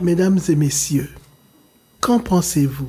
Mesdames 0.00 0.38
et 0.48 0.56
messieurs, 0.56 1.10
qu'en 2.00 2.18
pensez-vous? 2.18 2.88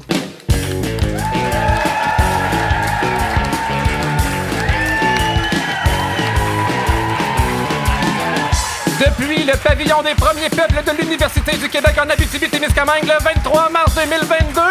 Depuis 8.98 9.43
le 9.43 9.57
pavillon 9.61 10.02
des 10.04 10.16
premiers 10.16 10.50
peuples 10.50 10.82
de 10.86 11.02
l'Université 11.02 11.58
du 11.58 11.68
Québec 11.68 11.96
en 12.00 12.10
Abitibi-Témiscamingue 12.10 13.04
le 13.04 13.22
23 13.22 13.70
mars 13.72 13.96
2022, 13.96 14.62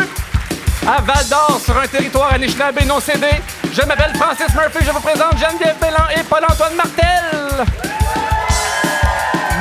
à 0.88 1.00
Val 1.02 1.28
d'Or, 1.28 1.60
sur 1.62 1.78
un 1.78 1.86
territoire 1.86 2.32
anishinaabe 2.32 2.80
non 2.86 3.00
cédé, 3.00 3.28
je 3.70 3.82
m'appelle 3.82 4.16
Francis 4.16 4.54
Murphy, 4.54 4.82
je 4.82 4.90
vous 4.90 5.00
présente 5.00 5.36
Geneviève 5.36 5.76
Bellan 5.78 6.08
et 6.16 6.22
Paul-Antoine 6.22 6.74
Martel. 6.74 7.99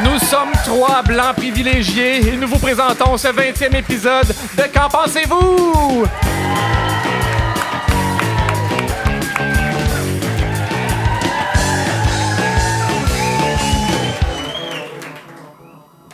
Nous 0.03 0.17
sommes 0.19 0.51
trois 0.65 1.01
blancs 1.03 1.35
privilégiés 1.35 2.27
et 2.27 2.37
nous 2.37 2.47
vous 2.47 2.59
présentons 2.59 3.17
ce 3.17 3.27
20e 3.27 3.75
épisode 3.75 4.27
de 4.27 4.63
Qu'en 4.73 4.87
pensez-vous? 4.87 6.05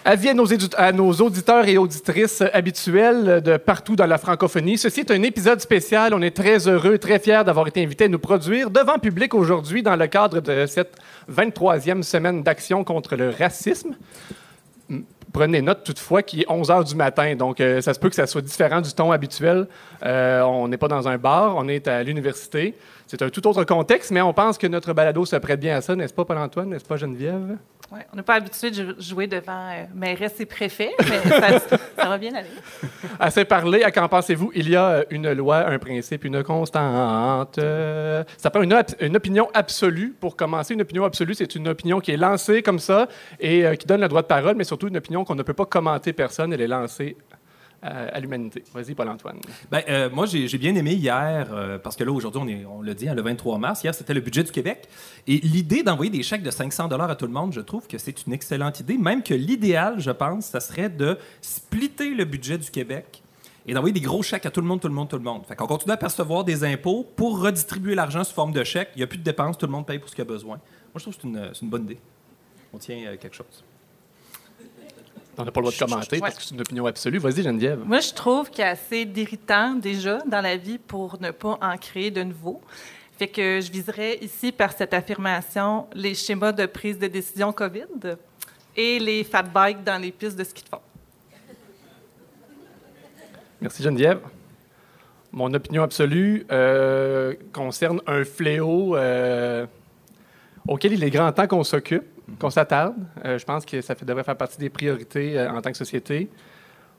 Avis 0.08 0.30
à 0.30 0.34
nos, 0.36 0.45
à 0.77 0.91
nos 0.91 1.12
auditeurs 1.14 1.68
et 1.68 1.80
auditrices 1.80 2.44
habituels 2.54 3.41
de 3.41 3.58
partout 3.58 3.96
dans 3.96 4.05
la 4.05 4.20
francophonie. 4.20 4.77
Ceci 4.77 5.00
est 5.00 5.09
un 5.09 5.23
épisode 5.23 5.59
spécial. 5.59 6.13
On 6.13 6.22
est 6.22 6.36
très 6.36 6.68
heureux, 6.68 7.00
très 7.00 7.18
fiers 7.18 7.41
d'avoir 7.44 7.68
été 7.68 7.82
invités 7.82 8.04
à 8.04 8.08
nous 8.08 8.20
produire 8.20 8.70
devant 8.70 8.99
public 8.99 9.34
aujourd'hui 9.34 9.82
dans 9.82 9.96
le 9.96 10.05
cadre 10.05 10.41
de 10.41 10.68
cette 10.68 10.94
23e 11.34 12.04
semaine 12.04 12.44
d'action 12.44 12.84
contre 12.84 13.16
le 13.16 13.32
racisme. 13.32 13.96
Prenez 15.34 15.63
note 15.63 15.84
toutefois 15.84 16.22
qu'il 16.22 16.41
est 16.41 16.52
11 16.52 16.70
heures 16.70 16.84
du 16.84 16.96
matin, 16.96 17.35
donc 17.35 17.60
euh, 17.60 17.82
ça 17.82 17.96
se 17.96 17.99
peut 17.99 18.10
que 18.10 18.16
ça 18.16 18.27
soit 18.27 18.44
différent 18.44 18.82
du 18.82 18.94
ton 18.94 19.12
habituel. 19.12 19.68
Euh, 20.05 20.44
on 20.44 20.68
n'est 20.68 20.77
pas 20.77 20.88
dans 20.88 21.07
un 21.07 21.18
bar, 21.18 21.55
on 21.57 21.68
est 21.68 21.88
à 21.88 22.04
l'université. 22.04 22.76
C'est 23.07 23.24
un 23.24 23.29
tout 23.29 23.46
autre 23.48 23.63
contexte, 23.63 24.12
mais 24.12 24.22
on 24.22 24.34
pense 24.34 24.60
que 24.60 24.68
notre 24.68 24.94
balado 24.94 25.26
se 25.26 25.35
prête 25.38 25.60
bien 25.60 25.77
à 25.77 25.82
ça, 25.82 25.96
n'est-ce 25.96 26.13
pas, 26.13 26.26
Paul-Antoine? 26.26 26.70
N'est-ce 26.70 26.85
pas, 26.85 26.96
Geneviève? 26.96 27.57
On 27.91 28.16
n'est 28.18 28.24
pas 28.24 28.36
habitué 28.36 28.72
de 28.72 28.76
jou- 28.76 28.96
jouer 29.00 29.28
devant 29.28 29.70
euh, 29.70 29.86
mairesse 29.94 30.40
et 30.40 30.46
préfet, 30.46 30.91
mais 31.00 31.30
ça, 31.30 31.60
ça 31.60 32.10
va 32.10 32.18
bien 32.18 32.34
aller. 32.34 32.50
Assez 33.20 33.46
parlé, 33.46 33.84
à 33.84 33.91
qu'en 33.91 34.10
pensez-vous? 34.10 34.52
Il 34.55 34.70
y 34.70 34.76
a 34.76 34.86
euh, 34.90 35.04
une 35.12 35.32
loi, 35.34 35.58
un 35.68 35.78
principe, 35.78 36.26
une 36.26 36.44
constante. 36.44 37.58
Euh, 37.60 38.24
ça 38.38 38.50
prend 38.50 38.63
une, 38.63 38.74
op- 38.74 38.96
une 39.00 39.16
opinion 39.16 39.50
absolue. 39.54 40.16
Pour 40.20 40.36
commencer, 40.36 40.74
une 40.74 40.82
opinion 40.82 41.06
absolue, 41.06 41.36
c'est 41.36 41.56
une 41.56 41.68
opinion 41.68 42.00
qui 42.00 42.12
est 42.12 42.18
lancée 42.18 42.63
comme 42.63 42.80
ça 42.80 43.08
et 43.40 43.66
euh, 43.66 43.76
qui 43.76 43.86
donne 43.86 44.02
le 44.02 44.08
droit 44.08 44.24
de 44.24 44.28
parole, 44.28 44.56
mais 44.56 44.63
surtout 44.63 44.88
une 44.88 44.98
opinion 44.98 45.24
qu'on 45.24 45.36
ne 45.36 45.44
peut 45.44 45.54
pas 45.54 45.66
commenter 45.66 46.12
personne. 46.12 46.52
Elle 46.54 46.62
est 46.62 46.68
lancée 46.68 47.16
à 47.86 48.20
l'humanité. 48.20 48.64
Vas-y, 48.74 48.96
Paul-Antoine. 48.96 49.40
Ben, 49.70 49.82
euh, 49.90 50.10
moi, 50.10 50.26
j'ai 50.26 50.58
bien 50.58 50.76
aimé 50.76 50.94
hier, 50.94 51.50
euh, 51.52 51.78
parce 51.78 51.96
que 51.96 52.04
là, 52.04 52.12
aujourd'hui, 52.12 52.66
on, 52.68 52.78
on 52.78 52.82
l'a 52.82 52.94
dit, 52.94 53.08
hein, 53.08 53.14
le 53.14 53.22
23 53.22 53.58
mars. 53.58 53.84
Hier, 53.84 53.94
c'était 53.94 54.14
le 54.14 54.22
budget 54.22 54.44
du 54.44 54.52
Québec. 54.52 54.88
Et 55.28 55.38
l'idée 55.38 55.84
d'envoyer 55.84 56.12
des 56.12 56.24
chèques 56.24 56.44
de 56.44 56.52
500 56.52 56.90
à 56.90 57.16
tout 57.16 57.28
le 57.28 57.32
monde, 57.32 57.54
je 57.54 57.62
trouve 57.62 57.88
que 57.88 57.98
c'est 57.98 58.26
une 58.26 58.34
excellente 58.34 58.80
idée. 58.80 58.98
Même 58.98 59.24
que 59.24 59.34
l'idéal, 59.34 59.96
je 60.00 60.12
pense, 60.12 60.46
ça 60.46 60.60
serait 60.60 60.90
de 60.90 61.18
splitter 61.41 62.16
le 62.16 62.26
budget 62.26 62.58
du 62.58 62.72
Québec 62.72 63.22
et 63.68 63.74
d'envoyer 63.74 63.94
des 63.94 64.02
gros 64.02 64.22
chèques 64.22 64.46
à 64.46 64.52
tout 64.52 64.62
le 64.62 64.68
monde, 64.68 64.80
tout 64.80 64.88
le 64.88 64.94
monde, 64.94 65.09
tout 65.09 65.18
le 65.18 65.24
monde. 65.24 65.46
Fait 65.46 65.56
qu'on 65.56 65.68
continue 65.68 65.94
à 65.94 65.97
percevoir 65.97 66.44
des 66.44 66.63
impôts 66.63 67.06
pour 67.16 67.41
redistribuer 67.41 67.96
l'argent 67.96 68.24
sous 68.24 68.34
forme 68.34 68.52
de 68.52 68.63
chèques. 68.63 68.90
Il 68.96 69.00
n'y 69.00 69.03
a 69.03 69.08
plus 69.08 69.18
de 69.18 69.24
dépenses, 69.24 69.58
tout 69.58 69.66
le 69.66 69.72
monde 69.72 69.86
paye 69.86 70.00
pour 70.00 70.09
ce 70.09 70.16
qu'il 70.16 70.22
a 70.22 70.25
besoin. 70.25 70.58
Moi, 70.58 70.97
je 70.97 71.02
trouve 71.02 71.16
que 71.16 71.22
c'est 71.22 71.28
une, 71.28 71.50
c'est 71.53 71.62
une 71.62 71.69
bonne 71.69 71.84
idée. 71.84 71.97
On 72.74 72.78
tient 72.78 72.97
euh, 73.06 73.18
quelque 73.18 73.36
chose. 73.36 73.63
On 75.38 75.44
n'a 75.44 75.52
pas 75.52 75.59
le 75.59 75.66
droit 75.66 75.74
de 75.74 75.91
commenter 75.91 76.19
parce 76.19 76.36
que 76.36 76.44
c'est 76.44 76.56
une 76.56 76.62
opinion 76.62 76.86
absolue. 76.86 77.18
Vas-y, 77.18 77.44
Geneviève. 77.44 77.81
Moi, 77.86 78.00
je 78.00 78.14
trouve 78.14 78.50
qu'il 78.50 78.59
y 78.59 78.64
a 78.64 78.69
assez 78.69 79.06
d'irritants 79.06 79.74
déjà 79.74 80.19
dans 80.25 80.41
la 80.41 80.56
vie 80.56 80.78
pour 80.78 81.19
ne 81.22 81.31
pas 81.31 81.58
en 81.62 81.78
créer 81.78 82.12
de 82.12 82.24
nouveaux. 82.24 82.62
Fait 83.18 83.28
que 83.28 83.62
je 83.62 83.72
viserais 83.72 84.18
ici 84.22 84.51
par 84.51 84.74
cette 84.74 84.94
affirmation 84.94 85.88
les 85.94 86.13
schémas 86.13 86.51
de 86.51 86.66
prise 86.66 87.00
de 87.00 87.07
décision 87.07 87.53
COVID 87.53 88.18
et 88.75 89.00
les 89.00 89.24
fat 89.24 89.44
bikes 89.44 89.84
dans 89.84 90.01
les 90.01 90.12
pistes 90.12 90.38
de 90.38 90.44
ski 90.44 90.63
de 90.63 90.69
fond. 90.69 90.81
Merci, 93.62 93.84
Geneviève. 93.84 94.19
Mon 95.31 95.53
opinion 95.53 95.84
absolue 95.84 96.45
euh, 96.51 97.34
concerne 97.51 98.01
un 98.07 98.24
fléau 98.24 98.95
euh, 98.95 99.66
auquel 100.68 100.94
il 100.94 101.03
est 101.03 101.09
grand 101.09 101.31
temps 101.31 101.47
qu'on 101.47 101.63
s'occupe, 101.63 102.06
qu'on 102.40 102.50
s'attarde. 102.50 102.96
Euh, 103.24 103.38
je 103.38 103.46
pense 103.46 103.66
que 103.66 103.81
ça 103.81 103.96
devrait 103.96 104.24
faire 104.24 104.38
partie 104.38 104.58
des 104.58 104.69
priorités 104.69 105.38
euh, 105.38 105.52
en 105.52 105.62
tant 105.62 105.72
que 105.72 105.78
société. 105.78 106.30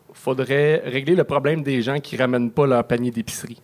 Il 0.09 0.15
faudrait 0.15 0.83
régler 0.85 1.15
le 1.15 1.25
problème 1.25 1.63
des 1.63 1.83
gens 1.83 1.99
qui 2.01 2.17
ne 2.17 2.21
ramènent 2.23 2.51
pas 2.51 2.67
leur 2.67 2.85
panier 2.85 3.11
d'épicerie. 3.11 3.61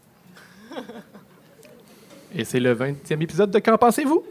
Et 2.35 2.45
c'est 2.45 2.61
le 2.61 2.75
20e 2.75 3.23
épisode 3.23 3.51
de 3.51 3.59
Qu'en 3.59 3.77
pensez-vous? 3.77 4.25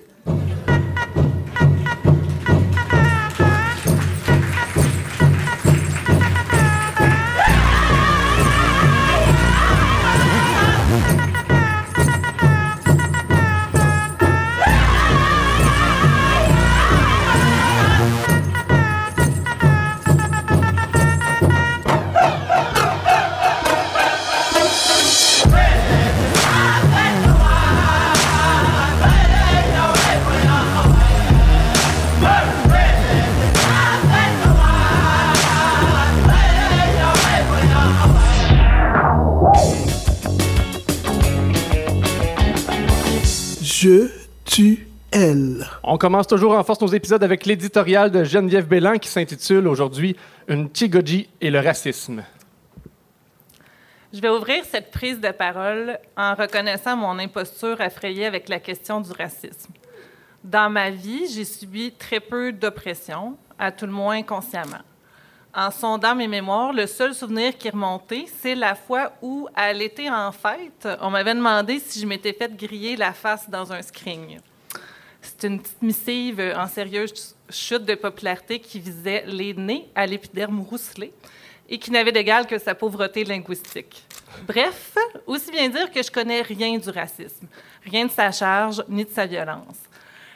Commence 46.01 46.25
toujours 46.25 46.53
en 46.53 46.63
force 46.63 46.81
nos 46.81 46.87
épisodes 46.87 47.23
avec 47.23 47.45
l'éditorial 47.45 48.09
de 48.09 48.23
Geneviève 48.23 48.67
Bélan 48.67 48.97
qui 48.97 49.07
s'intitule 49.07 49.67
aujourd'hui 49.67 50.15
Une 50.47 50.67
Tigoji 50.67 51.29
et 51.39 51.51
le 51.51 51.59
racisme. 51.59 52.23
Je 54.11 54.19
vais 54.19 54.29
ouvrir 54.29 54.63
cette 54.65 54.89
prise 54.89 55.19
de 55.19 55.29
parole 55.29 55.99
en 56.17 56.33
reconnaissant 56.33 56.97
mon 56.97 57.19
imposture 57.19 57.79
affrayée 57.79 58.25
avec 58.25 58.49
la 58.49 58.59
question 58.59 58.99
du 58.99 59.11
racisme. 59.11 59.71
Dans 60.43 60.71
ma 60.71 60.89
vie, 60.89 61.31
j'ai 61.31 61.45
subi 61.45 61.91
très 61.91 62.19
peu 62.19 62.51
d'oppression, 62.51 63.37
à 63.59 63.71
tout 63.71 63.85
le 63.85 63.91
moins 63.91 64.23
consciemment. 64.23 64.81
En 65.53 65.69
sondant 65.69 66.15
mes 66.15 66.27
mémoires, 66.27 66.73
le 66.73 66.87
seul 66.87 67.13
souvenir 67.13 67.55
qui 67.55 67.67
est 67.67 67.71
remonté, 67.71 68.25
c'est 68.41 68.55
la 68.55 68.73
fois 68.73 69.11
où, 69.21 69.47
à 69.53 69.71
l'été 69.71 70.09
en 70.09 70.31
fête, 70.31 70.87
on 70.99 71.11
m'avait 71.11 71.35
demandé 71.35 71.77
si 71.77 71.99
je 71.99 72.07
m'étais 72.07 72.33
fait 72.33 72.57
griller 72.57 72.95
la 72.95 73.13
face 73.13 73.47
dans 73.47 73.71
un 73.71 73.83
screen. 73.83 74.39
C'est 75.41 75.47
une 75.47 75.59
petite 75.59 75.81
missive 75.81 76.53
en 76.55 76.67
sérieuse 76.67 77.35
chute 77.49 77.83
de 77.83 77.95
popularité 77.95 78.59
qui 78.59 78.79
visait 78.79 79.23
les 79.25 79.55
nez 79.55 79.89
à 79.95 80.05
l'épiderme 80.05 80.59
rousselé 80.59 81.11
et 81.67 81.79
qui 81.79 81.89
n'avait 81.89 82.11
d'égal 82.11 82.45
que 82.45 82.59
sa 82.59 82.75
pauvreté 82.75 83.23
linguistique. 83.23 84.05
Bref, 84.45 84.95
aussi 85.25 85.49
bien 85.49 85.67
dire 85.69 85.89
que 85.89 86.03
je 86.03 86.11
connais 86.11 86.43
rien 86.43 86.77
du 86.77 86.87
racisme, 86.91 87.47
rien 87.83 88.05
de 88.05 88.11
sa 88.11 88.31
charge 88.31 88.83
ni 88.87 89.03
de 89.03 89.09
sa 89.09 89.25
violence. 89.25 89.79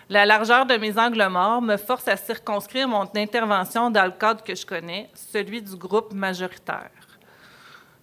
La 0.10 0.26
largeur 0.26 0.66
de 0.66 0.76
mes 0.76 0.98
angles 0.98 1.28
morts 1.28 1.62
me 1.62 1.78
force 1.78 2.08
à 2.08 2.18
circonscrire 2.18 2.88
mon 2.88 3.08
intervention 3.16 3.92
dans 3.92 4.06
le 4.06 4.12
cadre 4.12 4.44
que 4.44 4.56
je 4.56 4.66
connais, 4.66 5.12
celui 5.14 5.62
du 5.62 5.76
groupe 5.76 6.14
majoritaire. 6.14 6.90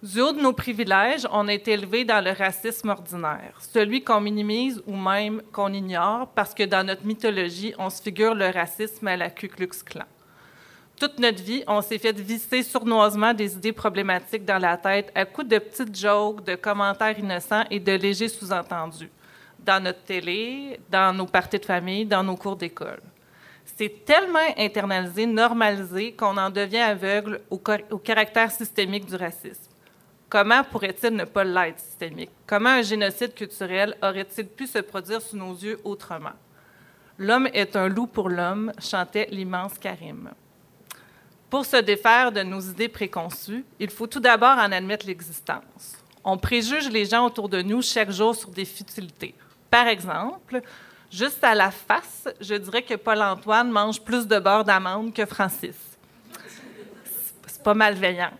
Du 0.03 0.19
haut 0.19 0.33
de 0.33 0.41
nos 0.41 0.51
privilèges, 0.51 1.25
on 1.31 1.47
est 1.47 1.65
élevé 1.65 2.03
dans 2.03 2.21
le 2.21 2.31
racisme 2.31 2.89
ordinaire, 2.89 3.53
celui 3.57 4.03
qu'on 4.03 4.19
minimise 4.19 4.83
ou 4.85 4.97
même 4.97 5.41
qu'on 5.53 5.71
ignore 5.71 6.27
parce 6.35 6.53
que 6.53 6.63
dans 6.63 6.85
notre 6.85 7.05
mythologie, 7.05 7.73
on 7.79 7.89
se 7.89 8.01
figure 8.01 8.35
le 8.35 8.49
racisme 8.49 9.07
à 9.07 9.15
la 9.15 9.29
Ku 9.29 9.47
Klux 9.47 9.69
Klan. 9.85 10.03
Toute 10.99 11.19
notre 11.19 11.41
vie, 11.41 11.63
on 11.67 11.81
s'est 11.81 11.99
fait 11.99 12.19
visser 12.19 12.63
sournoisement 12.63 13.33
des 13.33 13.55
idées 13.55 13.71
problématiques 13.71 14.43
dans 14.43 14.57
la 14.57 14.75
tête 14.75 15.09
à 15.15 15.23
coups 15.23 15.47
de 15.47 15.57
petites 15.57 15.97
jokes, 15.97 16.43
de 16.43 16.55
commentaires 16.55 17.17
innocents 17.17 17.63
et 17.71 17.79
de 17.79 17.93
légers 17.93 18.27
sous-entendus. 18.27 19.09
Dans 19.57 19.81
notre 19.81 20.03
télé, 20.03 20.81
dans 20.91 21.15
nos 21.15 21.27
parties 21.27 21.59
de 21.59 21.65
famille, 21.65 22.05
dans 22.05 22.23
nos 22.25 22.35
cours 22.35 22.57
d'école. 22.57 22.99
C'est 23.77 24.03
tellement 24.03 24.51
internalisé, 24.57 25.25
normalisé, 25.25 26.11
qu'on 26.11 26.35
en 26.35 26.49
devient 26.49 26.79
aveugle 26.79 27.39
au 27.49 27.97
caractère 27.99 28.51
systémique 28.51 29.05
du 29.05 29.15
racisme. 29.15 29.72
Comment 30.33 30.63
pourrait-il 30.63 31.11
ne 31.11 31.25
pas 31.25 31.43
l'être 31.43 31.79
systémique? 31.79 32.31
Comment 32.47 32.71
un 32.71 32.81
génocide 32.81 33.35
culturel 33.35 33.95
aurait-il 34.01 34.47
pu 34.47 34.65
se 34.65 34.79
produire 34.79 35.21
sous 35.21 35.37
nos 35.37 35.53
yeux 35.53 35.79
autrement? 35.83 36.33
L'homme 37.19 37.47
est 37.53 37.75
un 37.75 37.87
loup 37.87 38.07
pour 38.07 38.29
l'homme, 38.29 38.71
chantait 38.79 39.27
l'immense 39.29 39.77
Karim. 39.77 40.31
Pour 41.51 41.67
se 41.67 41.77
défaire 41.77 42.31
de 42.31 42.41
nos 42.41 42.59
idées 42.61 42.89
préconçues, 42.89 43.63
il 43.79 43.91
faut 43.91 44.07
tout 44.07 44.19
d'abord 44.19 44.57
en 44.57 44.71
admettre 44.71 45.05
l'existence. 45.05 46.03
On 46.23 46.39
préjuge 46.39 46.89
les 46.89 47.05
gens 47.05 47.27
autour 47.27 47.47
de 47.47 47.61
nous 47.61 47.83
chaque 47.83 48.09
jour 48.09 48.35
sur 48.35 48.49
des 48.49 48.65
futilités. 48.65 49.35
Par 49.69 49.85
exemple, 49.85 50.63
juste 51.11 51.43
à 51.43 51.53
la 51.53 51.69
face, 51.69 52.27
je 52.41 52.55
dirais 52.55 52.81
que 52.81 52.95
Paul-Antoine 52.95 53.69
mange 53.69 54.01
plus 54.01 54.25
de 54.25 54.39
beurre 54.39 54.63
d'amande 54.63 55.13
que 55.13 55.27
Francis. 55.27 55.77
C'est 57.45 57.61
pas 57.61 57.75
malveillant. 57.75 58.31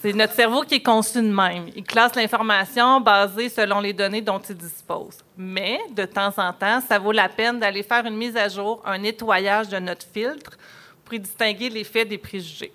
C'est 0.00 0.12
notre 0.12 0.32
cerveau 0.32 0.62
qui 0.62 0.76
est 0.76 0.82
conçu 0.82 1.18
de 1.18 1.32
même. 1.32 1.66
Il 1.76 1.84
classe 1.84 2.14
l'information 2.14 3.00
basée 3.00 3.48
selon 3.48 3.80
les 3.80 3.92
données 3.92 4.22
dont 4.22 4.38
il 4.38 4.56
dispose. 4.56 5.18
Mais, 5.36 5.78
de 5.90 6.04
temps 6.04 6.32
en 6.36 6.52
temps, 6.52 6.80
ça 6.80 6.98
vaut 6.98 7.12
la 7.12 7.28
peine 7.28 7.60
d'aller 7.60 7.82
faire 7.82 8.04
une 8.06 8.16
mise 8.16 8.36
à 8.36 8.48
jour, 8.48 8.82
un 8.84 8.98
nettoyage 8.98 9.68
de 9.68 9.78
notre 9.78 10.06
filtre 10.06 10.52
pour 11.04 11.14
y 11.14 11.20
distinguer 11.20 11.68
les 11.68 11.84
faits 11.84 12.08
des 12.08 12.18
préjugés. 12.18 12.72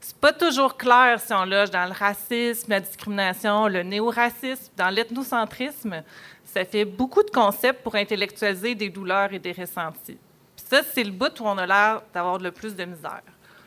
C'est 0.00 0.16
pas 0.16 0.32
toujours 0.32 0.76
clair 0.76 1.18
si 1.18 1.32
on 1.32 1.46
loge 1.46 1.70
dans 1.70 1.86
le 1.86 1.92
racisme, 1.92 2.70
la 2.70 2.80
discrimination, 2.80 3.68
le 3.68 3.82
néo-racisme, 3.82 4.72
dans 4.76 4.90
l'ethnocentrisme. 4.90 6.02
Ça 6.44 6.64
fait 6.64 6.84
beaucoup 6.84 7.22
de 7.22 7.30
concepts 7.30 7.82
pour 7.82 7.94
intellectualiser 7.94 8.74
des 8.74 8.90
douleurs 8.90 9.32
et 9.32 9.38
des 9.38 9.52
ressentis. 9.52 10.18
Ça, 10.56 10.82
c'est 10.92 11.04
le 11.04 11.10
bout 11.10 11.40
où 11.40 11.44
on 11.44 11.56
a 11.56 11.66
l'air 11.66 12.02
d'avoir 12.12 12.38
le 12.38 12.50
plus 12.50 12.74
de 12.74 12.84
misère 12.84 13.22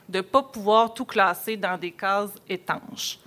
de 0.08 0.18
ne 0.18 0.22
pas 0.22 0.44
pouvoir 0.44 0.94
tout 0.94 1.06
classer 1.06 1.58
dans 1.58 1.78
des 1.78 1.92
cases 1.92 2.34
étanches. 2.48 3.20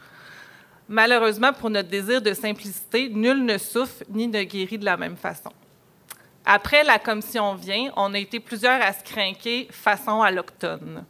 Malheureusement, 0.88 1.52
pour 1.52 1.70
notre 1.70 1.88
désir 1.88 2.20
de 2.20 2.32
simplicité, 2.32 3.08
nul 3.08 3.44
ne 3.44 3.58
souffre 3.58 4.02
ni 4.08 4.26
ne 4.26 4.42
guérit 4.42 4.78
de 4.78 4.84
la 4.84 4.96
même 4.96 5.16
façon. 5.16 5.52
Après 6.44 6.82
la 6.82 6.98
commission 6.98 7.54
vient, 7.54 7.92
on 7.96 8.12
a 8.14 8.18
été 8.18 8.40
plusieurs 8.40 8.82
à 8.82 8.92
se 8.92 9.04
craquer 9.04 9.68
façon 9.70 10.22
à 10.22 10.30
l'octone. 10.30 11.04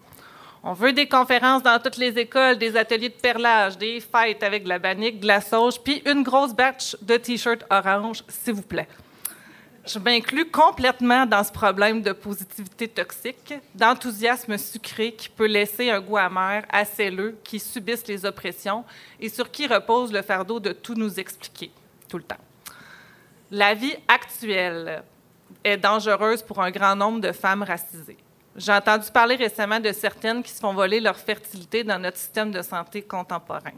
On 0.62 0.74
veut 0.74 0.92
des 0.92 1.08
conférences 1.08 1.62
dans 1.62 1.80
toutes 1.80 1.96
les 1.96 2.18
écoles, 2.18 2.58
des 2.58 2.76
ateliers 2.76 3.08
de 3.08 3.14
perlage, 3.14 3.78
des 3.78 4.00
fêtes 4.00 4.42
avec 4.42 4.64
de 4.64 4.68
la 4.68 4.78
bannique, 4.78 5.20
de 5.20 5.26
la 5.26 5.40
sauge, 5.40 5.80
puis 5.82 6.02
une 6.04 6.22
grosse 6.22 6.52
batch 6.52 6.96
de 7.00 7.16
t-shirts 7.16 7.64
orange, 7.70 8.22
s'il 8.28 8.52
vous 8.52 8.62
plaît. 8.62 8.88
Je 9.86 9.98
m'inclus 9.98 10.50
complètement 10.50 11.24
dans 11.24 11.42
ce 11.42 11.50
problème 11.50 12.02
de 12.02 12.12
positivité 12.12 12.86
toxique, 12.86 13.54
d'enthousiasme 13.74 14.58
sucré 14.58 15.12
qui 15.12 15.28
peut 15.30 15.46
laisser 15.46 15.90
un 15.90 16.00
goût 16.00 16.18
amer 16.18 16.64
à 16.68 16.84
celles 16.84 17.34
qui 17.42 17.58
subissent 17.58 18.06
les 18.06 18.26
oppressions 18.26 18.84
et 19.18 19.30
sur 19.30 19.50
qui 19.50 19.66
repose 19.66 20.12
le 20.12 20.20
fardeau 20.20 20.60
de 20.60 20.72
tout 20.72 20.94
nous 20.94 21.18
expliquer, 21.18 21.70
tout 22.08 22.18
le 22.18 22.24
temps. 22.24 22.36
La 23.50 23.74
vie 23.74 23.96
actuelle 24.06 25.02
est 25.64 25.78
dangereuse 25.78 26.42
pour 26.42 26.60
un 26.62 26.70
grand 26.70 26.94
nombre 26.94 27.20
de 27.20 27.32
femmes 27.32 27.62
racisées. 27.62 28.18
J'ai 28.56 28.72
entendu 28.72 29.10
parler 29.10 29.36
récemment 29.36 29.80
de 29.80 29.92
certaines 29.92 30.42
qui 30.42 30.50
se 30.50 30.60
font 30.60 30.74
voler 30.74 31.00
leur 31.00 31.16
fertilité 31.16 31.84
dans 31.84 31.98
notre 31.98 32.18
système 32.18 32.50
de 32.50 32.60
santé 32.62 33.00
contemporain. 33.02 33.72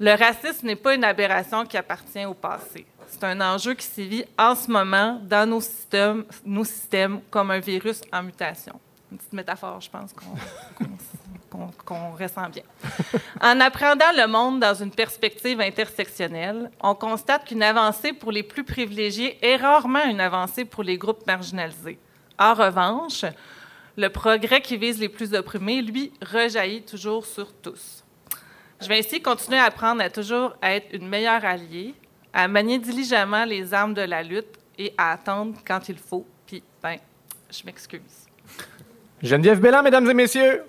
Le 0.00 0.12
racisme 0.14 0.66
n'est 0.66 0.76
pas 0.76 0.94
une 0.94 1.04
aberration 1.04 1.64
qui 1.64 1.76
appartient 1.76 2.24
au 2.24 2.34
passé. 2.34 2.84
C'est 3.08 3.24
un 3.24 3.40
enjeu 3.40 3.74
qui 3.74 3.86
sévit 3.86 4.24
en 4.38 4.54
ce 4.54 4.70
moment 4.70 5.20
dans 5.22 5.48
nos 5.48 5.60
systèmes, 5.60 6.24
nos 6.44 6.64
systèmes 6.64 7.20
comme 7.30 7.50
un 7.50 7.60
virus 7.60 8.00
en 8.12 8.22
mutation. 8.22 8.78
Une 9.10 9.18
petite 9.18 9.32
métaphore, 9.32 9.80
je 9.80 9.88
pense 9.88 10.12
qu'on 11.84 12.12
ressent 12.18 12.48
bien. 12.48 12.64
En 13.40 13.60
appréhendant 13.60 14.12
le 14.16 14.26
monde 14.26 14.60
dans 14.60 14.74
une 14.74 14.90
perspective 14.90 15.60
intersectionnelle, 15.60 16.70
on 16.80 16.94
constate 16.94 17.46
qu'une 17.46 17.62
avancée 17.62 18.12
pour 18.12 18.32
les 18.32 18.42
plus 18.42 18.64
privilégiés 18.64 19.38
est 19.40 19.56
rarement 19.56 20.04
une 20.04 20.20
avancée 20.20 20.64
pour 20.64 20.82
les 20.82 20.98
groupes 20.98 21.26
marginalisés. 21.26 21.98
En 22.38 22.54
revanche, 22.54 23.24
le 23.96 24.08
progrès 24.08 24.60
qui 24.60 24.76
vise 24.76 24.98
les 24.98 25.08
plus 25.08 25.32
opprimés, 25.34 25.80
lui, 25.80 26.12
rejaillit 26.20 26.82
toujours 26.82 27.24
sur 27.24 27.52
tous. 27.54 28.04
Je 28.80 28.88
vais 28.88 28.98
ainsi 28.98 29.22
continuer 29.22 29.58
à 29.58 29.64
apprendre 29.64 30.02
à 30.02 30.10
toujours 30.10 30.54
être 30.62 30.88
une 30.92 31.08
meilleure 31.08 31.44
alliée, 31.44 31.94
à 32.36 32.48
manier 32.48 32.78
diligemment 32.78 33.46
les 33.46 33.72
armes 33.72 33.94
de 33.94 34.02
la 34.02 34.22
lutte 34.22 34.58
et 34.78 34.92
à 34.98 35.12
attendre 35.12 35.58
quand 35.66 35.88
il 35.88 35.96
faut. 35.96 36.26
Puis, 36.46 36.62
ben, 36.82 36.98
je 37.50 37.64
m'excuse. 37.64 38.26
Geneviève 39.22 39.58
Bélan, 39.58 39.82
mesdames 39.82 40.08
et 40.10 40.14
messieurs. 40.14 40.62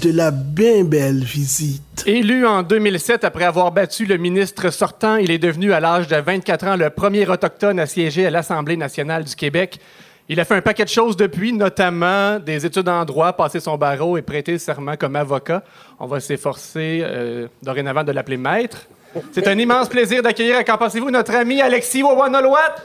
De 0.00 0.12
la 0.12 0.30
bien 0.30 0.84
belle 0.84 1.24
visite. 1.24 2.04
Élu 2.06 2.46
en 2.46 2.62
2007 2.62 3.24
après 3.24 3.44
avoir 3.44 3.72
battu 3.72 4.06
le 4.06 4.16
ministre 4.16 4.70
sortant, 4.70 5.16
il 5.16 5.30
est 5.30 5.38
devenu 5.38 5.72
à 5.72 5.80
l'âge 5.80 6.08
de 6.08 6.16
24 6.16 6.66
ans 6.66 6.76
le 6.76 6.90
premier 6.90 7.28
autochtone 7.28 7.80
à 7.80 7.86
siéger 7.86 8.26
à 8.26 8.30
l'Assemblée 8.30 8.76
nationale 8.76 9.24
du 9.24 9.34
Québec. 9.34 9.80
Il 10.28 10.38
a 10.40 10.44
fait 10.44 10.54
un 10.54 10.60
paquet 10.60 10.84
de 10.84 10.90
choses 10.90 11.16
depuis, 11.16 11.52
notamment 11.52 12.38
des 12.38 12.64
études 12.66 12.88
en 12.88 13.04
droit, 13.04 13.32
passer 13.32 13.60
son 13.60 13.76
barreau 13.76 14.16
et 14.18 14.22
prêter 14.22 14.58
serment 14.58 14.96
comme 14.96 15.16
avocat. 15.16 15.62
On 15.98 16.06
va 16.06 16.20
s'efforcer 16.20 17.00
euh, 17.02 17.48
dorénavant 17.62 18.04
de 18.04 18.12
l'appeler 18.12 18.36
maître. 18.36 18.86
C'est 19.32 19.48
un 19.48 19.58
immense 19.58 19.88
plaisir 19.88 20.22
d'accueillir, 20.22 20.64
qu'en 20.64 20.76
pensez-vous, 20.76 21.10
notre 21.10 21.34
ami 21.34 21.62
Alexis 21.62 22.02
Wawanolwat? 22.02 22.76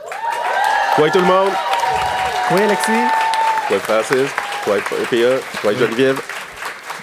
Quoi 0.96 1.10
tout 1.10 1.20
le 1.20 1.26
monde? 1.26 1.52
Oui, 2.52 2.62
Alexis. 2.62 2.92
Quoi 3.68 3.80
Francis? 3.80 4.30
Quoi 4.64 4.76
PA? 4.78 5.62
Quoi 5.62 5.74
Geneviève? 5.74 6.22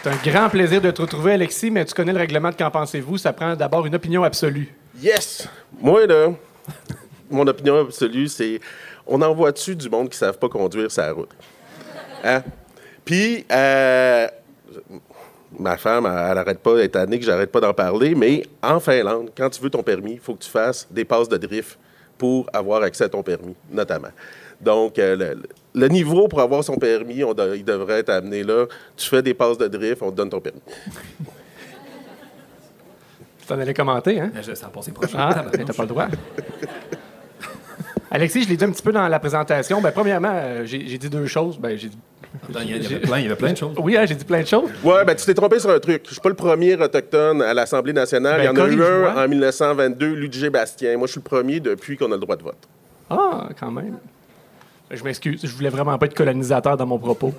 C'est 0.02 0.08
un 0.08 0.32
grand 0.32 0.48
plaisir 0.48 0.80
de 0.80 0.90
te 0.90 1.02
retrouver, 1.02 1.34
Alexis, 1.34 1.70
mais 1.70 1.84
tu 1.84 1.92
connais 1.92 2.14
le 2.14 2.18
règlement 2.18 2.48
de 2.48 2.54
Qu'en 2.54 2.70
pensez-vous? 2.70 3.18
Ça 3.18 3.34
prend 3.34 3.54
d'abord 3.54 3.84
une 3.84 3.94
opinion 3.94 4.24
absolue. 4.24 4.74
Yes! 4.98 5.46
Moi, 5.78 6.06
là, 6.06 6.32
mon 7.30 7.46
opinion 7.46 7.80
absolue, 7.80 8.28
c'est 8.28 8.60
on 9.06 9.20
envoie-tu 9.20 9.76
du 9.76 9.90
monde 9.90 10.08
qui 10.08 10.14
ne 10.14 10.20
savent 10.20 10.38
pas 10.38 10.48
conduire 10.48 10.90
sa 10.90 11.12
route? 11.12 11.28
Hein? 12.24 12.42
Puis, 13.04 13.44
euh, 13.52 14.26
ma 15.58 15.76
femme, 15.76 16.06
elle 16.06 16.34
n'arrête 16.34 16.60
pas 16.60 16.76
d'être 16.76 16.96
année 16.96 17.18
que 17.18 17.26
j'arrête 17.26 17.52
pas 17.52 17.60
d'en 17.60 17.74
parler, 17.74 18.14
mais 18.14 18.44
en 18.62 18.80
Finlande, 18.80 19.30
quand 19.36 19.50
tu 19.50 19.60
veux 19.60 19.70
ton 19.70 19.82
permis, 19.82 20.12
il 20.12 20.20
faut 20.20 20.34
que 20.34 20.44
tu 20.44 20.50
fasses 20.50 20.88
des 20.90 21.04
passes 21.04 21.28
de 21.28 21.36
drift 21.36 21.78
pour 22.16 22.48
avoir 22.54 22.82
accès 22.82 23.04
à 23.04 23.08
ton 23.10 23.22
permis, 23.22 23.54
notamment. 23.70 24.12
Donc, 24.62 24.98
euh, 24.98 25.34
niveau 25.74 26.28
pour 26.28 26.40
avoir 26.40 26.64
son 26.64 26.76
permis, 26.76 27.22
on 27.24 27.34
il 27.54 27.64
devrait 27.64 28.00
être 28.00 28.10
amené 28.10 28.42
là. 28.42 28.66
Tu 28.96 29.08
fais 29.08 29.22
des 29.22 29.34
passes 29.34 29.58
de 29.58 29.68
drift, 29.68 30.02
on 30.02 30.10
te 30.10 30.16
donne 30.16 30.30
ton 30.30 30.40
permis. 30.40 30.60
tu 33.38 33.46
t'en 33.46 33.58
allais 33.58 33.74
commenter, 33.74 34.20
hein? 34.20 34.32
Ça 34.54 34.66
a 34.66 34.70
passé 34.70 34.92
prochain. 34.92 35.18
Ah, 35.18 35.44
t'as 35.52 35.72
pas 35.72 35.82
le 35.82 35.88
droit. 35.88 36.08
Alexis, 38.10 38.42
je 38.42 38.48
l'ai 38.48 38.56
dit 38.56 38.64
un 38.64 38.70
petit 38.70 38.82
peu 38.82 38.92
dans 38.92 39.06
la 39.06 39.20
présentation. 39.20 39.80
Ben, 39.80 39.92
premièrement, 39.92 40.32
euh, 40.32 40.64
j'ai 40.64 40.98
dit 40.98 41.08
deux 41.08 41.26
choses. 41.26 41.58
Ben, 41.58 41.78
j'ai 41.78 41.90
il, 42.48 42.70
y 42.70 42.86
avait 42.86 43.00
plein, 43.00 43.18
il 43.18 43.22
y 43.24 43.26
avait 43.26 43.36
plein 43.36 43.52
de 43.52 43.56
choses. 43.56 43.74
Oui, 43.78 43.96
hein, 43.96 44.04
j'ai 44.06 44.14
dit 44.14 44.24
plein 44.24 44.42
de 44.42 44.46
choses. 44.46 44.70
Oui, 44.82 44.94
ben, 45.06 45.14
tu 45.14 45.24
t'es 45.24 45.34
trompé 45.34 45.58
sur 45.58 45.70
un 45.70 45.78
truc. 45.78 46.02
Je 46.06 46.12
suis 46.12 46.20
pas 46.20 46.28
le 46.28 46.34
premier 46.34 46.74
autochtone 46.74 47.42
à 47.42 47.54
l'Assemblée 47.54 47.92
nationale. 47.92 48.38
Ben, 48.38 48.42
il 48.42 48.46
y 48.46 48.48
en 48.48 48.64
a 48.64 48.68
eu 48.68 48.82
un 48.82 49.24
en 49.24 49.28
1922, 49.28 50.14
Ludger 50.14 50.50
Bastien. 50.50 50.96
Moi, 50.96 51.06
je 51.06 51.12
suis 51.12 51.20
le 51.20 51.28
premier 51.28 51.60
depuis 51.60 51.96
qu'on 51.96 52.10
a 52.10 52.14
le 52.14 52.20
droit 52.20 52.36
de 52.36 52.42
vote. 52.42 52.68
Ah, 53.08 53.48
quand 53.58 53.70
même. 53.70 53.98
Je 54.90 55.04
m'excuse, 55.04 55.40
je 55.44 55.54
voulais 55.54 55.68
vraiment 55.68 55.96
pas 55.98 56.06
être 56.06 56.14
colonisateur 56.14 56.76
dans 56.76 56.86
mon 56.86 56.98
propos. 56.98 57.32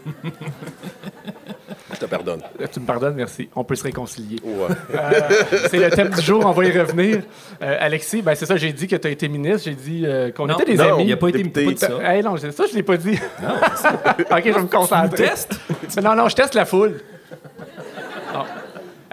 je 1.93 1.99
te 1.99 2.05
pardonne. 2.05 2.41
Tu 2.71 2.79
me 2.79 2.85
pardonnes, 2.85 3.15
merci. 3.15 3.49
On 3.53 3.65
peut 3.65 3.75
se 3.75 3.83
réconcilier. 3.83 4.39
Ouais. 4.41 4.73
Euh, 4.95 5.43
c'est 5.69 5.79
le 5.79 5.89
thème 5.89 6.09
du 6.11 6.21
jour, 6.21 6.45
on 6.45 6.51
va 6.51 6.63
y 6.63 6.79
revenir. 6.79 7.23
Euh, 7.61 7.77
Alexis, 7.79 8.21
ben 8.21 8.35
c'est 8.35 8.45
ça, 8.45 8.55
j'ai 8.55 8.71
dit 8.71 8.87
que 8.87 8.95
tu 8.95 9.05
as 9.05 9.11
été 9.11 9.27
ministre, 9.27 9.63
j'ai 9.65 9.75
dit 9.75 10.03
euh, 10.05 10.31
qu'on 10.31 10.47
était 10.47 10.63
des 10.63 10.75
non, 10.75 10.95
amis. 10.95 11.03
Il 11.03 11.09
n'a 11.09 11.17
pas 11.17 11.27
été 11.27 11.39
Député. 11.39 11.65
pas 11.65 11.71
de 11.73 11.79
ça. 11.79 12.13
Hey, 12.13 12.23
non, 12.23 12.37
c'est 12.37 12.51
ça, 12.51 12.63
je 12.69 12.75
l'ai 12.75 12.83
pas 12.83 12.95
dit. 12.95 13.19
ok, 13.43 14.41
je 14.45 14.51
vais 14.51 14.61
me 14.61 14.67
concentrer. 14.67 15.27
Teste? 15.27 15.59
Mais 15.97 16.01
non, 16.01 16.15
non, 16.15 16.29
je 16.29 16.35
teste 16.35 16.55
la 16.55 16.63
foule. 16.65 17.01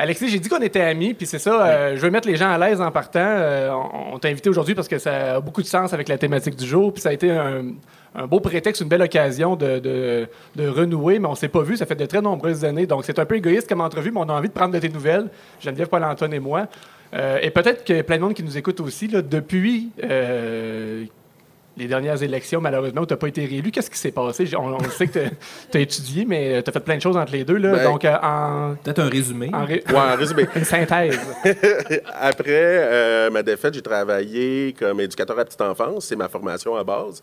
Alexis, 0.00 0.28
j'ai 0.28 0.38
dit 0.38 0.48
qu'on 0.48 0.60
était 0.62 0.80
amis, 0.80 1.12
puis 1.12 1.26
c'est 1.26 1.40
ça, 1.40 1.66
euh, 1.66 1.96
je 1.96 2.00
veux 2.00 2.10
mettre 2.10 2.28
les 2.28 2.36
gens 2.36 2.48
à 2.50 2.56
l'aise 2.56 2.80
en 2.80 2.90
partant. 2.92 3.18
Euh, 3.20 3.70
on 3.72 4.14
on 4.14 4.18
t'a 4.20 4.28
invité 4.28 4.48
aujourd'hui 4.48 4.74
parce 4.76 4.86
que 4.88 4.98
ça 4.98 5.36
a 5.36 5.40
beaucoup 5.40 5.60
de 5.60 5.66
sens 5.66 5.92
avec 5.92 6.08
la 6.08 6.16
thématique 6.18 6.54
du 6.56 6.64
jour, 6.66 6.92
puis 6.92 7.02
ça 7.02 7.08
a 7.08 7.12
été 7.12 7.30
un, 7.30 7.64
un 8.14 8.26
beau 8.26 8.38
prétexte, 8.40 8.80
une 8.80 8.88
belle 8.88 9.02
occasion 9.02 9.54
de, 9.56 9.78
de- 9.80 10.26
de 10.56 10.68
renouer, 10.68 11.18
mais 11.18 11.26
on 11.28 11.34
s'est 11.34 11.48
pas 11.48 11.62
vu, 11.62 11.76
ça 11.76 11.84
fait 11.84 11.94
de 11.96 12.06
très 12.06 12.20
nombreuses 12.22 12.64
années, 12.64 12.86
donc 12.86 13.04
c'est 13.04 13.18
un 13.18 13.24
peu 13.26 13.36
égoïste 13.36 13.68
comme 13.68 13.80
entrevue, 13.80 14.10
mais 14.12 14.20
on 14.20 14.28
a 14.28 14.32
envie 14.34 14.48
de 14.48 14.52
prendre 14.54 14.72
de 14.72 14.78
tes 14.78 14.88
nouvelles, 14.88 15.28
Geneviève, 15.60 15.88
Paul-Antoine 15.88 16.32
et 16.32 16.40
moi. 16.40 16.68
Euh, 17.14 17.38
et 17.42 17.50
peut-être 17.50 17.84
que 17.84 18.02
plein 18.02 18.16
de 18.16 18.22
monde 18.22 18.34
qui 18.34 18.42
nous 18.44 18.56
écoute 18.56 18.80
aussi, 18.80 19.08
là, 19.08 19.20
depuis... 19.22 19.90
euh, 20.04 21.04
les 21.78 21.87
dernières 21.87 22.23
élections, 22.23 22.61
malheureusement, 22.61 23.02
où 23.02 23.06
tu 23.06 23.12
n'as 23.12 23.18
pas 23.18 23.28
été 23.28 23.44
réélu. 23.47 23.70
Qu'est-ce 23.70 23.90
qui 23.90 23.99
s'est 23.99 24.11
passé? 24.11 24.49
On, 24.56 24.75
on 24.75 24.90
sait 24.90 25.06
que 25.06 25.20
tu 25.70 25.78
as 25.78 25.80
étudié, 25.80 26.25
mais 26.26 26.62
tu 26.62 26.70
as 26.70 26.73
fait 26.73 26.80
plein 26.80 26.97
de 26.97 27.02
choses 27.02 27.16
entre 27.16 27.32
les 27.32 27.44
deux. 27.44 27.56
Là. 27.56 27.73
Ben- 27.73 27.85
Donc, 27.85 28.04
euh, 28.04 28.16
en, 28.23 28.75
Peut-être 28.82 28.99
un 29.00 29.08
résumé. 29.08 29.50
en 29.52 29.64
ré- 29.64 29.82
Ouais, 29.88 29.97
en 29.97 30.16
résumé. 30.16 30.47
une 30.56 30.64
synthèse. 30.64 31.18
Après 32.20 32.44
euh, 32.49 33.30
ma 33.30 33.42
défaite, 33.42 33.75
j'ai 33.75 33.82
travaillé 33.82 34.75
comme 34.78 35.00
éducateur 35.00 35.38
à 35.38 35.44
petite 35.44 35.61
enfance. 35.61 36.06
C'est 36.06 36.16
ma 36.16 36.28
formation 36.28 36.76
à 36.76 36.85
base. 36.85 37.23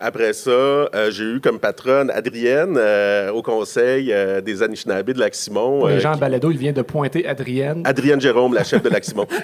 Après 0.00 0.32
ça, 0.32 0.50
euh, 0.50 1.10
j'ai 1.10 1.24
eu 1.24 1.40
comme 1.40 1.58
patronne 1.58 2.08
Adrienne 2.10 2.76
euh, 2.78 3.32
au 3.32 3.42
conseil 3.42 4.12
euh, 4.12 4.40
des 4.40 4.62
Anishinaabe 4.62 5.10
de 5.10 5.18
Lac-Simon. 5.18 5.78
Pour 5.80 5.88
les 5.88 5.98
gens 5.98 6.10
en 6.10 6.14
qui- 6.14 6.20
balado, 6.20 6.50
il 6.52 6.56
vient 6.58 6.72
de 6.72 6.82
pointer 6.82 7.26
Adrienne. 7.26 7.82
Adrienne 7.84 8.20
Jérôme, 8.20 8.54
la 8.54 8.62
chef 8.62 8.80
de 8.82 8.90
Lac-Simon. 8.90 9.26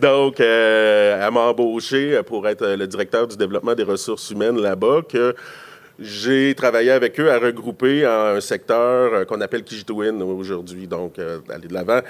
Donc, 0.00 0.40
elle 0.40 1.30
m'a 1.32 1.40
embauché 1.40 2.20
pour 2.26 2.48
être 2.48 2.66
le 2.66 2.86
directeur 2.88 3.28
du 3.28 3.36
développement 3.36 3.74
des 3.74 3.84
ressources 3.84 4.28
humaines 4.30 4.60
là-bas, 4.60 5.02
que 5.08 5.34
j'ai 6.00 6.54
travaillé 6.54 6.90
avec 6.90 7.20
eux 7.20 7.30
à 7.30 7.38
regrouper 7.38 8.06
un 8.06 8.40
secteur 8.40 9.12
euh, 9.12 9.24
qu'on 9.26 9.40
appelle 9.42 9.62
Kijituin 9.62 10.18
aujourd'hui, 10.22 10.86
donc 10.86 11.18
euh, 11.18 11.40
aller 11.50 11.68
de 11.68 11.74
l'avant, 11.74 12.00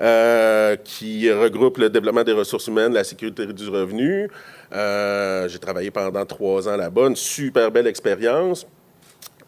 euh, 0.00 0.76
qui 0.76 1.30
regroupe 1.32 1.78
le 1.78 1.90
développement 1.90 2.22
des 2.22 2.32
ressources 2.32 2.68
humaines, 2.68 2.94
la 2.94 3.02
sécurité 3.02 3.46
du 3.46 3.68
revenu. 3.68 4.28
J'ai 4.72 5.58
travaillé 5.58 5.90
pendant 5.90 6.24
trois 6.24 6.68
ans 6.68 6.76
là-bas, 6.76 7.08
une 7.08 7.16
super 7.16 7.70
belle 7.72 7.88
expérience 7.88 8.66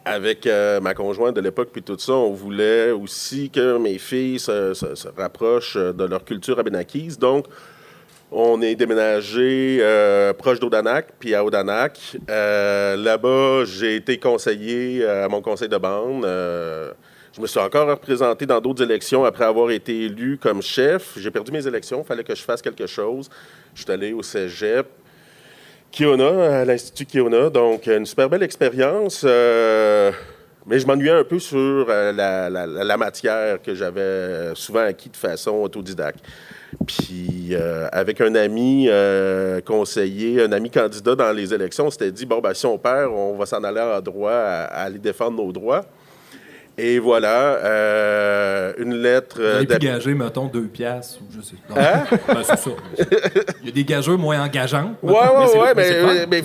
avec 0.05 0.49
ma 0.83 0.95
conjointe 0.95 1.37
de 1.37 1.41
l'époque, 1.41 1.69
puis 1.73 1.81
tout 1.83 1.97
ça, 1.97 2.13
on 2.15 2.33
voulait 2.33 2.91
aussi 2.91 3.49
que 3.51 3.79
mes 3.79 3.99
filles 3.99 4.41
se, 4.41 4.75
se- 4.75 5.09
rapprochent 5.17 5.77
de 5.77 6.05
leur 6.05 6.25
culture 6.25 6.59
abénakise. 6.59 7.17
Donc, 7.21 7.47
on 8.35 8.61
est 8.63 8.75
déménagé 8.75 9.79
euh, 9.81 10.33
proche 10.33 10.59
d'Odanak, 10.59 11.09
puis 11.19 11.35
à 11.35 11.45
Odanak. 11.45 11.99
Euh, 12.31 12.97
Là-bas, 12.97 13.65
j'ai 13.67 13.97
été 13.97 14.19
conseiller 14.19 15.03
euh, 15.05 15.27
à 15.27 15.29
mon 15.29 15.43
conseil 15.43 15.69
de 15.69 15.77
bande. 15.77 16.25
Je 16.25 17.41
me 17.41 17.47
suis 17.47 17.61
encore 17.61 17.89
représenté 17.89 18.45
dans 18.45 18.61
d'autres 18.61 18.83
élections 18.83 19.25
après 19.25 19.45
avoir 19.45 19.71
été 19.71 20.05
élu 20.05 20.39
comme 20.41 20.61
chef. 20.63 21.13
J'ai 21.17 21.31
perdu 21.31 21.51
mes 21.53 21.67
élections, 21.67 22.03
il 22.03 22.07
fallait 22.07 22.25
que 22.25 22.35
je 22.35 22.43
fasse 22.43 22.61
quelque 22.61 22.87
chose. 22.87 23.29
Je 23.75 23.83
suis 23.83 23.91
allé 23.93 24.13
au 24.13 24.23
cégep. 24.23 24.87
Kiona, 25.91 26.61
à 26.61 26.65
l'Institut 26.65 27.07
Kiona. 27.07 27.51
Donc, 27.51 27.87
une 27.87 28.07
super 28.07 28.29
belle 28.29 28.43
expérience. 28.43 29.25
mais 29.25 30.79
je 30.79 30.87
m'ennuyais 30.87 31.11
un 31.11 31.25
peu 31.25 31.39
sur 31.39 31.87
la- 31.89 32.49
la 32.51 32.97
matière 32.97 33.61
que 33.61 33.75
j'avais 33.75 34.55
souvent 34.55 34.81
acquis 34.87 35.09
de 35.11 35.17
façon 35.17 35.53
autodidacte. 35.63 36.21
Puis, 36.87 37.51
euh, 37.53 37.87
avec 37.93 38.21
un 38.21 38.35
ami 38.35 38.87
euh, 38.89 39.61
conseiller, 39.61 40.43
un 40.43 40.53
ami 40.53 40.71
candidat 40.71 41.15
dans 41.15 41.33
les 41.33 41.53
élections, 41.53 41.87
on 41.87 41.91
s'était 41.91 42.11
dit 42.13 42.27
bon, 42.27 42.41
ben, 42.41 42.55
si 42.55 42.67
on 42.67 42.79
perd, 42.79 43.11
on 43.13 43.37
va 43.37 43.47
s'en 43.47 43.63
aller 43.63 43.81
en 43.81 44.01
droit 44.01 44.33
à, 44.33 44.65
à 44.65 44.83
aller 44.85 44.99
défendre 44.99 45.37
nos 45.43 45.53
droits. 45.53 45.83
Et 46.79 46.99
voilà, 46.99 47.57
euh, 47.63 48.73
une 48.79 48.95
lettre 48.95 49.37
Vous 49.59 49.67
gager, 49.79 50.15
mettons, 50.15 50.47
deux 50.47 50.63
piastres 50.63 51.21
ou 51.21 51.25
je 51.37 51.43
sais 51.43 51.57
pas. 51.69 51.75
Hein? 51.79 52.05
Ben, 52.29 52.43
c'est 52.43 52.59
ça. 52.59 52.71
Il 53.61 53.67
y 53.67 53.69
a 53.69 53.73
des 53.73 53.85
gageurs 53.85 54.17
moins 54.17 54.43
engageants. 54.43 54.95
Ouais, 55.03 55.13
c'est- 55.49 55.59
ouais, 55.59 56.27
mais 56.31 56.43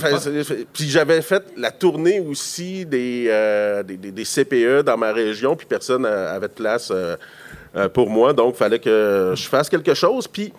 puis 0.73 0.89
j'avais 0.89 1.21
fait 1.21 1.43
la 1.55 1.71
tournée 1.71 2.19
aussi 2.19 2.85
des, 2.85 3.31
des, 3.87 3.95
des- 3.95 4.11
des 4.11 4.25
CPE 4.25 4.83
dans 4.83 4.97
ma 4.97 5.13
région, 5.13 5.55
puis 5.55 5.65
personne 5.65 6.05
avait 6.05 6.49
de 6.49 6.53
place 6.53 6.91
euh, 7.75 7.89
pour 7.89 8.09
moi, 8.09 8.33
donc 8.33 8.55
il 8.55 8.57
fallait 8.57 8.79
que 8.79 9.33
je 9.35 9.47
fasse 9.47 9.69
quelque 9.69 9.93
chose. 9.93 10.27
Puis 10.27 10.53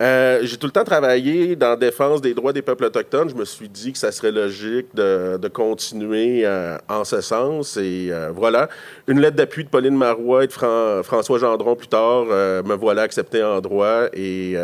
euh, 0.00 0.40
j'ai 0.42 0.56
tout 0.56 0.66
le 0.66 0.72
temps 0.72 0.84
travaillé 0.84 1.56
dans 1.56 1.70
la 1.70 1.76
défense 1.76 2.20
des 2.20 2.32
droits 2.32 2.52
des 2.52 2.62
peuples 2.62 2.84
autochtones. 2.84 3.28
Je 3.28 3.34
me 3.34 3.44
suis 3.44 3.68
dit 3.68 3.92
que 3.92 3.98
ça 3.98 4.10
serait 4.10 4.32
logique 4.32 4.86
de, 4.94 5.36
de 5.36 5.48
continuer 5.48 6.42
euh, 6.44 6.78
en 6.88 7.04
ce 7.04 7.20
sens. 7.20 7.76
Et 7.76 8.08
euh, 8.10 8.30
voilà, 8.34 8.68
une 9.06 9.20
lettre 9.20 9.36
d'appui 9.36 9.64
de 9.64 9.68
Pauline 9.68 9.96
Marois 9.96 10.44
et 10.44 10.46
de 10.46 10.52
Fran- 10.52 11.02
François 11.02 11.38
Gendron 11.38 11.76
plus 11.76 11.88
tard, 11.88 12.24
me 12.24 12.74
voilà 12.74 13.02
accepté 13.02 13.42
en 13.42 13.60
droit. 13.60 14.06
Et 14.14 14.56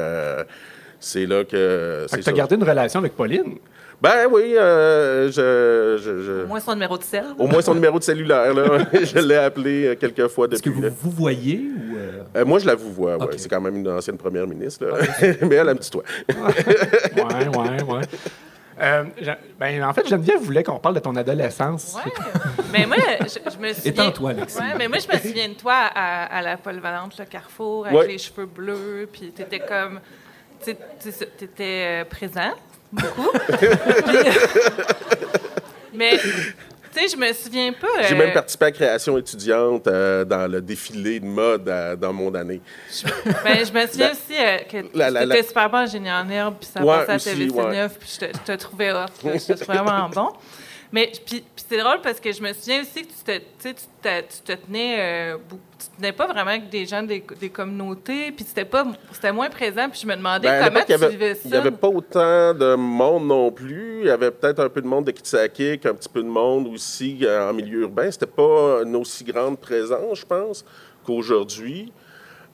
c'est 0.99 1.27
là 1.27 1.45
que... 1.45 2.07
Tu 2.11 2.29
as 2.29 2.33
gardé 2.33 2.57
une 2.57 2.65
relation 2.65 3.01
avec 3.01 3.15
Pauline? 3.15 3.59
Ben 4.01 4.27
oui, 4.31 4.55
euh, 4.57 5.27
je, 5.31 6.03
je- 6.03 6.21
je- 6.23 6.45
Au 6.45 6.47
moins 6.47 6.61
son 6.61 6.75
numéro 6.75 6.99
de 6.99 7.03
sel. 7.03 7.25
au 7.39 7.47
moins 7.47 7.63
son 7.63 7.75
numéro 7.75 7.99
de 7.99 8.05
cellulaire, 8.05 8.53
là. 8.53 8.79
je 9.03 9.19
l'ai 9.19 9.37
appelé 9.37 9.87
euh, 9.87 9.95
quelques 9.97 10.29
fois 10.29 10.47
Est-ce 10.53 10.63
que 10.63 10.69
depuis. 10.69 10.81
vous 10.81 10.87
là. 10.87 10.91
vous 11.03 11.11
voyez 11.11 11.59
ou. 11.75 11.97
euh, 11.97 12.23
Euh, 12.37 12.45
moi, 12.45 12.59
je 12.59 12.67
la 12.67 12.75
vous 12.75 12.93
vois, 12.93 13.17
ouais. 13.17 13.27
C'est 13.39 13.49
quand 13.49 13.61
même 13.61 13.77
une 13.77 13.89
ancienne 13.89 14.19
première 14.19 14.47
ministre, 14.47 14.85
là. 14.85 14.99
mais 15.43 15.55
elle 15.57 15.69
a 15.69 15.73
un 15.73 15.77
petit 15.77 15.91
toit. 15.91 16.03
Ouais, 16.29 17.49
ouais, 17.49 17.83
ouais. 17.83 18.01
Euh, 18.79 19.05
ben, 19.59 19.83
en 19.85 19.95
fait, 19.95 20.07
Geneviève 20.07 20.41
voulait 20.41 20.63
qu'on 20.63 20.79
parle 20.79 20.97
de 20.97 21.01
ton 21.01 21.17
adolescence. 21.17 21.97
Ouais. 21.97 22.13
mais 22.71 22.85
moi, 22.85 22.97
je, 23.23 23.51
je 23.51 23.59
me 23.59 23.73
souviens. 23.73 23.93
Étends-toi, 23.93 24.31
Alexis. 24.31 24.59
Ouais, 24.59 24.75
mais 24.77 24.89
moi, 24.89 24.99
je 24.99 25.09
me 25.11 25.19
souviens 25.19 25.49
de 25.49 25.55
toi 25.55 25.73
à, 25.95 26.25
à 26.37 26.43
la 26.43 26.59
polyvalente, 26.59 27.19
le 27.19 27.25
Carrefour, 27.25 27.87
avec 27.87 27.99
Ouais. 27.99 28.07
les 28.09 28.19
cheveux 28.19 28.45
bleus, 28.45 29.09
puis 29.11 29.33
t'étais 29.35 29.61
comme. 29.61 30.01
T'étais 30.63 32.05
présent, 32.11 32.53
beaucoup. 32.93 33.31
Puis- 33.59 33.69
mais, 35.95 36.19
tu 36.19 36.29
sais, 36.93 37.09
je 37.09 37.17
me 37.17 37.33
souviens 37.33 37.73
pas. 37.73 37.87
J'ai 38.09 38.15
euh, 38.15 38.19
même 38.19 38.33
participé 38.33 38.67
à 38.67 38.69
la 38.69 38.73
création 38.73 39.19
étudiante 39.19 39.87
euh, 39.87 40.25
dans 40.25 40.51
le 40.51 40.61
défilé 40.61 41.21
de 41.21 41.25
mode 41.27 41.69
euh, 41.69 41.97
dans 41.97 42.13
mon 42.13 42.35
année. 42.35 42.61
Ben, 43.45 43.65
je 43.65 43.73
me 43.73 43.87
souviens 43.87 44.13
aussi 44.13 44.39
euh, 44.39 44.59
que 44.59 44.81
tu 44.83 44.87
étais 44.87 45.11
la- 45.27 45.43
super 45.43 45.71
bon 45.71 45.79
ingénieur 45.79 46.25
en 46.25 46.31
herbe, 46.31 46.55
puis 46.61 46.69
ça 46.73 46.83
Ouais, 46.83 47.05
passait 47.07 47.31
à 47.31 47.35
aussi, 47.35 47.47
TV9, 47.49 47.71
ouais. 47.71 47.89
puis 47.89 48.19
je 48.21 48.27
te, 48.27 48.33
je 48.33 48.53
te 48.53 48.59
trouvais 48.59 48.93
là, 48.93 49.07
je 49.23 49.29
te 49.29 49.53
trouvais 49.63 49.79
vraiment 49.79 50.09
bon. 50.15 50.29
Mais 50.97 51.13
puis, 51.27 51.45
c'est 51.57 51.77
drôle 51.77 52.01
parce 52.03 52.19
que 52.21 52.33
je 52.33 52.41
me 52.41 52.55
souviens 52.55 52.81
aussi 52.81 53.03
que 53.03 53.09
tu 53.13 53.23
te, 53.23 53.39
tu 53.69 53.75
te, 54.03 54.21
tu 54.23 54.41
te 54.47 54.53
tenais, 54.67 54.97
euh, 54.99 55.37
tu 55.79 55.89
te 55.89 55.97
tenais 55.99 56.13
pas 56.13 56.27
vraiment 56.27 56.53
avec 56.53 56.71
des 56.71 56.87
gens 56.87 57.03
des, 57.03 57.23
des 57.39 57.51
communautés, 57.51 58.33
puis 58.33 58.47
c'était 58.49 58.65
pas, 58.65 58.87
c'était 59.13 59.31
moins 59.31 59.51
présent, 59.51 59.91
puis 59.91 60.01
je 60.03 60.07
me 60.07 60.17
demandais 60.17 60.49
Ben, 60.49 60.65
comment 60.69 60.85
tu 60.87 60.93
avait- 60.95 61.09
vivais 61.11 61.35
ça. 61.35 61.41
Il 61.45 61.51
n'y 61.51 61.57
avait 61.59 61.71
pas 61.71 61.89
autant 61.89 62.55
de 62.55 62.77
monde 62.77 63.27
non 63.27 63.53
plus. 63.53 63.99
Il 64.01 64.07
y 64.07 64.11
avait 64.11 64.31
peut-être 64.31 64.61
un 64.61 64.71
peu 64.71 64.81
de 64.81 64.87
monde 64.87 65.05
de 65.05 65.11
Kitsakik, 65.11 65.85
un 65.85 65.93
petit 65.93 66.09
peu 66.09 66.23
de 66.23 66.29
monde 66.29 66.67
aussi 66.69 67.19
euh, 67.25 67.51
en 67.51 67.53
milieu 67.53 67.81
urbain. 67.83 68.11
C'était 68.11 68.25
pas 68.25 68.81
une 68.83 68.97
aussi 68.97 69.23
grande 69.23 69.59
présence, 69.61 70.21
je 70.21 70.25
pense, 70.25 70.65
qu'aujourd'hui. 71.05 71.93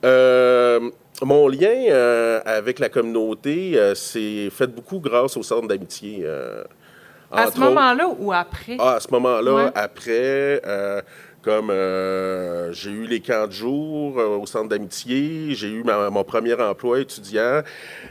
Euh, 0.05 0.91
mon 1.23 1.47
lien 1.47 1.71
euh, 1.91 2.41
avec 2.45 2.81
la 2.81 2.89
communauté 2.89 3.79
s'est 3.95 4.51
fait 4.51 4.67
beaucoup 4.67 4.99
grâce 4.99 5.37
au 5.37 5.45
centre 5.45 5.69
d'amitié. 5.69 6.27
Euh, 7.33 7.37
à 7.37 7.43
entre 7.47 7.55
ce 7.55 7.61
moment-là 7.61 8.09
ou 8.19 8.33
après? 8.33 8.77
Ah, 8.79 8.95
à 8.95 9.01
ce 9.01 9.09
moment-là, 9.11 9.53
Ouais. 9.55 9.71
après, 9.75 10.61
euh, 10.67 11.01
comme 11.43 11.71
euh, 11.71 12.73
j'ai 12.73 12.91
eu 12.91 13.05
les 13.07 13.19
camps 13.21 13.49
de 13.49 13.53
jour 13.53 14.15
euh, 14.19 14.37
au 14.37 14.47
centre 14.47 14.69
d'amitié, 14.69 15.49
j'ai 15.55 15.67
eu 15.69 15.83
ma- 15.83 16.09
mon 16.09 16.23
premier 16.23 16.55
emploi 16.55 17.01
étudiant. 17.01 17.63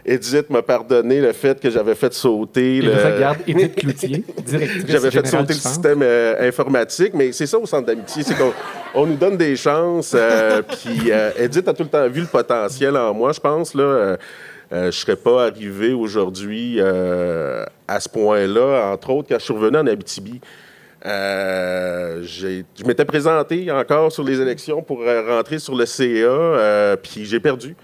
Edith 0.06 0.50
m'a 0.50 0.62
pardonné 0.62 1.22
le 1.22 1.32
fait 1.32 1.58
que 1.62 1.70
j'avais 1.70 1.96
fait 1.96 2.14
sauter 2.14 2.78
Il 2.78 2.88
le... 2.88 2.92
regarde 2.94 3.38
Edith 3.48 3.76
Cloutier, 3.76 4.26
directrice 4.46 4.86
J'avais 4.88 5.12
fait 5.12 5.26
sauter 5.28 5.54
le 5.54 5.54
centre. 5.54 5.70
système 5.76 6.02
euh, 6.02 6.48
informatique, 6.48 7.14
mais 7.14 7.32
c'est 7.32 7.46
ça 7.48 7.58
au 7.58 7.66
centre 7.66 7.86
d'amitié, 7.86 8.24
c'est 8.24 8.36
qu'on 8.36 8.52
on 8.96 9.06
nous 9.06 9.16
donne 9.16 9.38
des 9.38 9.56
chances. 9.56 10.12
euh, 10.14 10.62
puis 10.62 11.10
euh, 11.12 11.32
Edith 11.38 11.68
a 11.70 11.74
tout 11.74 11.84
le 11.84 11.90
temps 11.90 12.08
vu 12.10 12.22
le 12.22 12.28
potentiel 12.28 12.98
en 12.98 13.14
moi, 13.14 13.32
je 13.32 13.40
pense. 13.40 13.74
Là, 13.76 14.18
euh, 14.72 14.84
je 14.84 14.86
ne 14.88 14.92
serais 14.92 15.16
pas 15.18 15.48
arrivé 15.48 15.94
aujourd'hui 15.94 16.76
euh, 16.80 17.66
à 17.88 18.00
ce 18.00 18.08
point-là, 18.08 18.92
entre 18.94 19.10
autres, 19.10 19.28
quand 19.30 19.40
je 19.40 19.44
suis 19.44 19.54
revenu 19.54 19.78
en 19.78 19.88
Abitibi. 19.88 20.40
Euh, 21.06 22.22
je 22.24 22.86
m'étais 22.86 23.06
présenté 23.06 23.70
encore 23.72 24.12
sur 24.12 24.24
les 24.24 24.40
élections 24.40 24.82
pour 24.82 25.02
euh, 25.02 25.36
rentrer 25.36 25.60
sur 25.60 25.76
le 25.76 25.86
CA, 25.86 26.96
puis 27.02 27.26
j'ai 27.26 27.40
perdu. 27.40 27.76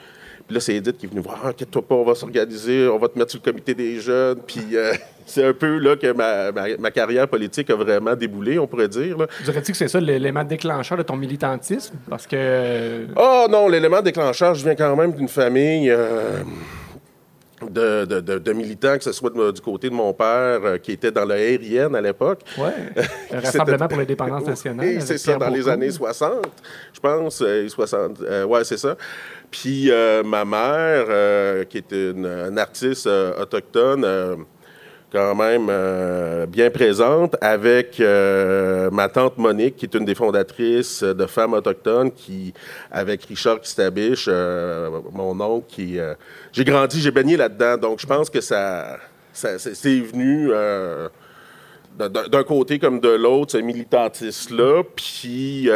Puis 0.47 0.53
là, 0.55 0.59
c'est 0.61 0.75
Edith 0.75 0.97
qui 0.97 1.05
est 1.05 1.09
venue 1.09 1.21
voir. 1.21 1.41
Ah, 1.43 1.49
Inquiète-toi 1.49 1.81
pas, 1.85 1.95
on 1.95 2.05
va 2.05 2.15
s'organiser, 2.15 2.87
on 2.87 2.97
va 2.97 3.09
te 3.09 3.19
mettre 3.19 3.31
sur 3.31 3.41
le 3.45 3.51
comité 3.51 3.73
des 3.73 3.99
jeunes. 3.99 4.39
Puis 4.47 4.63
euh, 4.73 4.93
c'est 5.25 5.43
un 5.43 5.53
peu 5.53 5.77
là 5.77 5.97
que 5.97 6.11
ma, 6.13 6.51
ma- 6.53 6.77
ma 6.77 6.89
carrière 6.91 7.27
politique 7.27 7.69
a 7.69 7.75
vraiment 7.75 8.15
déboulé, 8.15 8.57
on 8.57 8.65
pourrait 8.65 8.87
dire. 8.87 9.17
Dirais-tu 9.43 9.73
que 9.73 9.77
c'est 9.77 9.89
ça 9.89 9.99
l'élément 9.99 10.45
déclencheur 10.45 10.97
de 10.97 11.03
ton 11.03 11.17
militantisme? 11.17 11.95
Parce 12.09 12.25
que. 12.25 13.07
Oh 13.17 13.47
non, 13.49 13.67
l'élément 13.67 14.01
déclencheur, 14.01 14.55
je 14.55 14.63
viens 14.63 14.75
quand 14.75 14.95
même 14.95 15.11
d'une 15.11 15.27
famille 15.27 15.89
euh, 15.91 16.39
de, 17.61 18.05
de- 18.05 18.53
militants, 18.53 18.97
que 18.97 19.03
ce 19.03 19.11
soit 19.11 19.29
de- 19.31 19.51
du 19.51 19.61
côté 19.61 19.89
de 19.89 19.95
mon 19.95 20.13
père, 20.13 20.59
euh, 20.63 20.77
qui 20.77 20.91
était 20.91 21.11
dans 21.11 21.25
le 21.25 21.33
RIN 21.33 21.93
à 21.95 22.01
l'époque. 22.01 22.41
Le 22.57 23.39
Rassemblement 23.39 23.87
pour 23.87 23.97
l'indépendance 23.99 24.45
nationale. 24.45 24.85
Oui, 24.85 24.97
c'est 25.01 25.17
ça, 25.17 25.35
dans 25.37 25.49
les 25.49 25.67
années 25.67 25.91
60, 25.91 26.45
je 26.93 26.99
pense. 26.99 27.41
euh, 27.41 27.67
60, 27.67 28.21
euh, 28.21 28.43
ouais, 28.45 28.63
c'est 28.63 28.77
ça. 28.77 28.95
Puis 29.49 29.89
euh, 29.89 30.23
ma 30.23 30.45
mère, 30.45 31.67
qui 31.67 31.77
est 31.77 31.91
une, 31.91 32.25
une 32.25 32.59
artiste 32.59 33.07
autochtone, 33.07 34.45
quand 35.11 35.35
même 35.35 35.67
euh, 35.69 36.45
bien 36.45 36.69
présente, 36.69 37.35
avec 37.39 37.99
euh, 37.99 38.89
ma 38.91 39.07
tante 39.07 39.37
Monique, 39.37 39.77
qui 39.77 39.85
est 39.85 39.95
une 39.95 40.05
des 40.05 40.15
fondatrices 40.15 41.01
de 41.03 41.25
Femmes 41.25 41.53
autochtones, 41.53 42.11
qui, 42.11 42.53
avec 42.91 43.23
Richard 43.25 43.61
Kistabiche, 43.61 44.25
euh, 44.27 44.89
mon 45.13 45.39
oncle, 45.39 45.65
qui... 45.69 45.97
j'ai 46.51 46.63
grandi, 46.65 46.99
j'ai 46.99 47.11
baigné 47.11 47.37
là-dedans, 47.37 47.77
donc 47.77 47.99
je 47.99 48.07
pense 48.07 48.29
que 48.29 48.41
ça... 48.41 48.97
c'est 49.33 49.99
venu 49.99 50.49
d'un- 51.97 52.43
côté 52.43 52.77
comme 52.77 52.99
de 52.99 53.09
l'autre, 53.09 53.53
ce 53.53 53.57
militantisme-là. 53.57 54.83
Puis, 54.95 55.69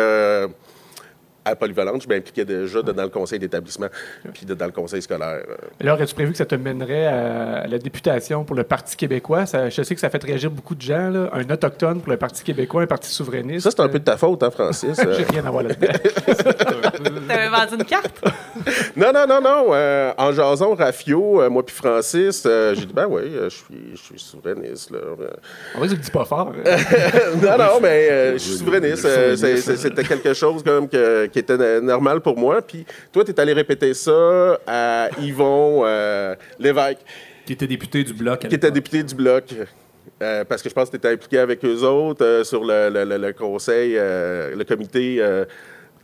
à 1.44 1.56
Polyvalente, 1.56 2.04
je 2.04 2.08
m'impliquais 2.08 2.46
déjà 2.46 2.82
de- 2.82 2.92
dans 2.92 3.04
le 3.04 3.10
conseil 3.10 3.40
d'établissement, 3.40 3.88
puis 4.34 4.46
dans 4.46 4.66
le 4.66 4.72
conseil 4.72 5.02
scolaire. 5.02 5.42
Là, 5.80 5.94
aurais-tu 5.96 6.14
prévu 6.14 6.32
que 6.32 6.38
ça 6.38 6.46
te 6.46 6.56
mènerait 6.56 7.08
à, 7.08 7.68
la 7.68 7.78
députation 7.80 8.44
pour 8.44 8.56
le 8.56 8.64
Parti 8.64 8.96
québécois? 8.96 9.46
Ça- 9.46 9.70
je 9.70 9.82
sais 9.82 9.96
que 9.96 10.02
ça 10.02 10.10
fait 10.10 10.24
réagir 10.24 10.52
beaucoup 10.52 10.76
de 10.76 10.82
gens. 10.82 11.10
là. 11.10 11.30
Un 11.34 11.50
autochtone 11.50 12.02
pour 12.02 12.12
le 12.12 12.18
Parti 12.18 12.44
québécois, 12.44 12.84
un 12.84 12.88
parti 12.88 13.10
souverainiste. 13.10 13.64
Ça, 13.64 13.72
c'est 13.72 13.82
un 13.82 13.90
peu 13.90 14.00
de 14.00 14.04
ta 14.04 14.18
faute, 14.18 14.44
hein, 14.44 14.52
Francis? 14.52 14.96
J'ai 15.18 15.24
rien 15.24 15.46
à 15.46 15.52
voir 15.52 15.64
là-dedans. 15.64 15.94
T'avais 17.28 17.50
vendu 17.50 17.76
une 17.80 17.86
carte? 17.86 18.22
non, 18.96 19.12
non, 19.14 19.26
non, 19.28 19.42
non. 19.42 19.66
euh, 19.74 20.12
en 20.18 20.32
jason, 20.32 20.76
Rafio, 20.76 21.42
euh, 21.42 21.50
moi 21.50 21.66
puis 21.66 21.76
Francis, 21.76 22.44
euh, 22.46 22.76
j'ai 22.76 22.86
dit, 22.86 22.94
ben 22.94 23.08
oui, 23.10 23.22
je 23.44 23.50
suis, 23.50 23.66
je 23.96 23.98
suis 24.02 24.20
souverainiste. 24.20 24.92
Là. 24.92 25.00
En 25.76 25.80
vrai, 25.80 25.88
tu 25.88 25.96
le 25.96 26.02
dis 26.02 26.12
pas 26.12 26.26
fort. 26.26 26.52
hein. 26.66 26.76
non, 27.42 27.58
non, 27.58 27.80
mais 27.82 28.10
euh, 28.12 28.34
je 28.34 28.38
suis 28.38 28.58
souverainiste. 28.58 29.08
C'était 29.78 30.04
quelque 30.04 30.34
chose 30.34 30.64
comme 30.64 30.88
que- 30.88 31.28
qui 31.32 31.40
était 31.40 31.82
normal 31.82 32.22
pour 32.22 32.38
moi. 32.38 32.62
Puis 32.62 32.86
toi, 33.12 33.24
tu 33.24 33.32
es 33.32 33.40
allé 33.40 33.54
répéter 33.54 33.94
ça 33.94 34.60
à 34.68 35.10
Yvon 35.22 35.82
euh, 35.86 36.36
Lévesque, 36.60 37.00
Qui 37.46 37.54
était 37.54 37.68
député 37.68 38.04
du 38.04 38.14
Bloc. 38.14 38.48
qui 38.48 38.56
était 38.56 38.72
député 38.72 39.04
du 39.04 39.16
Bloc. 39.16 39.46
Euh, 40.22 40.44
parce 40.46 40.62
que 40.62 40.70
je 40.70 40.74
pense 40.76 40.86
que 40.90 40.92
tu 40.92 40.98
étais 40.98 41.10
impliqué 41.14 41.40
avec 41.40 41.64
eux 41.66 41.82
autres 41.84 42.24
euh, 42.24 42.44
sur 42.44 42.64
le, 42.64 42.90
le- 42.90 43.06
le- 43.06 43.18
le 43.18 43.34
conseil, 43.34 43.96
euh, 43.98 44.56
le 44.56 44.64
comité 44.64 45.20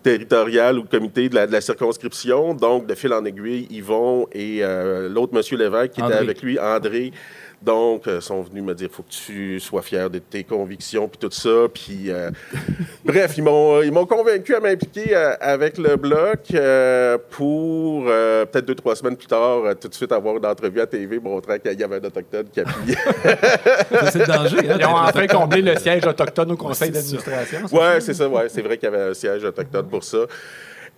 territorial 0.03 0.77
ou 0.79 0.83
le 0.83 0.87
comité 0.87 1.27
de 1.29 1.35
la, 1.35 1.47
de 1.47 1.51
la 1.51 1.61
circonscription. 1.61 2.53
Donc, 2.53 2.87
de 2.87 2.95
fil 2.95 3.11
en 3.13 3.25
aiguille, 3.25 3.67
Yvon 3.69 4.27
et 4.31 4.61
l'autre 5.09 5.33
monsieur 5.33 5.57
Lévesque 5.57 5.91
qui 5.93 6.01
André. 6.01 6.15
était 6.15 6.23
avec 6.23 6.41
lui, 6.41 6.59
André. 6.59 7.11
Donc, 7.59 8.07
euh, 8.07 8.21
sont 8.21 8.43
venus 8.43 8.63
me 8.63 8.75
dire 8.75 8.87
faut 8.91 9.01
que 9.01 9.09
tu 9.09 9.59
sois 9.59 9.81
fier 9.81 10.09
de 10.11 10.19
tes 10.19 10.43
convictions, 10.43 11.07
puis 11.07 11.17
tout 11.17 11.31
ça. 11.31 11.67
Puis, 11.73 12.11
euh, 12.11 12.29
bref, 13.05 13.33
ils 13.35 13.43
m'ont, 13.43 13.81
ils 13.81 13.91
m'ont 13.91 14.05
convaincu 14.05 14.53
à 14.53 14.59
m'impliquer 14.59 15.15
euh, 15.15 15.33
avec 15.41 15.79
le 15.79 15.95
bloc 15.95 16.39
euh, 16.53 17.17
pour 17.31 18.05
euh, 18.07 18.45
peut-être 18.45 18.65
deux, 18.65 18.75
trois 18.75 18.95
semaines 18.95 19.17
plus 19.17 19.25
tard, 19.27 19.65
euh, 19.65 19.73
tout 19.73 19.87
de 19.87 19.93
suite 19.95 20.11
avoir 20.11 20.37
une 20.37 20.45
entrevue 20.45 20.81
à 20.81 20.85
TV 20.85 21.19
montrant 21.19 21.57
qu'il 21.57 21.79
y 21.79 21.83
avait 21.83 21.95
un 21.95 22.03
Autochtone 22.03 22.45
qui 22.53 22.59
appuyait. 22.59 22.95
Ça, 23.89 24.11
C'est 24.11 24.19
le 24.19 24.25
danger. 24.27 24.57
Hein, 24.69 24.77
Ils 24.79 24.85
ont 24.85 24.95
enfin 24.95 25.27
comblé 25.27 25.61
le 25.63 25.75
siège 25.77 26.05
autochtone 26.05 26.51
au 26.51 26.57
conseil 26.57 26.91
d'administration. 26.91 27.59
Ouais, 27.71 27.99
c'est 28.01 28.13
ça, 28.13 28.29
ouais. 28.29 28.49
C'est 28.49 28.61
vrai 28.61 28.77
qu'il 28.77 28.89
y 28.89 28.93
avait 28.93 29.09
un 29.09 29.13
siège 29.15 29.43
autochtone 29.43 29.87
pour 29.87 30.03
ça. 30.03 30.19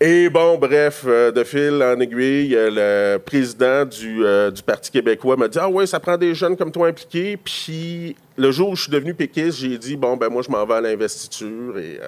Et 0.01 0.29
bon, 0.29 0.57
bref, 0.57 1.03
euh, 1.05 1.29
de 1.29 1.43
fil 1.43 1.83
en 1.83 1.99
aiguille, 1.99 2.55
euh, 2.55 2.69
le 2.71 3.19
président 3.19 3.83
du, 3.83 4.25
euh, 4.25 4.49
du 4.49 4.63
Parti 4.63 4.89
québécois 4.89 5.35
m'a 5.35 5.49
dit 5.49 5.57
Ah 5.59 5.67
ouais, 5.67 5.85
ça 5.85 5.99
prend 5.99 6.15
des 6.15 6.33
jeunes 6.33 6.55
comme 6.55 6.71
toi 6.71 6.87
impliqués. 6.87 7.35
Puis 7.35 8.15
le 8.37 8.49
jour 8.49 8.69
où 8.69 8.75
je 8.77 8.83
suis 8.83 8.91
devenu 8.93 9.13
péquiste, 9.13 9.57
j'ai 9.57 9.77
dit 9.77 9.97
Bon, 9.97 10.15
ben 10.15 10.29
moi, 10.29 10.41
je 10.41 10.49
m'en 10.49 10.65
vais 10.65 10.75
à 10.75 10.81
l'investiture. 10.81 11.77
Et, 11.77 11.99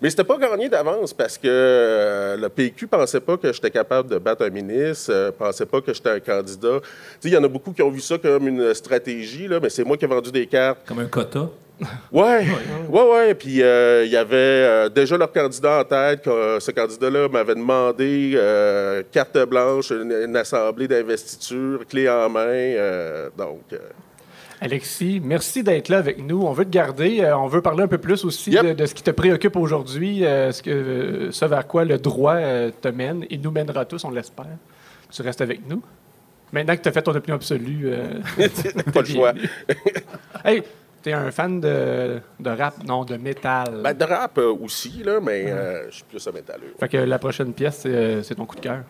Mais 0.00 0.08
c'était 0.08 0.22
pas 0.22 0.38
gagné 0.38 0.68
d'avance 0.68 1.12
parce 1.12 1.36
que 1.36 2.36
le 2.40 2.48
PQ 2.48 2.86
pensait 2.86 3.20
pas 3.20 3.36
que 3.36 3.52
j'étais 3.52 3.72
capable 3.72 4.08
de 4.08 4.18
battre 4.18 4.44
un 4.44 4.50
ministre, 4.50 5.34
pensait 5.36 5.66
pas 5.66 5.80
que 5.80 5.92
j'étais 5.92 6.10
un 6.10 6.20
candidat. 6.20 6.78
Il 7.24 7.30
y 7.30 7.36
en 7.36 7.42
a 7.42 7.48
beaucoup 7.48 7.72
qui 7.72 7.82
ont 7.82 7.90
vu 7.90 8.00
ça 8.00 8.18
comme 8.18 8.46
une 8.46 8.72
stratégie, 8.72 9.48
là, 9.48 9.58
mais 9.60 9.68
c'est 9.68 9.82
moi 9.82 9.96
qui 9.96 10.04
ai 10.04 10.08
vendu 10.08 10.30
des 10.30 10.46
cartes. 10.46 10.78
Comme 10.86 11.00
un 11.00 11.06
quota? 11.06 11.50
Ouais, 12.12 12.46
ouais, 12.88 13.02
ouais. 13.10 13.34
Puis 13.34 13.62
euh, 13.62 14.04
il 14.04 14.10
y 14.12 14.16
avait 14.16 14.36
euh, 14.36 14.88
déjà 14.88 15.16
leur 15.16 15.32
candidat 15.32 15.80
en 15.80 15.84
tête. 15.84 16.22
que, 16.22 16.30
euh, 16.30 16.60
ce 16.60 16.70
candidat-là 16.70 17.28
m'avait 17.28 17.54
demandé 17.54 18.32
euh, 18.34 19.02
carte 19.10 19.38
blanche, 19.48 19.90
une, 19.90 20.12
une 20.12 20.36
assemblée 20.36 20.88
d'investiture, 20.88 21.86
clé 21.86 22.08
en 22.08 22.28
main. 22.28 22.74
donc, 23.36 23.62
Alexis, 24.60 25.20
merci 25.24 25.62
d'être 25.64 25.88
là 25.88 25.98
avec 25.98 26.18
nous. 26.24 26.42
On 26.42 26.52
veut 26.52 26.64
te 26.64 26.70
garder. 26.70 27.28
On 27.36 27.48
veut 27.48 27.62
parler 27.62 27.82
un 27.82 27.88
peu 27.88 27.98
plus 27.98 28.24
aussi 28.24 28.52
Yep. 28.52 28.64
de, 28.66 28.72
de 28.74 28.86
ce 28.86 28.94
qui 28.94 29.02
te 29.02 29.10
préoccupe 29.10 29.56
aujourd'hui, 29.56 30.20
ce, 30.20 30.62
que, 30.62 31.30
ce 31.32 31.44
vers 31.46 31.66
quoi 31.66 31.84
le 31.84 31.98
droit 31.98 32.36
te 32.80 32.88
mène 32.88 33.24
et 33.28 33.38
nous 33.38 33.50
mènera 33.50 33.84
tous, 33.84 34.04
on 34.04 34.10
l'espère. 34.10 34.46
Tu 35.10 35.22
restes 35.22 35.40
avec 35.40 35.68
nous. 35.68 35.82
Maintenant 36.52 36.76
que 36.76 36.82
tu 36.82 36.88
as 36.88 36.92
fait 36.92 37.02
ton 37.02 37.14
opinion 37.14 37.36
absolue. 37.36 37.90
pas 38.94 39.00
le 39.00 39.06
choix. 39.12 39.32
hey, 40.44 40.62
t'es 41.02 41.12
un 41.12 41.30
fan 41.30 41.60
de, 41.60 42.20
de 42.40 42.50
rap, 42.50 42.74
non, 42.84 43.04
de 43.04 43.16
métal? 43.16 43.80
Ben, 43.82 43.94
de 43.94 44.04
rap 44.04 44.38
euh, 44.38 44.52
aussi, 44.52 45.02
là, 45.04 45.20
mais 45.20 45.50
euh, 45.50 45.90
je 45.90 45.96
suis 45.96 46.04
plus 46.04 46.26
un 46.26 46.32
métalleux. 46.32 46.74
Fait 46.78 46.88
que 46.88 46.96
la 46.96 47.18
prochaine 47.18 47.52
pièce, 47.52 47.80
c'est, 47.82 47.88
euh, 47.88 48.22
c'est 48.22 48.36
ton 48.36 48.46
coup 48.46 48.56
de 48.56 48.60
cœur. 48.60 48.82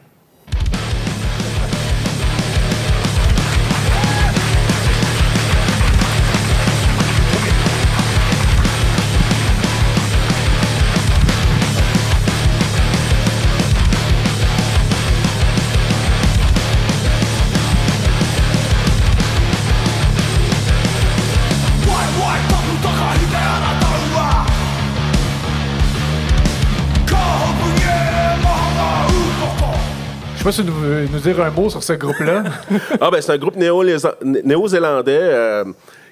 Sais 30.43 30.45
pas 30.45 30.53
si 30.53 30.65
tu 30.65 30.71
veux 30.71 31.07
nous 31.07 31.19
dire 31.21 31.41
un 31.41 31.51
mot 31.51 31.71
sur 31.71 31.83
ce 31.83 31.93
groupe-là. 31.95 32.45
Ah, 33.01 33.11
ben, 33.11 33.21
c'est 33.21 33.33
un 33.33 33.39
groupe 33.39 33.57
néo-zélandais 33.57 35.19
euh, 35.21 35.65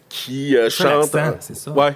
qui 0.09 0.57
euh, 0.57 0.69
C'est 0.71 0.83
chante. 0.85 1.17
c'est 1.41 1.57
ça. 1.57 1.71
Ouais. 1.71 1.95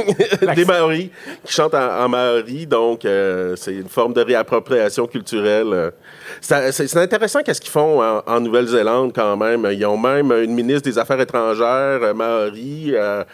Des 0.54 0.64
Maoris 0.64 1.08
qui 1.44 1.52
chantent 1.52 1.74
en, 1.74 2.04
en 2.04 2.08
Maori, 2.08 2.66
donc 2.66 3.04
euh, 3.04 3.54
c'est 3.56 3.72
une 3.74 3.88
forme 3.88 4.12
de 4.12 4.20
réappropriation 4.20 5.06
culturelle. 5.06 5.92
Ça- 6.40 6.72
C'est 6.72 6.86
c'est 6.86 6.98
intéressant 7.00 7.42
qu'est-ce 7.42 7.60
qu'ils 7.60 7.70
font 7.70 8.02
en, 8.02 8.22
en 8.26 8.40
Nouvelle-Zélande 8.40 9.12
quand 9.14 9.36
même. 9.36 9.66
Ils 9.72 9.84
ont 9.86 9.96
même 9.98 10.30
une 10.32 10.54
ministre 10.54 10.82
des 10.82 10.98
Affaires 10.98 11.20
étrangères 11.20 12.02
euh, 12.02 12.14
Maori 12.14 12.90
euh, 12.94 13.24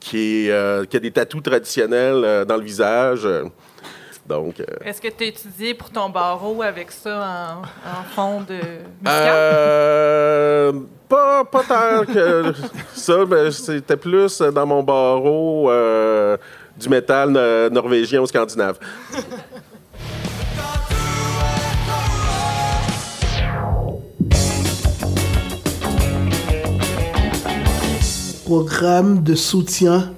qui, 0.00 0.46
est, 0.46 0.50
euh, 0.50 0.84
qui 0.84 0.96
a 0.96 1.00
des 1.00 1.10
tatous 1.12 1.42
traditionnels 1.42 2.22
euh, 2.24 2.44
dans 2.44 2.56
le 2.56 2.62
visage. 2.64 3.26
Euh. 4.30 4.34
Donc, 4.34 4.60
euh, 4.60 4.64
Est-ce 4.84 5.00
que 5.00 5.08
tu 5.08 5.24
as 5.24 5.26
étudié 5.28 5.74
pour 5.74 5.90
ton 5.90 6.08
barreau 6.08 6.62
avec 6.62 6.90
ça 6.92 7.60
en, 7.62 7.62
en 7.62 8.04
fond 8.14 8.40
de? 8.40 8.58
Euh, 9.06 10.72
pas, 11.08 11.44
pas 11.44 11.62
tant 11.62 12.04
que 12.12 12.52
ça, 12.94 13.24
mais 13.28 13.50
c'était 13.50 13.96
plus 13.96 14.40
dans 14.40 14.66
mon 14.66 14.82
barreau 14.82 15.70
euh, 15.70 16.36
du 16.76 16.88
métal 16.88 17.30
no- 17.30 17.70
norvégien 17.70 18.20
ou 18.20 18.26
scandinave. 18.26 18.78
Programme 28.44 29.22
de 29.24 29.34
soutien 29.34 30.12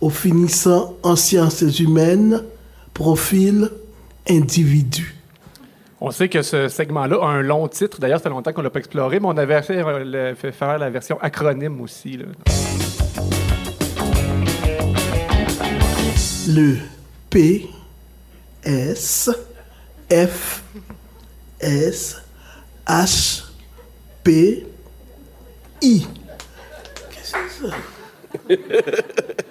aux 0.00 0.10
finissants 0.10 0.94
en 1.02 1.14
sciences 1.16 1.62
humaines, 1.78 2.42
profil 3.02 3.70
individu. 4.28 5.14
On 6.00 6.10
sait 6.10 6.28
que 6.28 6.42
ce 6.42 6.66
segment-là 6.66 7.16
a 7.22 7.26
un 7.28 7.42
long 7.42 7.68
titre. 7.68 8.00
D'ailleurs, 8.00 8.18
ça 8.18 8.24
fait 8.24 8.28
longtemps 8.30 8.52
qu'on 8.52 8.60
ne 8.60 8.66
l'a 8.66 8.70
pas 8.70 8.80
exploré, 8.80 9.20
mais 9.20 9.26
on 9.28 9.36
avait 9.36 9.62
fait, 9.62 9.78
euh, 9.84 10.02
le- 10.04 10.34
fait 10.34 10.50
faire 10.50 10.76
la 10.78 10.90
version 10.90 11.16
acronyme 11.20 11.80
aussi. 11.80 12.16
là. 12.16 12.24
Le 16.48 16.76
P 17.30 17.68
S 18.64 19.30
F 20.10 20.64
S 21.60 22.20
H 22.84 23.44
P 24.24 24.66
I. 25.82 26.04
Qu'est-ce 27.10 27.32
que 27.32 27.38
c'est 27.48 27.68
ça? 27.68 27.76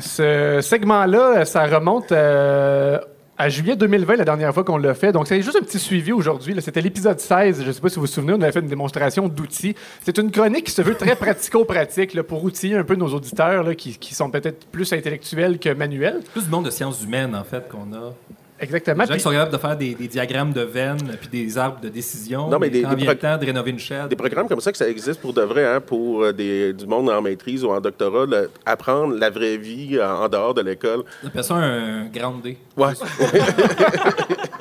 Ce 0.00 0.60
segment-là, 0.62 1.44
ça 1.44 1.66
remonte 1.66 2.12
euh, 2.12 2.98
à 3.36 3.48
juillet 3.48 3.76
2020, 3.76 4.16
la 4.16 4.24
dernière 4.24 4.54
fois 4.54 4.64
qu'on 4.64 4.76
l'a 4.76 4.94
fait. 4.94 5.12
Donc, 5.12 5.26
c'est 5.26 5.42
juste 5.42 5.56
un 5.56 5.64
petit 5.64 5.78
suivi 5.78 6.12
aujourd'hui. 6.12 6.54
C'était 6.60 6.80
l'épisode 6.80 7.20
16. 7.20 7.62
Je 7.62 7.66
ne 7.66 7.72
sais 7.72 7.80
pas 7.80 7.88
si 7.88 7.96
vous 7.96 8.02
vous 8.02 8.06
souvenez, 8.06 8.32
on 8.32 8.40
avait 8.40 8.52
fait 8.52 8.60
une 8.60 8.68
démonstration 8.68 9.28
d'outils. 9.28 9.74
C'est 10.02 10.16
une 10.18 10.30
chronique 10.30 10.64
qui 10.64 10.72
se 10.72 10.82
veut 10.82 10.94
très 10.94 11.16
pratico-pratique 11.16 12.20
pour 12.22 12.44
outiller 12.44 12.76
un 12.76 12.84
peu 12.84 12.94
nos 12.94 13.08
auditeurs 13.08 13.76
qui, 13.76 13.98
qui 13.98 14.14
sont 14.14 14.30
peut-être 14.30 14.66
plus 14.66 14.92
intellectuels 14.92 15.58
que 15.58 15.74
manuels. 15.74 16.20
Plus 16.32 16.44
du 16.44 16.50
monde 16.50 16.64
de 16.64 16.70
sciences 16.70 17.02
humaines, 17.02 17.34
en 17.34 17.44
fait, 17.44 17.68
qu'on 17.68 17.92
a. 17.92 18.14
Exactement. 18.62 19.02
Les 19.02 19.06
gens 19.06 19.12
Puis- 19.12 19.18
qui 19.18 19.22
sont 19.24 19.30
capables 19.32 19.52
de 19.52 19.58
faire 19.58 19.76
des, 19.76 19.94
des 19.94 20.08
diagrammes 20.08 20.52
de 20.52 20.60
veines 20.62 21.16
puis 21.20 21.28
des 21.28 21.58
arbres 21.58 21.80
de 21.80 21.88
décision. 21.88 22.48
Non, 22.48 22.58
mais 22.58 22.70
des- 22.70 22.82
quand 22.82 22.90
des 22.90 22.96
vient 22.96 23.04
pro- 23.06 23.14
le 23.14 23.18
temps 23.18 23.36
de 23.36 23.44
rénover 23.46 23.70
une 23.72 23.78
chaîne. 23.78 24.08
Des 24.08 24.16
programmes 24.16 24.46
comme 24.48 24.60
ça, 24.60 24.70
que 24.72 24.78
ça 24.78 24.88
existe 24.88 25.20
pour 25.20 25.32
de 25.32 25.42
vrai, 25.42 25.66
hein, 25.66 25.80
pour 25.80 26.22
euh, 26.22 26.32
des, 26.32 26.72
du 26.72 26.86
monde 26.86 27.10
en 27.10 27.20
maîtrise 27.20 27.64
ou 27.64 27.70
en 27.70 27.80
doctorat, 27.80 28.24
le- 28.26 28.50
apprendre 28.64 29.14
la 29.18 29.30
vraie 29.30 29.56
vie 29.56 29.98
euh, 29.98 30.06
en 30.08 30.28
dehors 30.28 30.54
de 30.54 30.62
l'école. 30.62 31.02
On 31.24 31.26
appelle 31.26 31.44
ça 31.44 31.54
un 31.56 32.06
grand 32.06 32.34
D. 32.42 32.56
Ouais. 32.76 32.92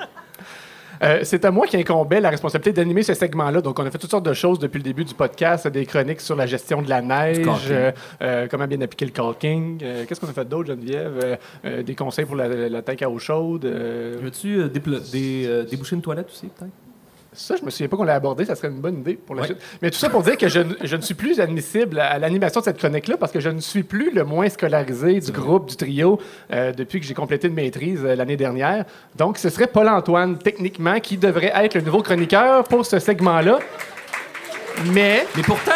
Euh, 1.04 1.20
c'est 1.24 1.46
à 1.46 1.52
moi 1.52 1.66
qui 1.68 1.78
incombait 1.78 2.20
la 2.20 2.30
responsabilité 2.30 2.74
d'animer 2.74 3.04
ce 3.04 3.14
segment-là. 3.14 3.62
Donc, 3.62 3.80
on 3.80 3.86
a 3.86 3.92
fait 3.92 3.98
toutes 3.98 4.12
sortes 4.12 4.26
de 4.26 4.34
choses 4.34 4.60
depuis 4.60 4.78
le 4.78 4.84
début 4.84 5.04
du 5.04 5.14
podcast, 5.14 5.68
des 5.68 5.86
chroniques 5.86 6.22
sur 6.22 6.36
la 6.36 6.46
gestion 6.46 6.82
de 6.82 6.90
la 6.90 7.02
neige, 7.02 7.46
euh, 7.72 7.92
euh, 8.22 8.48
comment 8.50 8.68
bien 8.68 8.82
appliquer 8.82 9.06
le 9.06 9.12
caulking. 9.12 9.80
Qu'est-ce 9.80 10.20
qu'on 10.20 10.28
a 10.28 10.34
fait 10.34 10.48
d'autre, 10.48 10.68
Geneviève? 10.68 11.40
Des 11.64 11.96
conseils 11.96 12.26
pour 12.26 12.36
la, 12.36 12.48
la 12.48 12.82
tank 12.82 13.02
à 13.02 13.10
eau 13.10 13.20
chaude. 13.20 13.66
Veux-tu 13.66 14.70
déboucher 14.70 15.96
une 15.96 16.02
toilette 16.02 16.28
aussi, 16.30 16.48
peut-être? 16.48 16.72
Ça, 17.34 17.56
je 17.56 17.64
me 17.64 17.70
souviens 17.70 17.88
pas 17.88 17.96
qu'on 17.96 18.04
l'a 18.04 18.16
abordé, 18.16 18.44
ça 18.44 18.56
serait 18.56 18.68
une 18.68 18.82
bonne 18.82 19.00
idée 19.00 19.14
pour 19.14 19.36
la 19.36 19.42
Ouais. 19.44 19.48
suite. 19.48 19.60
Mais 19.82 19.90
tout 19.90 19.98
ça 19.98 20.10
pour 20.10 20.22
dire 20.22 20.38
que 20.38 20.50
je, 20.50 20.60
ne- 20.60 20.74
je 20.84 20.96
ne 20.98 21.02
suis 21.02 21.14
plus 21.14 21.40
admissible 21.40 21.98
à 22.00 22.20
l'animation 22.20 22.60
de 22.60 22.66
cette 22.66 22.78
chronique-là 22.78 23.16
parce 23.16 23.32
que 23.32 23.40
je 23.40 23.48
ne 23.50 23.62
suis 23.62 23.84
plus 23.84 24.12
le 24.12 24.26
moins 24.26 24.50
scolarisé 24.50 25.20
du 25.22 25.32
groupe, 25.32 25.70
du 25.70 25.78
trio, 25.78 26.20
euh, 26.52 26.74
depuis 26.74 27.00
que 27.00 27.06
j'ai 27.06 27.14
complété 27.14 27.48
une 27.48 27.54
maîtrise 27.54 28.02
euh, 28.04 28.16
l'année 28.16 28.36
dernière. 28.36 28.84
Donc, 29.16 29.38
ce 29.38 29.48
serait 29.50 29.68
Paul-Antoine, 29.68 30.40
techniquement, 30.40 31.00
qui 31.00 31.16
devrait 31.18 31.54
être 31.56 31.76
le 31.76 31.82
nouveau 31.82 32.02
chroniqueur 32.04 32.66
pour 32.66 32.86
ce 32.86 33.00
segment-là. 33.00 33.60
Mais, 34.88 35.26
Mais 35.36 35.44
pourtant, 35.44 35.72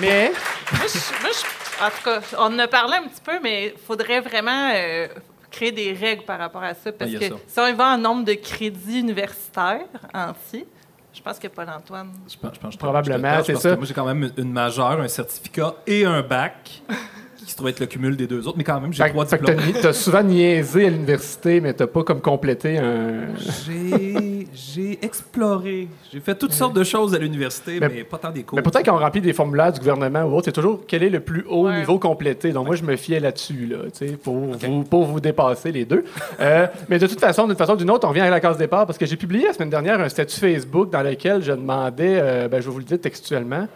mais, 0.00 0.30
Moi, 0.72 0.80
je- 0.86 1.22
moi, 1.22 1.30
je- 1.32 1.84
en 1.84 1.88
tout 1.88 2.04
cas, 2.04 2.20
on 2.38 2.54
en 2.54 2.58
a 2.60 2.68
parlé 2.68 2.94
un 2.96 3.08
petit 3.08 3.20
peu, 3.24 3.40
mais 3.42 3.72
il 3.74 3.78
faudrait 3.86 4.20
vraiment 4.20 4.70
euh, 4.74 5.08
créer 5.50 5.72
des 5.72 5.92
règles 5.92 6.22
par 6.24 6.38
rapport 6.38 6.62
à 6.62 6.74
ça. 6.74 6.92
Parce 6.92 7.12
a 7.14 7.18
que 7.18 7.28
ça. 7.28 7.34
si 7.46 7.58
on 7.60 7.66
y 7.66 7.72
va 7.72 7.94
en 7.94 7.98
nombre 7.98 8.24
de 8.24 8.34
crédits 8.34 9.00
universitaires 9.00 9.80
entiers, 10.14 10.66
je 11.14 11.20
pense 11.22 11.38
que 11.38 11.48
Paul-Antoine. 11.48 12.10
je 12.28 12.36
pense, 12.36 12.54
je 12.54 12.60
pense- 12.60 12.76
Probablement, 12.76 13.42
c'est 13.44 13.52
parce 13.52 13.62
ça. 13.62 13.70
que 13.72 13.76
Moi, 13.76 13.84
j'ai 13.86 13.94
quand 13.94 14.06
même 14.06 14.30
une 14.36 14.52
majeure, 14.52 15.00
un 15.00 15.08
certificat 15.08 15.74
et 15.86 16.04
un 16.04 16.22
bac 16.22 16.82
qui 17.44 17.50
se 17.50 17.56
trouve 17.56 17.68
être 17.68 17.80
le 17.80 17.86
cumul 17.86 18.16
des 18.16 18.26
deux 18.26 18.46
autres. 18.46 18.56
Mais 18.58 18.64
quand 18.64 18.80
même, 18.80 18.92
j'ai 18.92 19.08
trois 19.08 19.26
t'as 19.26 19.36
diplômes. 19.38 19.56
t'as 19.80 19.92
souvent 19.92 20.22
niaisé 20.22 20.86
à 20.86 20.90
l'université, 20.90 21.60
mais 21.60 21.72
t'as 21.74 21.86
pas 21.86 22.02
comme 22.04 22.20
complété 22.20 22.78
un... 22.78 23.28
J'ai 23.66 24.46
j'ai 24.54 24.98
exploré. 25.04 25.88
J'ai 26.12 26.20
fait 26.20 26.34
toutes 26.34 26.52
sortes 26.52 26.74
de 26.74 26.84
choses 26.84 27.14
à 27.14 27.18
l'université, 27.18 27.78
Mais- 27.80 27.88
mais, 27.88 28.04
pas 28.04 28.18
tant 28.18 28.30
des 28.30 28.42
cours. 28.42 28.56
Mais 28.56 28.62
peut-être 28.62 28.84
qu'on 28.84 28.98
remplit 28.98 29.20
des 29.20 29.32
formulaires 29.32 29.72
du 29.72 29.78
gouvernement 29.80 30.22
ou 30.24 30.34
autre, 30.36 30.46
c'est 30.46 30.52
toujours 30.52 30.80
quel 30.86 31.02
est 31.02 31.10
le 31.10 31.20
plus 31.20 31.44
haut 31.48 31.66
Ouais. 31.66 31.78
niveau 31.80 31.98
complété. 31.98 32.52
Donc 32.52 32.66
moi, 32.66 32.76
je 32.76 32.82
me 32.82 32.96
fiais 32.96 33.20
là-dessus, 33.20 33.66
là, 33.70 33.78
tu 33.96 34.08
sais, 34.08 34.16
pour, 34.16 34.34
vous, 34.36 34.84
pour 34.84 35.04
vous 35.04 35.20
dépasser 35.20 35.72
les 35.72 35.84
deux. 35.84 36.04
Euh, 36.40 36.66
mais 36.88 36.98
de 36.98 37.06
toute 37.06 37.20
façon, 37.20 37.46
d'une 37.46 37.56
façon 37.56 37.74
ou 37.74 37.76
d'une 37.76 37.90
autre, 37.90 38.06
on 38.06 38.10
revient 38.10 38.20
à 38.20 38.30
la 38.30 38.40
case 38.40 38.56
départ 38.58 38.86
parce 38.86 38.98
que 38.98 39.06
j'ai 39.06 39.16
publié 39.16 39.46
la 39.46 39.52
semaine 39.52 39.70
dernière 39.70 40.00
un 40.00 40.08
statut 40.08 40.38
Facebook 40.38 40.90
dans 40.90 41.02
lequel 41.02 41.42
je 41.42 41.52
demandais, 41.52 42.18
euh, 42.20 42.48
ben, 42.48 42.60
je 42.60 42.66
vais 42.66 42.72
vous 42.72 42.78
le 42.78 42.84
dire 42.84 43.00
textuellement, 43.00 43.66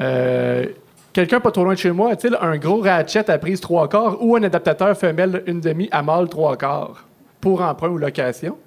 euh, 0.00 0.66
quelqu'un 1.14 1.40
pas 1.40 1.50
trop 1.50 1.64
loin 1.64 1.72
de 1.72 1.78
chez 1.78 1.92
moi 1.92 2.10
a-t-il 2.10 2.36
un 2.38 2.58
gros 2.58 2.80
ratchet 2.80 3.30
à 3.30 3.38
prise 3.38 3.60
trois 3.60 3.88
quarts 3.88 4.22
ou 4.22 4.36
un 4.36 4.42
adaptateur 4.42 4.94
femelle 4.98 5.42
une 5.46 5.60
demi 5.60 5.88
à 5.90 6.02
mâle 6.02 6.28
trois 6.28 6.56
quarts 6.58 7.06
pour 7.40 7.62
emprunt 7.62 7.88
ou 7.88 7.96
location? 7.96 8.58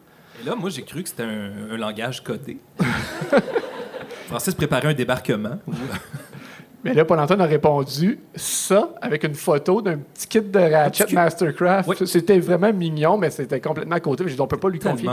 Et 0.42 0.46
là, 0.46 0.56
moi, 0.56 0.70
j'ai 0.70 0.84
cru 0.84 1.04
que 1.04 1.10
c'était 1.10 1.24
un, 1.24 1.52
un 1.72 1.78
langage 1.78 2.24
codé. 2.24 2.58
Francis 4.28 4.54
préparait 4.56 4.90
un 4.90 4.94
débarquement. 4.94 5.58
Mais 6.84 6.94
là, 6.94 7.04
Paul-Antoine 7.06 7.42
a 7.42 7.46
répondu 7.46 8.20
ça 8.36 8.90
avec 9.02 9.24
une 9.24 9.34
photo 9.34 9.82
d'un 9.82 9.98
petit 9.98 10.28
kit 10.28 10.42
de 10.42 10.60
Ratchet 10.60 11.06
kit. 11.06 11.16
Mastercraft. 11.16 11.90
Oui. 11.90 12.08
C'était 12.08 12.40
vraiment 12.40 12.72
mignon, 12.72 13.18
mais 13.18 13.30
c'était 13.32 13.60
complètement 13.60 13.96
à 13.96 14.00
côté. 14.00 14.24
J'ai 14.28 14.36
dit, 14.36 14.42
on 14.42 14.48
peut 14.48 14.58
pas 14.58 14.70
lui 14.70 14.80
confier. 14.80 15.10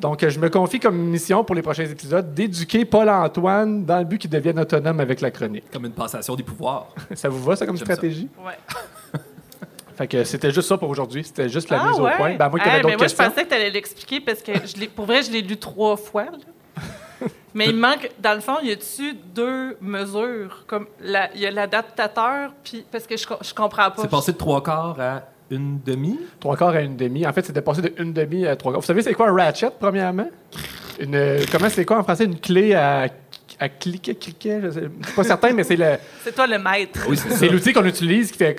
Donc, 0.00 0.26
je 0.28 0.38
me 0.40 0.50
confie 0.50 0.80
comme 0.80 0.96
mission 0.98 1.44
pour 1.44 1.54
les 1.54 1.62
prochains 1.62 1.84
épisodes 1.84 2.34
d'éduquer 2.34 2.84
Paul-Antoine 2.84 3.84
dans 3.84 3.98
le 4.00 4.04
but 4.04 4.18
qu'il 4.18 4.30
devienne 4.30 4.58
autonome 4.58 5.00
avec 5.00 5.20
la 5.20 5.30
chronique. 5.30 5.64
Comme 5.72 5.86
une 5.86 5.92
passation 5.92 6.34
des 6.34 6.42
pouvoirs. 6.42 6.88
Ça 7.14 7.28
vous 7.28 7.42
va, 7.42 7.54
ça, 7.56 7.64
comme 7.64 7.76
ça. 7.76 7.84
stratégie? 7.84 8.28
Ouais. 8.44 8.58
Fait 9.96 10.06
que 10.08 10.24
c'était 10.24 10.50
juste 10.50 10.68
ça 10.68 10.78
pour 10.78 10.88
aujourd'hui. 10.88 11.22
C'était 11.22 11.48
juste 11.50 11.68
la 11.70 11.80
Ah, 11.82 11.88
mise 11.88 12.00
ouais? 12.00 12.12
au 12.12 12.16
point. 12.16 12.34
Ben, 12.36 12.50
Hey, 12.54 12.60
avait 12.60 12.76
mais 12.76 12.82
d'autres 12.82 12.88
moi, 12.96 12.96
questions. 13.06 13.24
je 13.24 13.28
pensais 13.30 13.44
que 13.44 13.48
tu 13.48 13.54
allais 13.54 13.70
l'expliquer 13.70 14.20
parce 14.20 14.40
que, 14.42 14.52
je 14.54 14.80
l'ai- 14.80 14.88
pour 14.88 15.04
vrai, 15.04 15.22
je 15.22 15.30
l'ai 15.30 15.42
lu 15.42 15.56
trois 15.58 15.96
fois. 15.96 16.24
là. 16.24 16.30
Mais 17.54 17.66
il 17.66 17.76
manque, 17.76 18.10
dans 18.18 18.34
le 18.34 18.40
fond, 18.40 18.58
y 18.62 18.70
a-tu 18.70 19.14
deux 19.34 19.76
mesures? 19.80 20.64
Comme 20.66 20.86
la- 21.00 21.32
il 21.34 21.40
y 21.40 21.46
a 21.46 21.50
l'adaptateur, 21.50 22.52
puis 22.64 22.84
parce 22.90 23.06
que 23.06 23.16
je, 23.16 23.24
je 23.42 23.54
comprends 23.54 23.90
pas. 23.90 24.02
C'est 24.02 24.10
passé 24.10 24.32
de 24.32 24.38
trois 24.38 24.62
quarts 24.62 24.98
à 25.00 25.22
une 25.50 25.80
demi? 25.84 26.18
Trois 26.40 26.56
quarts 26.56 26.70
à 26.74 26.80
une 26.80 26.96
demi. 26.96 27.26
En 27.26 27.32
fait, 27.32 27.44
c'était 27.44 27.60
passé 27.60 27.82
de 27.82 27.92
une 27.98 28.12
demi 28.12 28.46
à 28.46 28.56
trois 28.56 28.72
quarts. 28.72 28.80
Vous 28.80 28.86
savez, 28.86 29.02
c'est 29.02 29.12
quoi 29.14 29.28
un 29.28 29.34
ratchet, 29.34 29.68
premièrement? 29.78 30.28
Une, 30.98 31.14
euh, 31.14 31.44
comment 31.50 31.68
c'est 31.68 31.84
quoi 31.84 31.98
en 31.98 32.02
français? 32.04 32.24
Une 32.24 32.38
clé 32.40 32.74
à, 32.74 33.08
à 33.58 33.68
cliquer, 33.68 34.14
cliquer? 34.14 34.60
Je 34.62 34.70
sais- 34.70 34.80
je 35.00 35.06
suis 35.06 35.14
pas 35.16 35.24
certain, 35.24 35.52
mais 35.52 35.64
c'est 35.64 35.76
le, 35.76 35.96
C'est 36.24 36.34
toi 36.34 36.46
le 36.46 36.58
maître. 36.58 37.00
Oui, 37.08 37.16
c'est 37.16 37.30
c'est 37.30 37.48
l'outil 37.48 37.72
qu'on 37.72 37.84
utilise 37.84 38.30
qui 38.32 38.38
fait... 38.38 38.56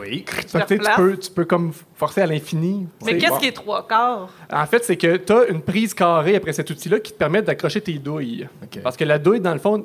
Oui. 0.00 0.24
Fait 0.28 0.60
que, 0.62 0.74
tu 0.74 0.90
peux, 0.96 1.16
tu 1.16 1.30
peux 1.30 1.44
comme 1.44 1.72
forcer 1.96 2.20
à 2.22 2.26
l'infini. 2.26 2.86
Mais 3.04 3.12
C'est- 3.12 3.18
qu'est-ce 3.18 3.30
bon. 3.32 3.38
qui 3.38 3.46
est 3.48 3.52
trois 3.52 3.86
quarts? 3.86 4.28
En 4.52 4.66
fait, 4.66 4.84
c'est 4.84 4.96
que 4.96 5.16
tu 5.16 5.32
as 5.32 5.46
une 5.48 5.60
prise 5.60 5.94
carrée 5.94 6.36
après 6.36 6.52
cet 6.52 6.70
outil-là 6.70 7.00
qui 7.00 7.12
te 7.12 7.18
permet 7.18 7.42
d'accrocher 7.42 7.80
tes 7.80 7.94
douilles. 7.94 8.46
Parce 8.82 8.96
que 8.96 9.04
la 9.04 9.18
douille, 9.18 9.40
dans 9.40 9.52
le 9.52 9.58
fond, 9.58 9.84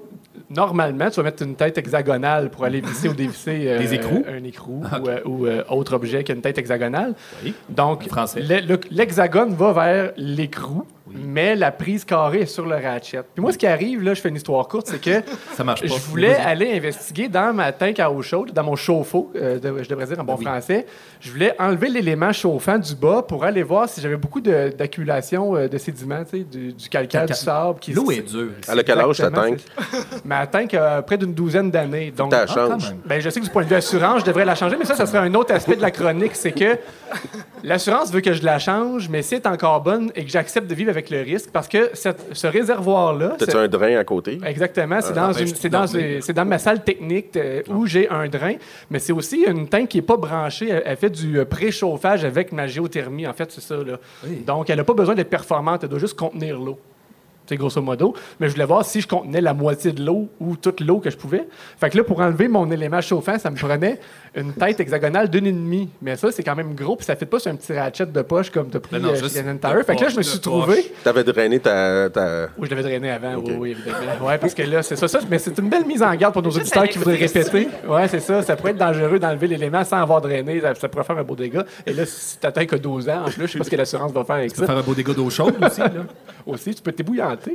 normalement, 0.49 1.09
tu 1.09 1.15
vas 1.17 1.23
mettre 1.23 1.43
une 1.43 1.55
tête 1.55 1.77
hexagonale 1.77 2.49
pour 2.51 2.65
aller 2.65 2.81
visser 2.81 3.09
ou 3.09 3.13
dévisser 3.13 3.63
euh, 3.67 3.79
Des 3.79 3.93
écrous? 3.95 4.23
un 4.27 4.43
écrou 4.43 4.83
ou, 4.83 5.07
euh, 5.07 5.19
ou, 5.25 5.45
euh, 5.47 5.63
autre 5.69 5.93
objet 5.95 6.23
qui 6.23 6.31
a 6.31 6.35
une 6.35 6.41
tête 6.41 6.57
hexagonale. 6.57 7.15
Oui. 7.43 7.53
Donc, 7.69 8.05
le- 8.35 8.67
le- 8.67 8.79
l'hexagone 8.91 9.55
va 9.55 9.73
vers 9.73 10.11
l'écrou, 10.17 10.85
mais 11.13 11.55
la 11.55 11.71
prise 11.71 12.03
carrée 12.05 12.41
est 12.41 12.45
sur 12.45 12.65
le 12.65 12.75
ratchet. 12.75 13.21
Puis 13.33 13.41
moi, 13.41 13.51
ce 13.51 13.57
qui 13.57 13.67
arrive, 13.67 14.01
là, 14.03 14.13
je 14.13 14.21
fais 14.21 14.29
une 14.29 14.35
histoire 14.35 14.67
courte, 14.67 14.87
c'est 14.87 15.01
que 15.01 15.21
Ça 15.55 15.63
marche 15.63 15.81
pas. 15.81 15.87
je 15.87 15.93
voulais 15.93 16.35
aller 16.35 16.71
investiguer 16.77 17.27
dans 17.27 17.53
ma 17.53 17.71
tank 17.71 17.99
à 17.99 18.11
eau 18.11 18.21
chaude, 18.21 18.51
dans 18.51 18.63
mon 18.63 18.75
chauffe-eau, 18.75 19.31
euh, 19.35 19.59
de- 19.59 19.83
je 19.83 19.89
devrais 19.89 20.05
dire 20.05 20.19
en 20.19 20.23
bon 20.23 20.35
Oui. 20.37 20.45
français. 20.45 20.85
Je 21.19 21.31
voulais 21.31 21.53
enlever 21.59 21.89
l'élément 21.89 22.31
chauffant 22.31 22.77
du 22.77 22.95
bas 22.95 23.21
pour 23.27 23.43
aller 23.43 23.63
voir 23.63 23.87
si 23.89 24.01
j'avais 24.01 24.17
beaucoup 24.17 24.41
de- 24.41 24.73
d'accumulation 24.77 25.55
euh, 25.55 25.67
de 25.67 25.77
sédiments, 25.77 26.23
du, 26.31 26.73
du 26.73 26.89
calcaire, 26.89 27.23
Calca- 27.25 27.27
du 27.27 27.33
sable. 27.33 27.79
Qui 27.79 27.93
L'eau 27.93 28.09
est 28.11 28.21
dure. 28.21 28.51
Elle 28.71 28.79
a 28.79 28.83
quel 28.83 28.99
âge, 28.99 29.17
ta 29.17 29.29
tank? 29.31 29.59
Ma 30.25 30.47
tank 30.47 30.73
a 30.73 31.01
près 31.01 31.17
d'une 31.17 31.33
douzaine 31.33 31.71
d'années. 31.71 32.11
Donc, 32.11 32.33
Ah, 32.33 32.45
change. 32.47 32.93
ben, 33.05 33.19
je 33.19 33.29
sais 33.29 33.39
que 33.39 33.45
du 33.45 33.51
point 33.51 33.63
de 33.63 33.67
vue 33.69 33.75
assurance, 33.75 34.21
je 34.21 34.25
devrais 34.25 34.45
la 34.45 34.55
changer, 34.55 34.75
mais 34.77 34.85
ça, 34.85 34.95
ça 34.95 35.05
serait 35.05 35.19
un 35.19 35.33
autre 35.33 35.53
aspect 35.53 35.75
de 35.75 35.81
la 35.81 35.91
chronique. 35.91 36.35
C'est 36.35 36.51
que 36.51 36.77
l'assurance 37.63 38.11
veut 38.11 38.21
que 38.21 38.33
je 38.33 38.43
la 38.43 38.59
change, 38.59 39.09
mais 39.09 39.21
si 39.21 39.35
elle 39.35 39.41
est 39.41 39.47
encore 39.47 39.81
bonne 39.81 40.11
et 40.15 40.23
que 40.25 40.29
j'accepte 40.31 40.67
de 40.67 40.75
vivre 40.75 40.89
avec 40.89 41.00
le 41.09 41.21
risque, 41.21 41.49
parce 41.51 41.67
que 41.67 41.89
cette- 41.93 42.27
ce 42.33 42.47
réservoir-là. 42.47 43.35
T'as-tu 43.37 43.51
c'est- 43.51 43.57
un 43.57 43.67
drain 43.67 43.95
à 43.97 44.03
côté? 44.03 44.39
Exactement, 44.45 44.99
c'est 45.01 45.11
Euh, 45.11 45.15
dans, 45.15 45.33
une- 45.33 45.47
tout 45.51 45.55
c'est 45.59 45.69
dans, 45.69 45.87
c'est 45.87 46.33
dans 46.33 46.45
ma 46.45 46.59
salle 46.59 46.83
technique 46.83 47.35
euh, 47.35 47.61
où 47.69 47.85
j'ai 47.85 48.09
un 48.09 48.27
drain, 48.27 48.53
mais 48.89 48.99
c'est 48.99 49.13
aussi 49.13 49.43
une 49.47 49.67
tank 49.67 49.87
qui 49.89 49.97
n'est 49.97 50.01
pas 50.03 50.17
branchée. 50.17 50.69
Elle, 50.69 50.83
elle 50.85 50.97
fait 50.97 51.09
du 51.09 51.39
euh, 51.39 51.45
préchauffage 51.45 52.23
avec 52.25 52.51
ma 52.51 52.67
géothermie, 52.67 53.25
en 53.27 53.33
fait, 53.33 53.51
c'est 53.51 53.61
ça. 53.61 53.75
Là. 53.77 53.99
Oui. 54.25 54.43
Donc, 54.45 54.69
elle 54.69 54.77
n'a 54.77 54.83
pas 54.83 54.93
besoin 54.93 55.15
d'être 55.15 55.29
performante, 55.29 55.83
elle 55.83 55.89
doit 55.89 55.99
juste 55.99 56.17
contenir 56.17 56.59
l'eau. 56.59 56.77
C'est 57.47 57.57
grosso 57.57 57.81
modo. 57.81 58.13
Mais 58.39 58.47
je 58.47 58.53
voulais 58.53 58.65
voir 58.65 58.85
si 58.85 59.01
je 59.01 59.07
contenais 59.07 59.41
la 59.41 59.53
moitié 59.53 59.91
de 59.91 60.01
l'eau 60.05 60.29
ou 60.39 60.55
toute 60.55 60.79
l'eau 60.79 60.99
que 60.99 61.09
je 61.09 61.17
pouvais. 61.17 61.47
Fait 61.79 61.89
que 61.89 61.97
là, 61.97 62.03
pour 62.03 62.19
enlever 62.21 62.47
mon 62.47 62.69
élément 62.71 63.01
chauffant, 63.01 63.37
ça 63.37 63.49
me 63.51 63.57
prenait 63.57 63.99
une 64.35 64.53
tête 64.53 64.79
hexagonale 64.79 65.29
d'une 65.29 65.45
et 65.47 65.51
demie. 65.51 65.89
Mais 66.01 66.15
ça, 66.15 66.31
c'est 66.31 66.43
quand 66.43 66.55
même 66.55 66.73
gros, 66.75 66.95
puis 66.95 67.05
ça 67.05 67.13
ne 67.13 67.17
fait 67.17 67.25
pas 67.25 67.39
sur 67.39 67.51
un 67.51 67.55
petit 67.55 67.73
ratchet 67.77 68.05
de 68.05 68.21
poche 68.21 68.49
comme 68.51 68.69
tu 68.69 68.77
as 68.77 68.79
pris 68.79 68.99
non, 69.01 69.09
euh, 69.09 69.15
juste 69.15 69.35
Cannon 69.35 69.57
Tire. 69.57 69.83
Fait 69.85 69.95
que 69.97 70.01
là, 70.03 70.09
je 70.09 70.17
me 70.17 70.21
suis 70.21 70.39
trouvé. 70.39 70.93
T'avais 71.03 71.23
drainé 71.25 71.59
ta. 71.59 72.09
ta... 72.09 72.47
Oui, 72.57 72.67
je 72.69 72.75
l'avais 72.75 72.83
drainé 72.83 73.09
avant, 73.11 73.35
Ok. 73.35 73.45
oui, 73.47 73.55
oui, 73.59 73.71
évidemment. 73.71 74.27
Ouais, 74.27 74.37
parce 74.37 74.53
que 74.53 74.61
là, 74.63 74.81
c'est 74.83 74.95
ça, 74.95 75.07
ça. 75.09 75.19
Mais 75.29 75.39
c'est 75.39 75.57
une 75.59 75.67
belle 75.67 75.85
mise 75.85 76.01
en 76.03 76.13
garde 76.15 76.33
pour 76.33 76.43
nos 76.43 76.51
auditeurs 76.51 76.87
qui 76.87 76.97
voudraient 76.99 77.17
répéter. 77.17 77.67
Ouais, 77.87 78.07
c'est 78.07 78.21
ça. 78.21 78.41
Ça 78.43 78.55
pourrait 78.55 78.71
être 78.71 78.77
dangereux 78.77 79.19
d'enlever 79.19 79.47
l'élément 79.47 79.83
sans 79.83 79.97
avoir 79.97 80.21
drainé. 80.21 80.61
Ça, 80.61 80.73
ça 80.75 80.87
pourrait 80.87 81.03
faire 81.03 81.17
un 81.17 81.23
beau 81.23 81.35
dégât. 81.35 81.65
Et 81.85 81.91
là, 81.91 82.05
si 82.05 82.37
t'atteins 82.37 82.65
que 82.65 82.77
12 82.77 83.09
ans, 83.09 83.23
en 83.25 83.29
plus, 83.29 83.47
je 83.47 83.51
sais 83.53 83.57
pas 83.57 83.63
ce 83.65 83.69
que 83.69 83.75
l'assurance 83.75 84.13
va 84.13 84.23
faire 84.23 84.35
avec 84.35 84.53
Tu 84.53 84.59
peux 84.59 84.65
ça. 84.65 84.71
faire 84.71 84.77
un 84.81 84.85
beau 84.85 84.93
dégât 84.93 85.13
d'eau 85.13 85.29
chaude 85.29 85.55
aussi, 85.61 85.81
là. 85.81 85.89
Aussi, 86.47 86.73
tu 86.73 86.81
peux 86.81 86.91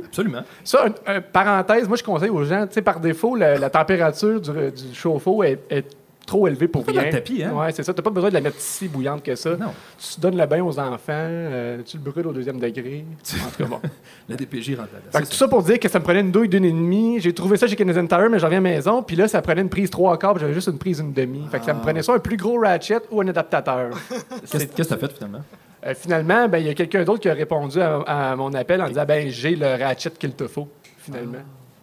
Absolument. 0.05 0.41
Ça, 0.63 0.85
un- 0.87 1.15
un- 1.15 1.21
parenthèse, 1.21 1.87
moi, 1.87 1.97
je 1.97 2.03
conseille 2.03 2.29
aux 2.29 2.43
gens, 2.43 2.67
tu 2.67 2.73
sais, 2.73 2.81
par 2.81 2.99
défaut, 2.99 3.35
la, 3.35 3.57
la 3.57 3.69
température 3.69 4.39
du, 4.41 4.51
du 4.51 4.93
chauffe-eau 4.95 5.43
est, 5.43 5.59
est 5.69 5.85
trop 6.25 6.45
élevée 6.45 6.67
pour 6.67 6.85
rien. 6.85 7.09
tapis, 7.09 7.41
hein? 7.41 7.53
Ouais, 7.55 7.71
c'est 7.71 7.83
ça. 7.83 7.93
T'as 7.93 8.01
pas 8.01 8.09
besoin 8.09 8.27
de 8.27 8.33
la 8.33 8.41
mettre 8.41 8.59
si 8.59 8.89
bouillante 8.89 9.23
que 9.23 9.33
ça. 9.35 9.51
Non. 9.55 9.67
Tu 9.97 10.19
donnes 10.19 10.35
le 10.37 10.45
bain 10.45 10.61
aux 10.61 10.77
enfants, 10.77 10.97
euh, 11.13 11.77
tu 11.85 11.95
le 11.95 12.03
brûles 12.03 12.27
au 12.27 12.33
deuxième 12.33 12.59
degré. 12.59 13.05
En 13.45 13.49
tout 13.49 13.63
cas, 13.63 13.69
bon. 13.69 13.79
La 14.27 14.35
DPJ 14.35 14.71
rentre 14.75 14.89
là-dedans. 14.93 15.25
tout 15.29 15.37
ça 15.37 15.47
pour 15.47 15.63
dire 15.63 15.79
que 15.79 15.87
ça 15.87 15.99
me 15.99 16.03
prenait 16.03 16.19
une 16.19 16.31
douille 16.33 16.49
d'une 16.49 16.65
et 16.65 16.71
demie. 16.71 17.21
J'ai 17.21 17.31
trouvé 17.33 17.55
ça 17.55 17.65
chez 17.65 17.77
Canadian 17.77 18.05
Tire, 18.07 18.29
mais 18.29 18.39
j'en 18.39 18.47
reviens 18.47 18.59
à 18.59 18.61
la 18.61 18.69
maison. 18.75 19.01
Puis 19.03 19.15
là, 19.15 19.29
ça 19.29 19.41
prenait 19.41 19.61
une 19.61 19.69
prise 19.69 19.89
trois 19.89 20.17
quarts, 20.19 20.37
j'avais 20.37 20.53
juste 20.53 20.67
une 20.67 20.77
prise 20.77 20.99
une 20.99 21.13
demi. 21.13 21.43
Fait 21.49 21.59
que 21.59 21.65
ça 21.65 21.73
me 21.73 21.79
prenait 21.79 22.01
soit 22.03 22.15
un 22.15 22.19
plus 22.19 22.35
gros 22.35 22.59
ratchet 22.59 22.99
ou 23.09 23.21
un 23.21 23.27
adaptateur. 23.29 23.91
Qu'est-ce 24.51 24.65
qu'est-ce 24.75 24.89
que 24.89 24.95
t'as 24.95 25.07
fait 25.07 25.13
finalement? 25.13 25.39
Euh, 25.85 25.93
finalement, 25.95 26.47
ben, 26.47 26.57
il 26.57 26.67
y 26.67 26.69
a 26.69 26.73
quelqu'un 26.73 27.03
d'autre 27.03 27.21
qui 27.21 27.29
a 27.29 27.33
répondu 27.33 27.79
à, 27.79 27.97
à 28.01 28.35
mon 28.35 28.53
appel 28.53 28.81
en 28.81 28.87
disant 28.87 29.05
ben 29.05 29.29
j'ai 29.29 29.55
le 29.55 29.75
ratchet 29.83 30.09
qu'il 30.11 30.31
te 30.33 30.47
faut, 30.47 30.67
finalement. 30.97 31.37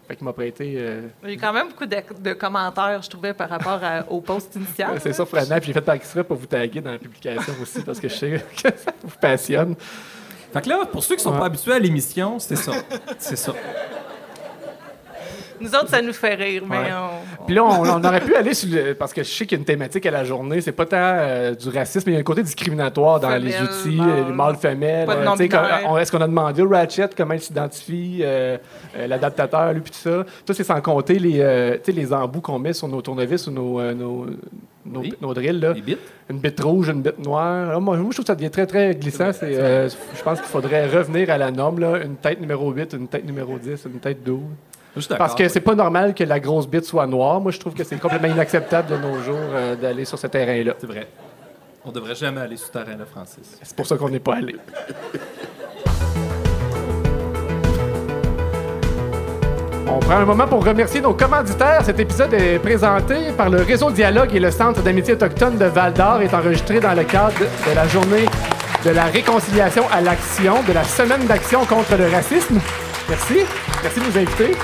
Fait 0.08 0.16
qu'il 0.16 0.24
m'a 0.26 0.32
prêté. 0.34 0.74
euh, 0.76 1.02
Il 1.22 1.30
y 1.30 1.36
a 1.36 1.40
quand 1.40 1.52
même 1.52 1.68
beaucoup 1.68 1.86
de, 1.86 1.96
de 2.20 2.32
commentaires, 2.34 3.00
je 3.02 3.08
trouvais, 3.08 3.32
par 3.32 3.48
rapport 3.48 3.80
à- 3.82 4.04
au 4.10 4.20
post 4.20 4.54
initial. 4.56 4.98
c'est 5.00 5.14
surprenant. 5.14 5.56
Puis 5.58 5.68
j'ai 5.68 5.72
fait 5.72 5.80
par 5.80 5.94
exprès 5.94 6.22
pour 6.24 6.36
vous 6.36 6.46
taguer 6.46 6.80
dans 6.82 6.90
la 6.92 6.98
publication 6.98 7.54
aussi, 7.62 7.80
parce 7.82 7.98
que 8.00 8.08
je 8.08 8.14
sais 8.14 8.30
que 8.62 8.68
ça 8.76 8.92
vous 9.02 9.16
passionne. 9.18 9.74
Fait 10.52 10.60
que 10.60 10.68
là, 10.68 10.84
pour 10.90 11.02
ceux 11.02 11.16
qui 11.16 11.22
sont 11.22 11.32
Ouais. 11.32 11.38
pas 11.38 11.46
habitués 11.46 11.72
à 11.72 11.78
l'émission, 11.78 12.38
c'est 12.38 12.56
ça. 12.56 12.72
C'est 13.18 13.36
ça. 13.36 13.54
Nous 15.60 15.68
autres, 15.74 15.88
ça 15.88 16.02
nous 16.02 16.12
fait 16.12 16.34
rire, 16.34 16.62
mais 16.68 16.76
Ouais. 16.78 16.84
on, 17.40 17.44
Puis 17.46 17.54
là, 17.54 17.64
on, 17.64 17.82
on 17.82 18.04
aurait 18.04 18.20
pu 18.20 18.34
aller 18.34 18.54
sur 18.54 18.68
le. 18.70 18.94
Parce 18.94 19.12
que 19.12 19.22
je 19.22 19.28
sais 19.28 19.46
qu'il 19.46 19.56
y 19.56 19.58
a 19.58 19.60
une 19.60 19.64
thématique 19.64 20.04
à 20.06 20.10
la 20.10 20.24
journée. 20.24 20.60
C'est 20.60 20.72
pas 20.72 20.86
tant 20.86 20.96
euh, 20.98 21.54
du 21.54 21.68
racisme, 21.68 22.04
mais 22.06 22.12
il 22.12 22.14
y 22.16 22.18
a 22.18 22.20
un 22.20 22.24
côté 22.24 22.42
discriminatoire 22.42 23.20
dans 23.20 23.36
les 23.36 23.54
outils, 23.60 23.96
mâle. 23.96 24.24
les 24.28 24.32
mâles, 24.32 24.56
femelles. 24.56 25.06
Pas 25.06 25.16
de 25.16 25.20
euh, 25.26 25.96
Est-ce 25.98 26.10
qu'on 26.12 26.20
a 26.20 26.26
demandé 26.28 26.62
au 26.62 26.68
Ratchet 26.68 27.08
comment 27.16 27.34
il 27.34 27.40
s'identifie, 27.40 28.20
euh, 28.22 28.58
euh, 28.96 29.06
l'adaptateur, 29.06 29.72
lui, 29.72 29.80
puis 29.80 29.92
tout 29.92 29.98
ça. 30.10 30.24
Tout, 30.46 30.52
c'est 30.52 30.64
sans 30.64 30.80
compter 30.80 31.18
les, 31.18 31.40
euh, 31.40 31.74
tu 31.74 31.80
sais, 31.86 31.92
les 31.92 32.12
embouts 32.12 32.40
qu'on 32.40 32.58
met 32.58 32.72
sur 32.72 32.88
nos 32.88 33.00
tournevis 33.02 33.46
ou 33.46 33.50
nos, 33.50 33.80
euh, 33.80 33.94
nos, 33.94 34.26
nos, 34.86 35.00
Oui. 35.00 35.14
nos 35.20 35.32
drills. 35.34 35.60
Là. 35.60 35.72
Bits? 35.74 35.96
Une 36.30 36.38
bite 36.38 36.60
rouge, 36.60 36.88
une 36.88 37.02
bite 37.02 37.18
noire. 37.24 37.68
Alors, 37.68 37.80
moi, 37.80 37.96
moi, 37.96 38.06
je 38.10 38.14
trouve 38.16 38.24
que 38.24 38.26
ça 38.28 38.34
devient 38.34 38.50
très, 38.50 38.66
très 38.66 38.94
glissant. 38.94 39.30
C'est, 39.32 39.54
euh, 39.56 39.88
je 39.88 40.22
pense 40.22 40.40
qu'il 40.40 40.48
faudrait 40.48 40.86
revenir 40.88 41.28
à 41.30 41.36
la 41.38 41.50
norme. 41.50 41.80
Là. 41.80 41.98
Une 42.02 42.16
tête 42.16 42.40
numéro 42.40 42.70
8, 42.70 42.94
une 42.94 43.08
tête 43.08 43.24
numéro 43.26 43.58
10, 43.58 43.84
une 43.92 44.00
tête 44.00 44.22
12. 44.24 44.40
Parce 45.18 45.34
que 45.34 45.48
c'est 45.48 45.60
pas 45.60 45.74
normal 45.74 46.14
que 46.14 46.24
la 46.24 46.38
grosse 46.38 46.68
bite 46.68 46.84
soit 46.84 47.06
noire. 47.06 47.40
Moi, 47.40 47.52
je 47.52 47.58
trouve 47.58 47.74
que 47.74 47.84
c'est 47.84 47.98
complètement 47.98 48.28
inacceptable 48.28 48.90
de 48.90 48.96
nos 48.96 49.20
jours 49.22 49.36
euh, 49.52 49.74
d'aller 49.76 50.04
sur 50.04 50.18
ce 50.18 50.26
terrain-là. 50.26 50.74
C'est 50.78 50.86
vrai. 50.86 51.08
On 51.84 51.90
devrait 51.90 52.14
jamais 52.14 52.40
aller 52.40 52.56
sur 52.56 52.68
ce 52.68 52.72
terrain-là, 52.72 53.04
Francis. 53.04 53.58
C'est 53.62 53.76
pour 53.76 53.86
ça 53.86 53.96
qu'on 53.96 54.08
n'est 54.08 54.20
pas 54.20 54.36
allé. 54.36 54.56
On 59.86 59.98
prend 59.98 60.16
un 60.16 60.24
moment 60.24 60.46
pour 60.46 60.64
remercier 60.64 61.00
nos 61.00 61.14
commanditaires. 61.14 61.84
Cet 61.84 62.00
épisode 62.00 62.32
est 62.32 62.58
présenté 62.58 63.32
par 63.36 63.50
le 63.50 63.62
Réseau 63.62 63.90
Dialogue 63.90 64.34
et 64.34 64.40
le 64.40 64.50
Centre 64.50 64.82
d'amitié 64.82 65.14
autochtone 65.14 65.58
de 65.58 65.66
Val 65.66 65.92
d'Or 65.92 66.22
est 66.22 66.32
enregistré 66.32 66.80
dans 66.80 66.94
le 66.94 67.04
cadre 67.04 67.38
de 67.38 67.74
la 67.74 67.86
journée 67.86 68.26
de 68.84 68.90
la 68.90 69.04
réconciliation 69.04 69.84
à 69.90 70.00
l'action, 70.00 70.62
de 70.66 70.72
la 70.72 70.84
semaine 70.84 71.26
d'action 71.26 71.64
contre 71.64 71.96
le 71.96 72.06
racisme. 72.06 72.60
Merci. 73.08 73.38
Merci 73.82 74.00
de 74.00 74.04
nous 74.04 74.18
inviter. 74.18 74.56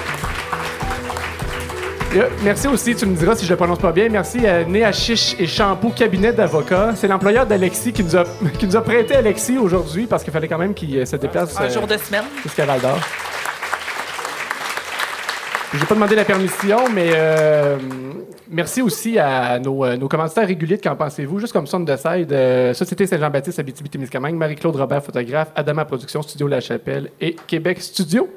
Euh, 2.16 2.28
Merci 2.42 2.66
aussi, 2.66 2.94
tu 2.96 3.06
me 3.06 3.14
diras 3.14 3.36
si 3.36 3.44
je 3.44 3.50
le 3.50 3.56
prononce 3.56 3.78
pas 3.78 3.92
bien. 3.92 4.08
Merci 4.08 4.46
à 4.46 4.64
Néa 4.64 4.90
Chiche 4.92 5.36
et 5.38 5.46
Shampoo 5.46 5.90
Cabinet 5.90 6.32
d'avocats. 6.32 6.92
C'est 6.96 7.08
l'employeur 7.08 7.46
d'Alexis 7.46 7.92
qui 7.92 8.02
nous 8.02 8.16
a 8.16 8.24
qui 8.58 8.66
nous 8.66 8.76
a 8.76 8.82
prêté 8.82 9.14
Alexis 9.14 9.58
aujourd'hui 9.58 10.06
parce 10.06 10.24
qu'il 10.24 10.32
fallait 10.32 10.48
quand 10.48 10.58
même 10.58 10.74
qu'il 10.74 10.96
euh, 10.98 11.04
se 11.04 11.16
déplace 11.16 11.56
Un 11.58 11.64
euh, 11.64 11.70
jour 11.70 11.86
de 11.86 11.96
semaine. 11.96 12.24
jusqu'à 12.42 12.66
Val 12.66 12.80
d'Or. 12.80 12.98
J'ai 15.72 15.86
pas 15.86 15.94
demandé 15.94 16.16
la 16.16 16.24
permission, 16.24 16.88
mais 16.92 17.10
euh, 17.14 17.78
merci 18.50 18.82
aussi 18.82 19.20
à 19.20 19.60
nos, 19.60 19.84
euh, 19.84 19.96
nos 19.96 20.08
commanditaires 20.08 20.48
réguliers 20.48 20.78
de 20.78 20.82
Qu'en 20.82 20.96
pensez-vous, 20.96 21.38
juste 21.38 21.52
comme 21.52 21.68
Son 21.68 21.78
de 21.78 21.96
Side, 21.96 22.32
euh, 22.32 22.74
Société 22.74 23.06
Saint-Jean-Baptiste, 23.06 23.60
Abitibi-Témiscamingue, 23.60 24.34
Marie-Claude 24.34 24.74
Robert, 24.74 25.04
photographe, 25.04 25.52
Adama 25.54 25.84
Productions, 25.84 26.22
Studio 26.22 26.48
La 26.48 26.60
Chapelle 26.60 27.12
et 27.20 27.36
Québec 27.46 27.80
Studio. 27.80 28.28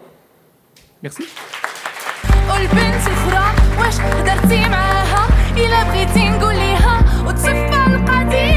Merci. 1.02 1.24
واش 3.86 4.00
هدرتي 4.00 4.70
معاها؟ 4.70 5.28
إلا 5.58 5.84
بغيتي 5.84 6.30
نقول 6.30 6.56
ليها 6.56 7.00
وتصفى 7.28 7.86
القديم 7.88 8.53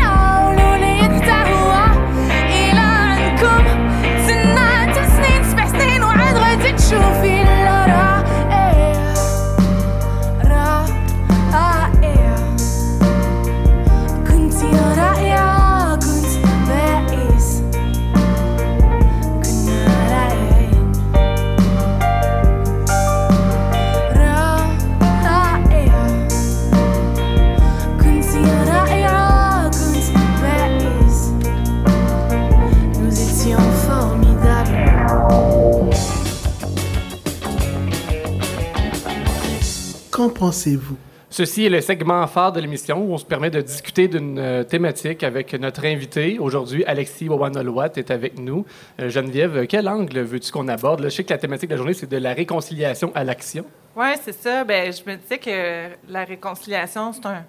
Qu'en 40.17 40.31
pensez-vous? 40.31 40.97
Ceci 41.29 41.67
est 41.67 41.69
le 41.69 41.83
segment 41.83 42.27
phare 42.27 42.51
de 42.51 42.59
l'émission 42.59 43.05
où 43.05 43.13
on 43.13 43.19
se 43.19 43.25
permet 43.27 43.51
de 43.51 43.61
discuter 43.61 44.09
d'une 44.09 44.39
euh, 44.39 44.65
thématique 44.65 45.23
avec 45.23 45.53
notre 45.53 45.85
invité. 45.85 46.39
Aujourd'hui, 46.39 46.87
Alexis 46.87 47.29
Wawanolwat 47.29 47.91
est 47.97 48.11
avec 48.11 48.39
nous. 48.39 48.65
Euh, 48.99 49.11
Geneviève, 49.11 49.67
quel 49.67 49.87
angle 49.87 50.21
veux-tu 50.21 50.51
qu'on 50.51 50.69
aborde? 50.69 51.01
Là, 51.01 51.11
je 51.11 51.17
sais 51.17 51.25
que 51.25 51.35
la 51.35 51.37
thématique 51.37 51.69
de 51.69 51.75
la 51.75 51.77
journée, 51.77 51.93
c'est 51.93 52.09
de 52.09 52.17
la 52.17 52.33
réconciliation 52.33 53.13
à 53.15 53.25
l'action. 53.25 53.67
Oui, 53.95 54.07
c'est 54.25 54.33
ça. 54.33 54.65
Ben, 54.65 54.91
je 54.91 55.03
me 55.11 55.19
disais 55.19 55.37
que 55.37 55.95
la 56.11 56.25
réconciliation, 56.25 57.13
c'est 57.13 57.27
un, 57.27 57.45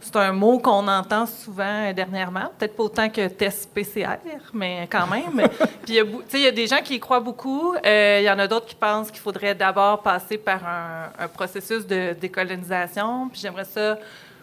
c'est 0.00 0.16
un 0.16 0.32
mot 0.32 0.58
qu'on 0.58 0.88
entend 0.88 1.26
souvent 1.26 1.88
euh, 1.88 1.92
dernièrement. 1.92 2.50
Peut-être 2.58 2.76
pas 2.76 2.82
autant 2.84 3.08
que 3.10 3.28
test 3.28 3.70
PCR, 3.72 4.18
mais 4.52 4.88
quand 4.90 5.06
même. 5.06 5.46
Puis 5.84 5.98
il 6.34 6.40
y 6.40 6.46
a 6.46 6.50
des 6.50 6.66
gens 6.66 6.80
qui 6.82 6.94
y 6.94 7.00
croient 7.00 7.20
beaucoup. 7.20 7.74
Euh, 7.74 8.18
Il 8.20 8.24
y 8.24 8.30
en 8.30 8.38
a 8.38 8.46
d'autres 8.46 8.66
qui 8.66 8.74
pensent 8.74 9.10
qu'il 9.10 9.20
faudrait 9.20 9.54
d'abord 9.54 10.02
passer 10.02 10.38
par 10.38 10.66
un, 10.66 11.10
un 11.18 11.28
processus 11.28 11.86
de 11.86 12.14
décolonisation. 12.18 13.28
Puis 13.28 13.40
j'aimerais 13.42 13.64
ça 13.64 13.98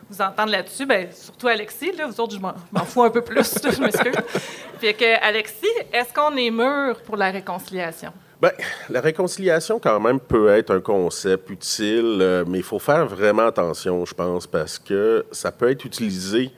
vous 0.10 0.22
entendre 0.22 0.52
là-dessus. 0.52 0.86
Ben, 0.86 1.12
surtout 1.12 1.48
Alexis, 1.48 1.92
là, 1.92 2.08
vous 2.08 2.20
autres, 2.20 2.36
je 2.36 2.40
m'en 2.40 2.54
m'en 2.72 2.86
fous 2.86 3.04
un 3.04 3.10
peu 3.10 3.22
plus, 3.22 3.64
là, 3.64 3.72
je 3.72 3.82
m'excuse. 3.82 4.16
Puis 4.80 4.94
que, 4.94 5.24
Alexis, 5.24 5.66
est-ce 5.92 6.14
qu'on 6.14 6.36
est 6.36 6.52
mûr 6.52 7.02
pour 7.06 7.18
la 7.18 7.32
réconciliation? 7.32 8.14
Ben, 8.40 8.52
la 8.90 9.02
réconciliation, 9.02 9.80
quand 9.80 10.00
même, 10.00 10.20
peut 10.20 10.50
être 10.50 10.70
un 10.70 10.80
concept 10.80 11.50
utile, 11.50 12.20
euh, 12.22 12.46
mais 12.48 12.60
il 12.60 12.64
faut 12.64 12.78
faire 12.78 13.08
vraiment 13.08 13.48
attention, 13.48 14.06
je 14.06 14.14
pense, 14.14 14.46
parce 14.46 14.78
que 14.78 15.26
ça 15.32 15.52
peut 15.52 15.72
être 15.72 15.86
utilisé 15.86 16.52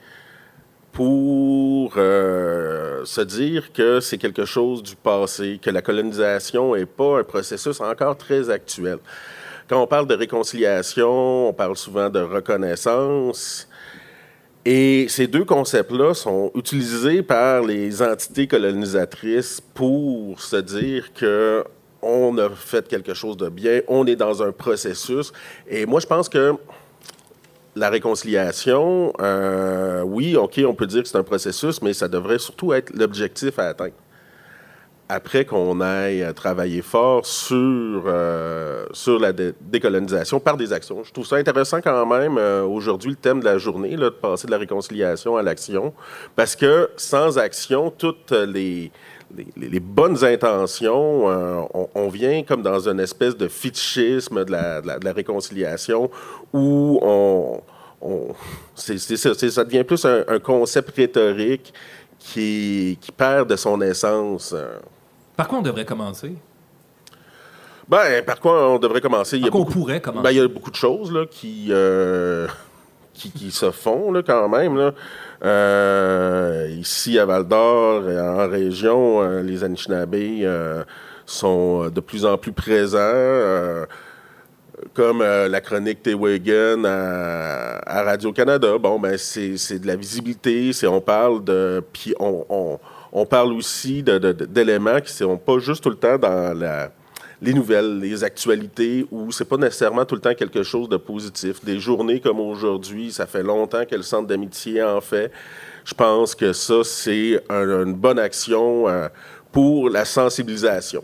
pour 0.92 1.94
euh, 1.96 3.02
se 3.06 3.22
dire 3.22 3.72
que 3.72 4.00
c'est 4.00 4.18
quelque 4.18 4.44
chose 4.44 4.82
du 4.82 4.94
passé, 4.94 5.58
que 5.62 5.70
la 5.70 5.80
colonisation 5.80 6.74
n'est 6.74 6.84
pas 6.84 7.20
un 7.20 7.24
processus 7.24 7.80
encore 7.80 8.18
très 8.18 8.50
actuel. 8.50 8.98
Quand 9.66 9.82
on 9.82 9.86
parle 9.86 10.06
de 10.06 10.14
réconciliation, 10.14 11.48
on 11.48 11.52
parle 11.54 11.76
souvent 11.76 12.10
de 12.10 12.20
reconnaissance. 12.20 13.69
Et 14.64 15.06
ces 15.08 15.26
deux 15.26 15.44
concepts-là 15.44 16.12
sont 16.12 16.50
utilisés 16.54 17.22
par 17.22 17.62
les 17.62 18.02
entités 18.02 18.46
colonisatrices 18.46 19.60
pour 19.74 20.40
se 20.40 20.56
dire 20.56 21.12
que 21.14 21.64
on 22.02 22.36
a 22.38 22.48
fait 22.50 22.86
quelque 22.88 23.14
chose 23.14 23.36
de 23.36 23.48
bien, 23.48 23.80
on 23.88 24.06
est 24.06 24.16
dans 24.16 24.42
un 24.42 24.52
processus. 24.52 25.32
Et 25.68 25.86
moi, 25.86 26.00
je 26.00 26.06
pense 26.06 26.28
que 26.28 26.54
la 27.76 27.88
réconciliation, 27.88 29.12
euh, 29.20 30.02
oui, 30.02 30.36
OK, 30.36 30.60
on 30.66 30.74
peut 30.74 30.86
dire 30.86 31.02
que 31.02 31.08
c'est 31.08 31.18
un 31.18 31.22
processus, 31.22 31.80
mais 31.82 31.92
ça 31.92 32.08
devrait 32.08 32.38
surtout 32.38 32.72
être 32.72 32.90
l'objectif 32.94 33.58
à 33.58 33.68
atteindre. 33.68 33.94
Après 35.12 35.44
qu'on 35.44 35.80
aille 35.80 36.22
euh, 36.22 36.32
travailler 36.32 36.82
fort 36.82 37.26
sur, 37.26 37.56
euh, 38.06 38.86
sur 38.92 39.18
la 39.18 39.32
dé- 39.32 39.52
décolonisation 39.60 40.38
par 40.38 40.56
des 40.56 40.72
actions. 40.72 41.02
Je 41.02 41.12
trouve 41.12 41.26
ça 41.26 41.34
intéressant 41.34 41.80
quand 41.80 42.06
même, 42.06 42.38
euh, 42.38 42.62
aujourd'hui, 42.62 43.10
le 43.10 43.16
thème 43.16 43.40
de 43.40 43.44
la 43.44 43.58
journée, 43.58 43.96
là, 43.96 44.04
de 44.04 44.14
passer 44.14 44.46
de 44.46 44.52
la 44.52 44.58
réconciliation 44.58 45.36
à 45.36 45.42
l'action, 45.42 45.92
parce 46.36 46.54
que 46.54 46.90
sans 46.96 47.38
action, 47.38 47.90
toutes 47.90 48.30
les, 48.30 48.92
bonnes 49.80 50.24
intentions, 50.24 51.26
on, 51.94 52.08
vient 52.08 52.44
comme 52.44 52.62
dans 52.62 52.88
une 52.88 53.00
espèce 53.00 53.36
de 53.36 53.48
fétichisme 53.48 54.44
de 54.44 54.52
la, 54.52 55.12
réconciliation 55.12 56.08
où 56.52 57.00
on, 57.02 57.60
c'est, 58.76 58.96
ça, 58.98 59.64
devient 59.64 59.82
plus 59.82 60.04
un, 60.04 60.38
concept 60.38 60.94
rhétorique 60.94 61.74
qui 62.20 62.96
perd 63.16 63.50
de 63.50 63.56
son 63.56 63.80
essence. 63.80 64.54
Par 65.40 65.48
quoi 65.48 65.60
on 65.60 65.62
devrait 65.62 65.86
commencer? 65.86 66.34
Ben, 67.88 68.22
par 68.26 68.38
quoi 68.40 68.72
on 68.72 68.78
devrait 68.78 69.00
commencer? 69.00 69.38
Il 69.38 69.44
y 69.44 69.48
a 69.48 69.50
quoi 69.50 69.62
on 69.62 69.64
beaucoup- 69.64 69.78
pourrait 69.78 70.02
commencer? 70.02 70.22
Ben, 70.22 70.30
il 70.32 70.36
y 70.36 70.40
a 70.40 70.46
beaucoup 70.46 70.70
de 70.70 70.76
choses 70.76 71.10
là, 71.10 71.24
qui, 71.24 71.68
euh, 71.70 72.46
qui, 73.14 73.30
qui 73.30 73.50
se 73.50 73.70
font 73.70 74.12
là, 74.12 74.22
quand 74.22 74.50
même. 74.50 74.76
Là. 74.76 74.92
Euh, 75.42 76.68
ici, 76.78 77.18
à 77.18 77.24
Val-d'Or, 77.24 78.10
et 78.10 78.20
en 78.20 78.50
région, 78.50 79.22
euh, 79.22 79.40
les 79.42 79.64
Anishinabés 79.64 80.40
euh, 80.42 80.84
sont 81.24 81.88
de 81.88 82.00
plus 82.00 82.26
en 82.26 82.36
plus 82.36 82.52
présents. 82.52 82.98
comme 84.92 85.22
euh, 85.22 85.48
la 85.48 85.62
chronique 85.62 86.02
Tewagen 86.02 86.84
à, 86.84 87.78
à 87.86 88.02
Radio-Canada, 88.02 88.76
bon, 88.76 89.00
ben, 89.00 89.16
c'est 89.16 89.78
de 89.78 89.86
la 89.86 89.96
visibilité, 89.96 90.74
c'est 90.74 90.86
on 90.86 91.00
parle 91.00 91.42
de... 91.44 91.82
Puis 91.94 92.14
on, 92.20 92.44
on, 92.50 92.78
on 93.12 93.26
parle 93.26 93.52
aussi 93.52 94.02
d'éléments 94.02 95.00
qui 95.00 95.12
ne 95.12 95.28
sont 95.28 95.36
pas 95.38 95.58
juste 95.58 95.82
tout 95.82 95.90
le 95.90 95.96
temps 95.96 96.18
dans 96.18 96.90
les 97.42 97.54
nouvelles, 97.54 97.98
les 97.98 98.22
actualités, 98.22 99.06
où 99.10 99.32
c'est 99.32 99.46
pas 99.46 99.56
nécessairement 99.56 100.04
tout 100.04 100.14
le 100.14 100.20
temps 100.20 100.34
quelque 100.34 100.62
chose 100.62 100.88
de 100.88 100.96
positif. 100.98 101.64
Des 101.64 101.78
journées 101.80 102.20
comme 102.20 102.38
aujourd'hui, 102.38 103.10
ça 103.12 103.26
fait 103.26 103.42
longtemps 103.42 103.84
que 103.86 103.94
le 103.96 104.02
Centre 104.02 104.26
d'amitié 104.28 104.82
en 104.82 105.00
fait. 105.00 105.32
Je 105.84 105.94
pense 105.94 106.34
que 106.34 106.52
ça, 106.52 106.84
c'est 106.84 107.42
un- 107.48 107.84
une 107.84 107.94
bonne 107.94 108.18
action 108.18 108.86
euh, 108.88 109.08
pour 109.50 109.88
la 109.88 110.04
sensibilisation. 110.04 111.02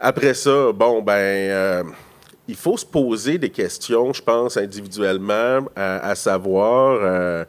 Après 0.00 0.34
ça, 0.34 0.72
bon, 0.72 1.02
ben... 1.02 1.12
euh, 1.12 1.82
il 2.48 2.54
faut 2.54 2.76
se 2.76 2.86
poser 2.86 3.38
des 3.38 3.50
questions, 3.50 4.12
je 4.12 4.22
pense, 4.22 4.56
individuellement, 4.56 5.66
à, 5.74 6.10
à 6.10 6.14
savoir, 6.14 6.96
euh, 7.02 7.44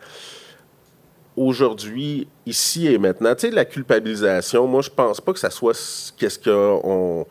aujourd'hui, 1.37 2.27
ici 2.45 2.87
et 2.87 2.97
maintenant, 2.97 3.33
tu 3.35 3.41
sais, 3.47 3.51
la 3.51 3.63
culpabilisation, 3.65 4.67
moi, 4.67 4.81
je 4.81 4.89
pense 4.89 5.21
pas 5.21 5.31
que 5.33 5.39
ça 5.39 5.49
soit 5.51 5.73
ce- 5.75 6.11
qu'est-ce 6.17 6.39
qu'on 6.39 7.25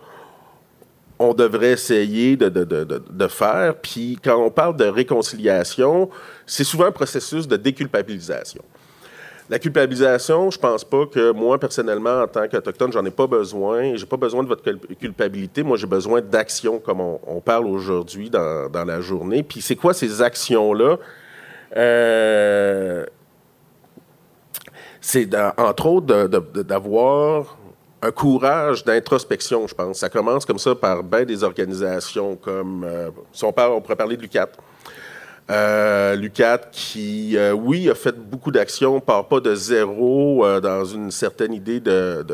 on 1.19 1.33
devrait 1.35 1.73
essayer 1.73 2.37
de, 2.37 2.49
de- 2.51 2.65
de- 2.65 3.29
faire. 3.29 3.75
Puis 3.81 4.19
quand 4.23 4.37
on 4.37 4.51
parle 4.51 4.77
de 4.77 4.85
réconciliation, 4.85 6.09
c'est 6.47 6.63
souvent 6.65 6.85
un 6.87 6.93
processus 6.93 7.49
de 7.49 7.57
déculpabilisation. 7.57 8.63
La 9.49 9.59
culpabilisation, 9.59 10.51
je 10.51 10.59
pense 10.59 10.85
pas 10.85 11.07
que 11.07 11.31
moi, 11.33 11.59
personnellement, 11.59 12.21
en 12.23 12.27
tant 12.27 12.47
qu'Autochtone, 12.49 12.93
j'en 12.93 13.05
ai 13.05 13.11
pas 13.11 13.27
besoin. 13.27 13.95
J'ai 13.95 14.05
pas 14.07 14.17
besoin 14.17 14.43
de 14.43 14.49
votre 14.49 14.63
cul- 14.63 14.97
culpabilité. 14.97 15.63
Moi, 15.63 15.77
j'ai 15.77 15.87
besoin 15.87 16.21
d'action, 16.21 16.79
comme 16.81 17.01
on, 17.01 17.19
on 17.27 17.41
parle 17.41 17.67
aujourd'hui 17.67 18.29
dans, 18.29 18.69
dans 18.69 18.85
la 18.85 19.01
journée. 19.01 19.43
Puis 19.43 19.63
c'est 19.63 19.77
quoi 19.77 19.95
ces 19.95 20.21
actions-là? 20.21 20.99
Euh, 21.77 23.07
c'est 25.07 25.29
entre 25.57 25.87
autres 25.87 26.27
d'avoir 26.63 27.57
un 28.03 28.11
courage 28.11 28.85
d'introspection, 28.85 29.67
je 29.69 29.75
pense. 29.75 30.01
Ça 30.01 30.09
commence 30.09 30.45
comme 30.45 30.59
ça 30.59 30.75
par 30.75 31.05
bien 31.05 31.25
des 31.25 31.45
organisations 31.45 32.35
comme, 32.35 32.85
euh, 32.85 33.11
si 33.33 33.45
on, 33.45 33.55
on 33.57 33.81
pourrait 33.81 33.97
parler 33.97 34.17
de 34.17 34.23
l'UCAT. 34.23 34.49
Euh, 35.49 36.17
L'UCAT 36.17 36.59
qui, 36.73 37.37
euh, 37.37 37.53
oui, 37.53 37.89
a 37.89 37.95
fait 37.95 38.17
beaucoup 38.19 38.51
d'actions, 38.51 38.99
part 39.01 39.29
pas 39.29 39.39
de 39.39 39.55
zéro 39.55 40.45
euh, 40.45 40.61
dans 40.61 40.85
une 40.85 41.13
certaine 41.13 41.55
idée 41.55 41.79
de, 41.79 42.27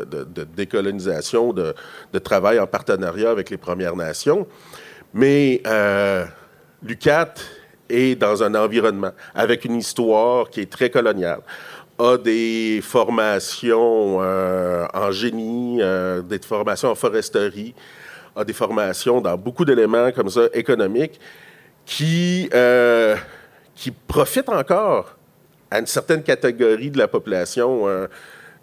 décolonisation, 0.55 1.53
de, 1.53 1.75
travail 2.23 2.59
en 2.59 2.65
partenariat 2.65 3.29
avec 3.29 3.51
les 3.51 3.57
Premières 3.57 3.95
Nations, 3.95 4.47
mais 5.13 5.61
l'UCAT 6.81 7.35
est 7.89 8.15
dans 8.15 8.41
un 8.41 8.55
environnement 8.55 9.11
avec 9.35 9.63
une 9.65 9.75
histoire 9.75 10.49
qui 10.49 10.61
est 10.61 10.71
très 10.71 10.89
coloniale 10.89 11.41
a 11.99 12.17
des 12.17 12.81
formations 12.81 14.17
euh, 14.21 14.85
en 14.93 15.11
génie, 15.11 15.79
euh, 15.81 16.21
des 16.21 16.39
formations 16.39 16.89
en 16.89 16.95
foresterie, 16.95 17.73
a 18.35 18.43
des 18.43 18.53
formations 18.53 19.21
dans 19.21 19.37
beaucoup 19.37 19.65
d'éléments 19.65 20.11
comme 20.11 20.29
ça 20.29 20.41
économiques 20.53 21.19
qui, 21.85 22.49
euh, 22.53 23.15
qui 23.75 23.91
profitent 23.91 24.49
encore 24.49 25.15
à 25.69 25.79
une 25.79 25.87
certaine 25.87 26.23
catégorie 26.23 26.89
de 26.89 26.97
la 26.97 27.07
population. 27.07 27.87